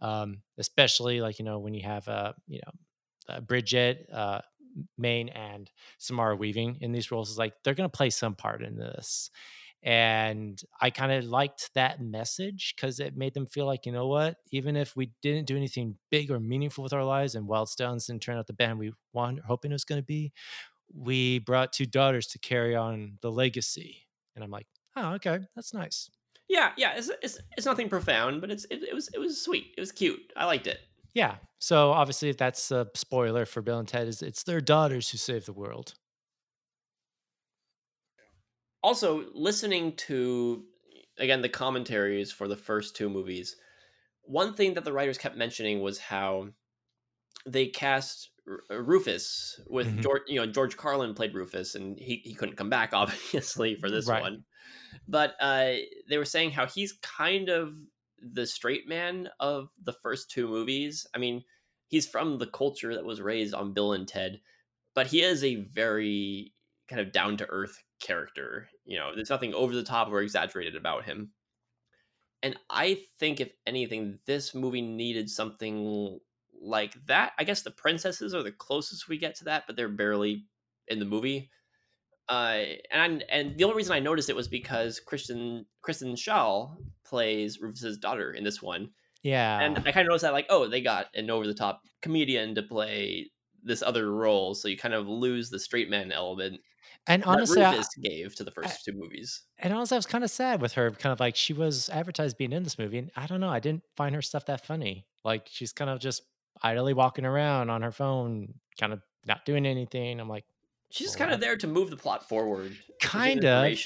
um, 0.00 0.42
especially 0.58 1.20
like 1.20 1.38
you 1.38 1.44
know 1.44 1.58
when 1.58 1.74
you 1.74 1.82
have 1.82 2.08
uh 2.08 2.32
you 2.48 2.60
know 2.64 2.72
uh, 3.30 3.40
Brigette, 3.40 4.06
uh, 4.12 4.40
Maine 4.98 5.28
and 5.28 5.70
Samara 5.98 6.36
Weaving 6.36 6.78
in 6.80 6.92
these 6.92 7.10
roles 7.10 7.30
is 7.30 7.38
like 7.38 7.54
they're 7.62 7.74
going 7.74 7.90
to 7.90 7.96
play 7.96 8.10
some 8.10 8.34
part 8.34 8.62
in 8.62 8.76
this. 8.76 9.30
And 9.82 10.60
I 10.78 10.90
kind 10.90 11.10
of 11.10 11.24
liked 11.24 11.70
that 11.74 12.02
message 12.02 12.74
because 12.76 13.00
it 13.00 13.16
made 13.16 13.32
them 13.32 13.46
feel 13.46 13.64
like, 13.64 13.86
you 13.86 13.92
know 13.92 14.08
what, 14.08 14.36
even 14.50 14.76
if 14.76 14.94
we 14.94 15.12
didn't 15.22 15.46
do 15.46 15.56
anything 15.56 15.96
big 16.10 16.30
or 16.30 16.38
meaningful 16.38 16.84
with 16.84 16.92
our 16.92 17.04
lives 17.04 17.34
and 17.34 17.48
Wyld 17.48 17.68
Stallyns 17.68 18.06
didn't 18.06 18.22
turn 18.22 18.36
out 18.36 18.46
the 18.46 18.52
band 18.52 18.78
we 18.78 18.92
wanted, 19.14 19.44
hoping 19.44 19.70
it 19.70 19.74
was 19.74 19.84
going 19.84 20.00
to 20.00 20.06
be, 20.06 20.32
we 20.94 21.38
brought 21.38 21.72
two 21.72 21.86
daughters 21.86 22.26
to 22.28 22.38
carry 22.38 22.76
on 22.76 23.18
the 23.22 23.32
legacy. 23.32 24.06
And 24.34 24.44
I'm 24.44 24.50
like, 24.50 24.66
oh, 24.96 25.12
okay, 25.14 25.38
that's 25.54 25.72
nice. 25.72 26.10
Yeah, 26.48 26.72
yeah, 26.76 26.94
it's 26.96 27.08
it's, 27.22 27.38
it's 27.56 27.66
nothing 27.66 27.88
profound, 27.88 28.40
but 28.40 28.50
it's 28.50 28.64
it, 28.72 28.82
it 28.82 28.92
was 28.92 29.08
it 29.14 29.18
was 29.18 29.40
sweet. 29.40 29.68
It 29.76 29.80
was 29.80 29.92
cute. 29.92 30.20
I 30.36 30.46
liked 30.46 30.66
it. 30.66 30.80
Yeah. 31.14 31.36
So 31.58 31.90
obviously, 31.90 32.32
that's 32.32 32.70
a 32.70 32.88
spoiler 32.94 33.44
for 33.44 33.62
Bill 33.62 33.78
and 33.78 33.88
Ted. 33.88 34.08
Is 34.08 34.22
it's 34.22 34.44
their 34.44 34.60
daughters 34.60 35.10
who 35.10 35.18
save 35.18 35.46
the 35.46 35.52
world. 35.52 35.94
Also, 38.82 39.24
listening 39.34 39.94
to 39.96 40.64
again 41.18 41.42
the 41.42 41.48
commentaries 41.48 42.32
for 42.32 42.48
the 42.48 42.56
first 42.56 42.96
two 42.96 43.10
movies, 43.10 43.56
one 44.22 44.54
thing 44.54 44.74
that 44.74 44.84
the 44.84 44.92
writers 44.92 45.18
kept 45.18 45.36
mentioning 45.36 45.80
was 45.80 45.98
how 45.98 46.48
they 47.46 47.66
cast 47.66 48.30
uh, 48.70 48.80
Rufus 48.80 49.60
with 49.68 49.86
mm-hmm. 49.86 50.00
George. 50.00 50.22
You 50.28 50.40
know, 50.40 50.46
George 50.46 50.76
Carlin 50.76 51.14
played 51.14 51.34
Rufus, 51.34 51.74
and 51.74 51.98
he 51.98 52.22
he 52.24 52.34
couldn't 52.34 52.56
come 52.56 52.70
back 52.70 52.90
obviously 52.94 53.74
for 53.74 53.90
this 53.90 54.06
right. 54.06 54.22
one. 54.22 54.44
But 55.06 55.34
uh, 55.40 55.72
they 56.08 56.18
were 56.18 56.24
saying 56.24 56.52
how 56.52 56.66
he's 56.66 56.92
kind 57.02 57.48
of 57.48 57.74
the 58.20 58.46
straight 58.46 58.88
man 58.88 59.28
of 59.40 59.68
the 59.82 59.92
first 59.92 60.30
two 60.30 60.48
movies. 60.48 61.06
I 61.14 61.18
mean, 61.18 61.42
he's 61.88 62.06
from 62.06 62.38
the 62.38 62.46
culture 62.46 62.94
that 62.94 63.04
was 63.04 63.20
raised 63.20 63.54
on 63.54 63.72
Bill 63.72 63.92
and 63.92 64.06
Ted, 64.06 64.40
but 64.94 65.06
he 65.06 65.22
is 65.22 65.44
a 65.44 65.56
very 65.56 66.54
kind 66.88 67.00
of 67.00 67.12
down 67.12 67.36
to 67.38 67.48
earth 67.48 67.82
character. 68.00 68.68
You 68.84 68.98
know, 68.98 69.14
there's 69.14 69.30
nothing 69.30 69.54
over 69.54 69.74
the 69.74 69.82
top 69.82 70.08
or 70.08 70.20
exaggerated 70.20 70.76
about 70.76 71.04
him. 71.04 71.32
And 72.42 72.56
I 72.70 73.02
think, 73.18 73.40
if 73.40 73.52
anything, 73.66 74.18
this 74.26 74.54
movie 74.54 74.80
needed 74.80 75.28
something 75.28 76.18
like 76.60 76.94
that. 77.06 77.32
I 77.38 77.44
guess 77.44 77.62
the 77.62 77.70
princesses 77.70 78.34
are 78.34 78.42
the 78.42 78.52
closest 78.52 79.08
we 79.08 79.18
get 79.18 79.34
to 79.36 79.44
that, 79.44 79.64
but 79.66 79.76
they're 79.76 79.88
barely 79.88 80.46
in 80.88 80.98
the 80.98 81.04
movie. 81.04 81.50
Uh, 82.30 82.62
and 82.92 83.24
and 83.28 83.58
the 83.58 83.64
only 83.64 83.76
reason 83.76 83.92
I 83.92 83.98
noticed 83.98 84.30
it 84.30 84.36
was 84.36 84.46
because 84.46 85.00
Kristen 85.00 85.66
Kristen 85.82 86.14
Schaal 86.14 86.76
plays 87.04 87.60
Rufus's 87.60 87.98
daughter 87.98 88.30
in 88.30 88.44
this 88.44 88.62
one. 88.62 88.90
Yeah, 89.24 89.58
and 89.60 89.78
I 89.78 89.90
kind 89.90 90.06
of 90.06 90.06
noticed 90.06 90.22
that 90.22 90.32
like, 90.32 90.46
oh, 90.48 90.68
they 90.68 90.80
got 90.80 91.06
an 91.14 91.28
over 91.28 91.44
the 91.44 91.54
top 91.54 91.82
comedian 92.02 92.54
to 92.54 92.62
play 92.62 93.30
this 93.64 93.82
other 93.82 94.12
role, 94.12 94.54
so 94.54 94.68
you 94.68 94.78
kind 94.78 94.94
of 94.94 95.08
lose 95.08 95.50
the 95.50 95.58
straight 95.58 95.90
man 95.90 96.12
element. 96.12 96.60
And 97.08 97.24
honestly, 97.24 97.62
Rufus 97.62 97.88
I, 97.98 98.08
gave 98.08 98.36
to 98.36 98.44
the 98.44 98.52
first 98.52 98.68
I, 98.68 98.92
two 98.92 98.96
movies. 98.96 99.42
And 99.58 99.74
honestly, 99.74 99.96
I 99.96 99.98
was 99.98 100.06
kind 100.06 100.22
of 100.22 100.30
sad 100.30 100.62
with 100.62 100.74
her. 100.74 100.92
Kind 100.92 101.12
of 101.12 101.18
like 101.18 101.34
she 101.34 101.52
was 101.52 101.90
advertised 101.90 102.38
being 102.38 102.52
in 102.52 102.62
this 102.62 102.78
movie, 102.78 102.98
and 102.98 103.10
I 103.16 103.26
don't 103.26 103.40
know, 103.40 103.50
I 103.50 103.58
didn't 103.58 103.82
find 103.96 104.14
her 104.14 104.22
stuff 104.22 104.46
that 104.46 104.64
funny. 104.64 105.04
Like 105.24 105.48
she's 105.50 105.72
kind 105.72 105.90
of 105.90 105.98
just 105.98 106.22
idly 106.62 106.94
walking 106.94 107.24
around 107.24 107.70
on 107.70 107.82
her 107.82 107.90
phone, 107.90 108.54
kind 108.78 108.92
of 108.92 109.02
not 109.26 109.44
doing 109.44 109.66
anything. 109.66 110.20
I'm 110.20 110.28
like, 110.28 110.44
she's 110.90 111.06
oh, 111.06 111.08
just 111.08 111.18
kind 111.18 111.32
of 111.32 111.40
there 111.40 111.56
to 111.56 111.66
move 111.66 111.90
the 111.90 111.96
plot 111.96 112.28
forward. 112.28 112.76
Kind 113.00 113.44
of. 113.44 113.78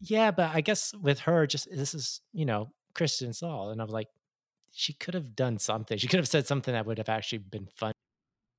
Yeah, 0.00 0.30
but 0.30 0.54
I 0.54 0.60
guess 0.60 0.94
with 0.94 1.20
her, 1.20 1.46
just 1.46 1.68
this 1.70 1.94
is 1.94 2.20
you 2.32 2.44
know 2.44 2.72
Kristen 2.94 3.30
Schaal, 3.30 3.72
and 3.72 3.80
I'm 3.80 3.88
like, 3.88 4.08
she 4.72 4.92
could 4.92 5.14
have 5.14 5.34
done 5.34 5.58
something. 5.58 5.98
She 5.98 6.08
could 6.08 6.18
have 6.18 6.28
said 6.28 6.46
something 6.46 6.74
that 6.74 6.86
would 6.86 6.98
have 6.98 7.08
actually 7.08 7.38
been 7.38 7.68
fun. 7.74 7.92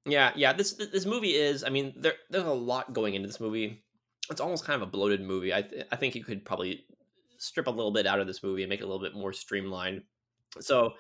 Yeah, 0.06 0.32
yeah. 0.36 0.54
This 0.54 0.74
this 0.74 1.06
movie 1.06 1.36
is. 1.36 1.64
I 1.64 1.70
mean, 1.70 1.94
there 1.98 2.14
there's 2.30 2.46
a 2.46 2.54
lot 2.54 2.94
going 2.94 3.14
into 3.14 3.28
this 3.28 3.40
movie. 3.40 3.84
It's 4.30 4.42
almost 4.42 4.66
kind 4.66 4.82
of 4.82 4.88
a 4.88 4.92
bloated 4.92 5.22
movie. 5.22 5.54
I 5.54 5.62
th- 5.62 5.86
I 5.92 5.96
think 5.96 6.16
you 6.16 6.24
could 6.24 6.46
probably 6.46 6.86
strip 7.38 7.68
a 7.68 7.72
little 7.72 7.92
bit 7.92 8.08
out 8.08 8.20
of 8.20 8.28
this 8.28 8.44
movie 8.44 8.64
and 8.64 8.70
make 8.70 8.82
it 8.82 8.84
a 8.84 8.88
little 8.88 9.02
bit 9.02 9.16
more 9.16 9.34
streamlined. 9.34 10.04
So, 10.60 10.94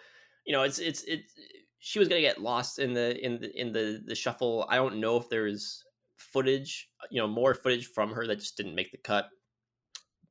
you 0.46 0.54
know, 0.54 0.64
it's 0.64 0.80
it's 0.80 1.04
it's 1.04 1.34
she 1.80 2.00
was 2.00 2.08
gonna 2.08 2.22
get 2.22 2.42
lost 2.42 2.80
in 2.80 2.94
the 2.94 3.24
in 3.24 3.40
the 3.40 3.60
in 3.60 3.72
the 3.72 4.04
the 4.06 4.16
shuffle. 4.16 4.66
I 4.70 4.76
don't 4.76 5.00
know 5.00 5.18
if 5.18 5.30
there's 5.30 5.84
footage, 6.22 6.90
you 7.10 7.22
know, 7.22 7.28
more 7.28 7.54
footage 7.54 7.88
from 7.88 8.12
her 8.14 8.26
that 8.28 8.40
just 8.40 8.58
didn't 8.58 8.76
make 8.76 8.92
the 8.92 8.98
cut. 8.98 9.28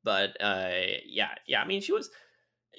But 0.03 0.31
uh, 0.41 0.71
yeah, 1.05 1.29
yeah. 1.47 1.61
I 1.61 1.67
mean, 1.67 1.81
she 1.81 1.91
was 1.91 2.09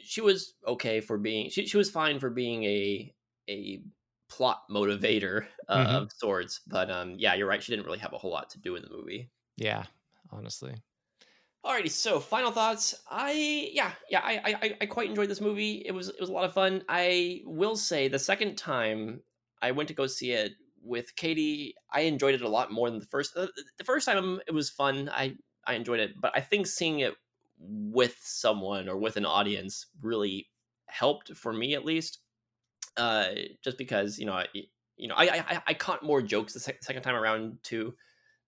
she 0.02 0.20
was 0.20 0.54
okay 0.66 1.00
for 1.00 1.18
being 1.18 1.50
she 1.50 1.66
she 1.66 1.76
was 1.76 1.90
fine 1.90 2.18
for 2.18 2.30
being 2.30 2.64
a 2.64 3.14
a 3.48 3.82
plot 4.28 4.62
motivator 4.70 5.46
uh, 5.68 5.76
mm-hmm. 5.86 5.96
of 5.96 6.12
sorts. 6.12 6.60
But 6.66 6.90
um, 6.90 7.14
yeah, 7.18 7.34
you're 7.34 7.46
right. 7.46 7.62
She 7.62 7.72
didn't 7.72 7.86
really 7.86 7.98
have 7.98 8.12
a 8.12 8.18
whole 8.18 8.32
lot 8.32 8.50
to 8.50 8.60
do 8.60 8.76
in 8.76 8.82
the 8.82 8.90
movie. 8.90 9.30
Yeah, 9.56 9.84
honestly. 10.30 10.74
Alrighty, 11.64 11.90
so 11.90 12.18
final 12.18 12.50
thoughts. 12.50 12.94
I 13.08 13.70
yeah 13.72 13.92
yeah 14.10 14.20
I, 14.24 14.56
I 14.60 14.76
I 14.80 14.86
quite 14.86 15.08
enjoyed 15.08 15.28
this 15.28 15.40
movie. 15.40 15.82
It 15.86 15.92
was 15.92 16.08
it 16.08 16.18
was 16.18 16.28
a 16.28 16.32
lot 16.32 16.44
of 16.44 16.52
fun. 16.52 16.82
I 16.88 17.42
will 17.44 17.76
say 17.76 18.08
the 18.08 18.18
second 18.18 18.56
time 18.56 19.20
I 19.60 19.70
went 19.70 19.88
to 19.88 19.94
go 19.94 20.08
see 20.08 20.32
it 20.32 20.54
with 20.82 21.14
Katie, 21.16 21.74
I 21.90 22.02
enjoyed 22.02 22.34
it 22.34 22.42
a 22.42 22.48
lot 22.48 22.72
more 22.72 22.90
than 22.90 22.98
the 22.98 23.06
first. 23.06 23.36
Uh, 23.36 23.46
the 23.78 23.84
first 23.84 24.06
time 24.06 24.40
it 24.46 24.52
was 24.52 24.70
fun. 24.70 25.10
I 25.12 25.36
I 25.66 25.74
enjoyed 25.74 26.00
it, 26.00 26.20
but 26.20 26.32
I 26.34 26.40
think 26.40 26.66
seeing 26.66 27.00
it 27.00 27.14
with 27.58 28.16
someone 28.20 28.88
or 28.88 28.96
with 28.96 29.16
an 29.16 29.24
audience 29.24 29.86
really 30.00 30.48
helped 30.86 31.36
for 31.36 31.52
me 31.52 31.74
at 31.74 31.84
least. 31.84 32.18
Uh, 32.96 33.28
just 33.62 33.78
because 33.78 34.18
you 34.18 34.26
know 34.26 34.34
I, 34.34 34.46
you 34.96 35.08
know 35.08 35.14
I 35.16 35.44
I, 35.48 35.62
I 35.68 35.74
caught 35.74 36.02
more 36.02 36.20
jokes 36.20 36.52
the 36.52 36.60
second 36.60 37.02
time 37.02 37.14
around 37.14 37.58
too 37.62 37.94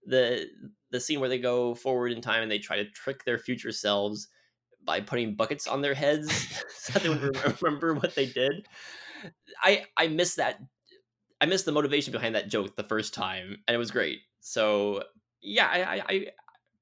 the 0.06 0.46
the 0.90 1.00
scene 1.00 1.20
where 1.20 1.28
they 1.28 1.38
go 1.38 1.74
forward 1.74 2.12
in 2.12 2.20
time 2.20 2.42
and 2.42 2.50
they 2.50 2.58
try 2.58 2.76
to 2.76 2.90
trick 2.90 3.24
their 3.24 3.38
future 3.38 3.72
selves 3.72 4.28
by 4.84 5.00
putting 5.00 5.34
buckets 5.34 5.66
on 5.66 5.80
their 5.80 5.94
heads 5.94 6.30
so 6.68 6.98
they 6.98 7.08
would 7.08 7.62
remember 7.62 7.94
what 7.94 8.14
they 8.14 8.26
did. 8.26 8.66
I 9.62 9.86
I 9.96 10.08
miss 10.08 10.34
that. 10.36 10.60
I 11.44 11.46
missed 11.46 11.66
the 11.66 11.72
motivation 11.72 12.10
behind 12.10 12.34
that 12.36 12.48
joke 12.48 12.74
the 12.74 12.82
first 12.82 13.12
time, 13.12 13.58
and 13.68 13.74
it 13.74 13.78
was 13.78 13.90
great. 13.90 14.20
So 14.40 15.02
yeah, 15.42 15.66
I 15.66 16.02
I 16.08 16.26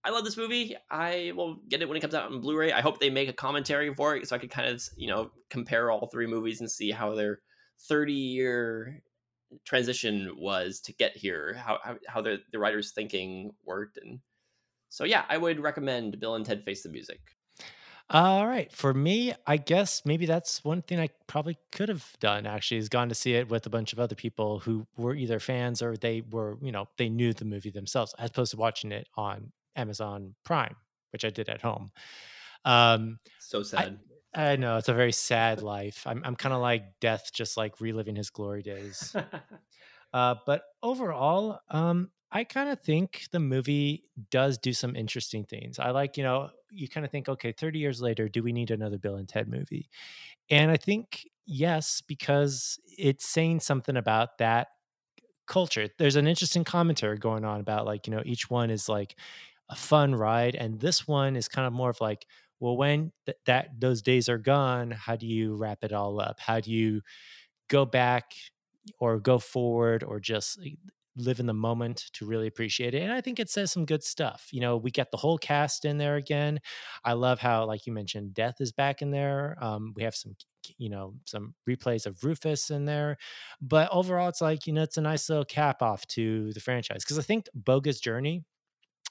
I 0.04 0.10
love 0.10 0.22
this 0.22 0.36
movie. 0.36 0.76
I 0.88 1.32
will 1.34 1.56
get 1.68 1.82
it 1.82 1.88
when 1.88 1.96
it 1.96 2.00
comes 2.00 2.14
out 2.14 2.30
on 2.30 2.40
Blu-ray. 2.40 2.70
I 2.70 2.80
hope 2.80 3.00
they 3.00 3.10
make 3.10 3.28
a 3.28 3.32
commentary 3.32 3.92
for 3.92 4.14
it 4.14 4.28
so 4.28 4.36
I 4.36 4.38
could 4.38 4.52
kind 4.52 4.68
of 4.68 4.80
you 4.96 5.08
know 5.08 5.32
compare 5.50 5.90
all 5.90 6.06
three 6.06 6.28
movies 6.28 6.60
and 6.60 6.70
see 6.70 6.92
how 6.92 7.12
their 7.16 7.40
30 7.88 8.12
year 8.12 9.02
transition 9.64 10.30
was 10.38 10.80
to 10.82 10.92
get 10.92 11.16
here, 11.16 11.54
how 11.54 11.80
how, 11.82 11.96
how 12.06 12.20
the, 12.20 12.38
the 12.52 12.60
writer's 12.60 12.92
thinking 12.92 13.50
worked, 13.64 13.96
and 13.96 14.20
so 14.90 15.02
yeah, 15.02 15.24
I 15.28 15.38
would 15.38 15.58
recommend 15.58 16.20
Bill 16.20 16.36
and 16.36 16.46
Ted 16.46 16.62
Face 16.62 16.84
the 16.84 16.88
Music. 16.88 17.18
All 18.12 18.46
right, 18.46 18.70
for 18.70 18.92
me, 18.92 19.32
I 19.46 19.56
guess 19.56 20.02
maybe 20.04 20.26
that's 20.26 20.62
one 20.62 20.82
thing 20.82 21.00
I 21.00 21.08
probably 21.26 21.56
could 21.72 21.88
have 21.88 22.06
done. 22.20 22.44
Actually, 22.46 22.76
is 22.76 22.90
gone 22.90 23.08
to 23.08 23.14
see 23.14 23.32
it 23.32 23.48
with 23.48 23.64
a 23.64 23.70
bunch 23.70 23.94
of 23.94 23.98
other 23.98 24.14
people 24.14 24.58
who 24.58 24.86
were 24.98 25.14
either 25.14 25.40
fans 25.40 25.80
or 25.80 25.96
they 25.96 26.20
were, 26.20 26.58
you 26.60 26.72
know, 26.72 26.88
they 26.98 27.08
knew 27.08 27.32
the 27.32 27.46
movie 27.46 27.70
themselves, 27.70 28.14
as 28.18 28.28
opposed 28.28 28.50
to 28.50 28.58
watching 28.58 28.92
it 28.92 29.08
on 29.16 29.50
Amazon 29.76 30.34
Prime, 30.44 30.76
which 31.10 31.24
I 31.24 31.30
did 31.30 31.48
at 31.48 31.62
home. 31.62 31.90
Um, 32.66 33.18
so 33.38 33.62
sad. 33.62 33.98
I 34.34 34.56
know 34.56 34.76
it's 34.76 34.90
a 34.90 34.94
very 34.94 35.12
sad 35.12 35.62
life. 35.62 36.02
I'm 36.06 36.20
I'm 36.22 36.36
kind 36.36 36.54
of 36.54 36.60
like 36.60 37.00
death, 37.00 37.30
just 37.32 37.56
like 37.56 37.80
reliving 37.80 38.16
his 38.16 38.28
glory 38.28 38.62
days. 38.62 39.16
uh, 40.12 40.34
but 40.44 40.64
overall, 40.82 41.60
um, 41.70 42.10
I 42.30 42.44
kind 42.44 42.68
of 42.68 42.80
think 42.80 43.26
the 43.32 43.40
movie 43.40 44.04
does 44.30 44.58
do 44.58 44.74
some 44.74 44.96
interesting 44.96 45.44
things. 45.44 45.78
I 45.78 45.90
like, 45.90 46.18
you 46.18 46.24
know, 46.24 46.50
you 46.72 46.88
kind 46.88 47.04
of 47.04 47.12
think, 47.12 47.28
okay, 47.28 47.52
30 47.52 47.78
years 47.78 48.00
later, 48.00 48.28
do 48.28 48.42
we 48.42 48.52
need 48.52 48.70
another 48.70 48.98
Bill 48.98 49.16
and 49.16 49.28
Ted 49.28 49.48
movie? 49.48 49.88
And 50.50 50.70
I 50.70 50.76
think 50.76 51.28
yes, 51.46 52.02
because 52.06 52.78
it's 52.98 53.26
saying 53.26 53.60
something 53.60 53.96
about 53.96 54.38
that 54.38 54.68
culture. 55.46 55.88
There's 55.98 56.16
an 56.16 56.26
interesting 56.26 56.64
commentary 56.64 57.18
going 57.18 57.44
on 57.44 57.60
about 57.60 57.86
like, 57.86 58.06
you 58.06 58.14
know, 58.14 58.22
each 58.24 58.50
one 58.50 58.70
is 58.70 58.88
like 58.88 59.16
a 59.68 59.76
fun 59.76 60.14
ride, 60.14 60.54
and 60.54 60.80
this 60.80 61.06
one 61.06 61.36
is 61.36 61.48
kind 61.48 61.66
of 61.66 61.72
more 61.72 61.90
of 61.90 62.00
like 62.00 62.26
well 62.60 62.76
when 62.76 63.12
th- 63.26 63.38
that 63.46 63.68
those 63.80 64.02
days 64.02 64.28
are 64.28 64.38
gone 64.38 64.90
how 64.92 65.16
do 65.16 65.26
you 65.26 65.56
wrap 65.56 65.82
it 65.82 65.92
all 65.92 66.20
up 66.20 66.38
how 66.38 66.60
do 66.60 66.70
you 66.70 67.00
go 67.68 67.84
back 67.84 68.32
or 69.00 69.18
go 69.18 69.38
forward 69.38 70.02
or 70.04 70.20
just 70.20 70.60
live 71.16 71.40
in 71.40 71.46
the 71.46 71.52
moment 71.52 72.06
to 72.12 72.24
really 72.24 72.46
appreciate 72.46 72.94
it 72.94 73.02
and 73.02 73.12
i 73.12 73.20
think 73.20 73.38
it 73.38 73.50
says 73.50 73.70
some 73.70 73.84
good 73.84 74.02
stuff 74.02 74.48
you 74.50 74.60
know 74.60 74.76
we 74.76 74.90
get 74.90 75.10
the 75.10 75.16
whole 75.16 75.38
cast 75.38 75.84
in 75.84 75.98
there 75.98 76.16
again 76.16 76.58
i 77.04 77.12
love 77.12 77.38
how 77.38 77.64
like 77.66 77.86
you 77.86 77.92
mentioned 77.92 78.32
death 78.34 78.56
is 78.60 78.72
back 78.72 79.02
in 79.02 79.10
there 79.10 79.56
um, 79.60 79.92
we 79.96 80.02
have 80.02 80.14
some 80.14 80.34
you 80.78 80.88
know 80.88 81.14
some 81.26 81.54
replays 81.68 82.06
of 82.06 82.22
rufus 82.24 82.70
in 82.70 82.84
there 82.84 83.16
but 83.60 83.88
overall 83.92 84.28
it's 84.28 84.40
like 84.40 84.66
you 84.66 84.72
know 84.72 84.82
it's 84.82 84.96
a 84.96 85.02
nice 85.02 85.28
little 85.28 85.44
cap 85.44 85.82
off 85.82 86.06
to 86.06 86.52
the 86.52 86.60
franchise 86.60 87.04
because 87.04 87.18
i 87.18 87.22
think 87.22 87.48
bogus 87.54 88.00
journey 88.00 88.42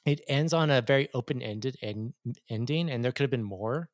it 0.04 0.22
ends 0.28 0.52
on 0.52 0.72
a 0.72 0.82
very 0.82 1.10
open-ended 1.14 1.78
end, 1.84 2.14
ending 2.49 2.89
and 2.89 3.04
there 3.04 3.12
could 3.12 3.24
have 3.24 3.32
been 3.32 3.43
more 3.43 3.89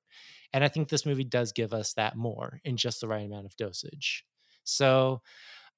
and 0.54 0.64
i 0.64 0.68
think 0.68 0.88
this 0.88 1.06
movie 1.06 1.24
does 1.24 1.52
give 1.52 1.74
us 1.74 1.94
that 1.94 2.16
more 2.16 2.62
in 2.64 2.78
just 2.78 3.02
the 3.02 3.08
right 3.08 3.26
amount 3.26 3.46
of 3.46 3.56
dosage 3.58 4.24
so 4.64 5.22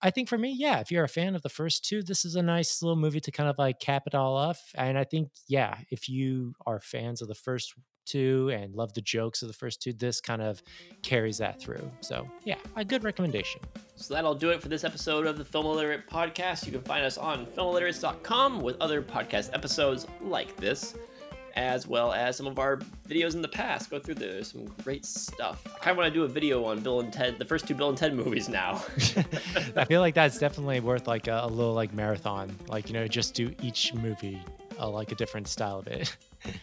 i 0.02 0.10
think 0.10 0.28
for 0.28 0.38
me 0.38 0.56
yeah 0.58 0.80
if 0.80 0.92
you're 0.92 1.04
a 1.04 1.10
fan 1.10 1.36
of 1.36 1.42
the 1.42 1.50
first 1.50 1.86
two 1.86 2.02
this 2.02 2.26
is 2.26 2.36
a 2.36 2.42
nice 2.42 2.82
little 2.82 2.96
movie 2.96 3.20
to 3.20 3.32
kind 3.32 3.50
of 3.50 3.58
like 3.58 3.80
cap 3.80 4.04
it 4.06 4.16
all 4.16 4.36
off 4.36 4.72
and 4.76 4.98
i 4.98 5.04
think 5.04 5.30
yeah 5.48 5.78
if 5.90 6.10
you 6.10 6.54
are 6.66 6.80
fans 6.80 7.22
of 7.22 7.28
the 7.28 7.36
first 7.36 7.74
two 8.10 8.50
and 8.52 8.74
love 8.76 8.94
the 8.94 9.02
jokes 9.02 9.42
of 9.42 9.48
the 9.48 9.54
first 9.54 9.82
two, 9.82 9.94
this 9.94 10.20
kind 10.20 10.42
of 10.42 10.62
carries 11.04 11.38
that 11.38 11.62
through. 11.62 11.90
So, 12.02 12.28
yeah, 12.44 12.56
a 12.76 12.84
good 12.84 13.04
recommendation. 13.04 13.62
So 13.96 14.14
that'll 14.14 14.36
do 14.36 14.50
it 14.50 14.62
for 14.62 14.70
this 14.70 14.84
episode 14.84 15.28
of 15.28 15.38
the 15.38 15.46
Film 15.46 15.66
Illiterate 15.66 16.10
Podcast. 16.10 16.66
You 16.66 16.72
can 16.72 16.82
find 16.82 17.06
us 17.06 17.18
on 17.18 17.46
filmilliterates.com 17.46 18.62
with 18.62 18.78
other 18.82 19.02
podcast 19.02 19.54
episodes 19.54 20.08
like 20.22 20.56
this, 20.58 20.96
as 21.60 21.86
well 21.86 22.14
as 22.14 22.38
some 22.38 22.48
of 22.48 22.58
our 22.58 22.78
videos 23.08 23.36
in 23.36 23.42
the 23.42 23.48
past. 23.50 23.90
Go 23.90 24.00
through 24.00 24.44
some 24.44 24.66
great 24.84 25.06
stuff. 25.06 25.62
I 25.68 25.78
kind 25.80 25.92
of 25.92 25.98
want 25.98 26.08
to 26.08 26.18
do 26.18 26.24
a 26.24 26.28
video 26.28 26.64
on 26.64 26.80
Bill 26.80 27.02
and 27.02 27.12
Ted, 27.12 27.38
the 27.38 27.46
first 27.46 27.68
two 27.68 27.76
Bill 27.76 27.90
and 27.90 27.98
Ted 27.98 28.16
movies 28.16 28.48
now. 28.48 28.76
I 29.76 29.86
feel 29.86 30.00
like 30.00 30.16
that's 30.16 30.40
definitely 30.40 30.80
worth 30.80 31.08
like 31.08 31.28
a, 31.28 31.42
a, 31.44 31.48
little 31.48 31.74
like 31.74 31.94
marathon, 31.94 32.56
like 32.70 32.88
you 32.88 32.94
know, 32.94 33.08
just 33.08 33.34
do 33.34 33.54
each 33.62 33.94
movie 33.94 34.42
uh, 34.80 34.90
like 34.90 35.12
a 35.12 35.16
different 35.16 35.48
style 35.48 35.80
of 35.80 35.88
it. 35.88 36.16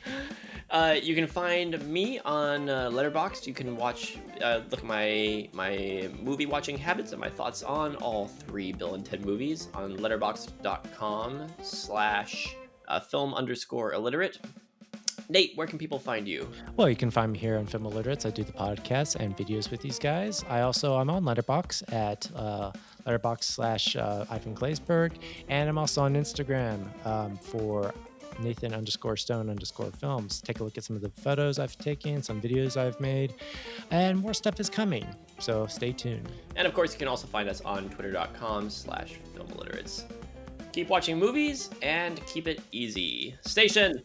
Uh, 0.68 0.96
you 1.00 1.14
can 1.14 1.28
find 1.28 1.80
me 1.86 2.18
on 2.24 2.68
uh, 2.68 2.90
Letterboxd. 2.90 3.46
You 3.46 3.54
can 3.54 3.76
watch, 3.76 4.18
uh, 4.42 4.62
look 4.68 4.80
at 4.80 4.84
my 4.84 5.48
my 5.52 6.10
movie 6.20 6.44
watching 6.44 6.76
habits 6.76 7.12
and 7.12 7.20
my 7.20 7.30
thoughts 7.30 7.62
on 7.62 7.94
all 7.96 8.26
three 8.26 8.72
Bill 8.72 8.94
and 8.94 9.06
Ted 9.06 9.24
movies 9.24 9.68
on 9.74 9.96
Letterboxd.com 9.96 11.46
slash 11.62 12.56
uh, 12.88 12.98
film 12.98 13.32
underscore 13.32 13.92
illiterate. 13.92 14.40
Nate, 15.28 15.52
where 15.56 15.66
can 15.66 15.78
people 15.78 15.98
find 15.98 16.28
you? 16.28 16.48
Well, 16.76 16.88
you 16.88 16.96
can 16.96 17.10
find 17.10 17.32
me 17.32 17.38
here 17.38 17.56
on 17.56 17.66
Film 17.66 17.84
Illiterates. 17.86 18.26
I 18.26 18.30
do 18.30 18.44
the 18.44 18.52
podcast 18.52 19.16
and 19.16 19.36
videos 19.36 19.70
with 19.70 19.80
these 19.80 19.98
guys. 19.98 20.44
I 20.48 20.60
also 20.60 20.96
I'm 20.96 21.10
on 21.10 21.24
Letterboxd 21.24 21.92
at 21.92 22.30
uh, 22.34 22.72
Letterboxd 23.06 23.44
slash 23.44 23.96
uh, 23.96 24.24
Ivan 24.30 24.54
Glazeberg, 24.54 25.12
and 25.48 25.68
I'm 25.68 25.78
also 25.78 26.02
on 26.02 26.14
Instagram 26.14 26.86
um, 27.06 27.36
for 27.36 27.92
Nathan 28.38 28.74
underscore 28.74 29.16
Stone 29.16 29.50
underscore 29.50 29.90
Films. 29.90 30.40
Take 30.40 30.60
a 30.60 30.64
look 30.64 30.78
at 30.78 30.84
some 30.84 30.94
of 30.94 31.02
the 31.02 31.10
photos 31.10 31.58
I've 31.58 31.76
taken, 31.78 32.22
some 32.22 32.40
videos 32.40 32.76
I've 32.76 33.00
made, 33.00 33.34
and 33.90 34.18
more 34.18 34.34
stuff 34.34 34.60
is 34.60 34.70
coming. 34.70 35.06
So 35.38 35.66
stay 35.66 35.92
tuned. 35.92 36.30
And 36.54 36.66
of 36.66 36.74
course, 36.74 36.92
you 36.92 36.98
can 36.98 37.08
also 37.08 37.26
find 37.26 37.48
us 37.48 37.60
on 37.62 37.88
twitter.com 37.90 38.70
slash 38.70 39.18
film 39.34 39.48
illiterates. 39.52 40.04
Keep 40.72 40.88
watching 40.88 41.18
movies 41.18 41.70
and 41.82 42.24
keep 42.26 42.46
it 42.46 42.60
easy. 42.70 43.34
Station! 43.40 44.02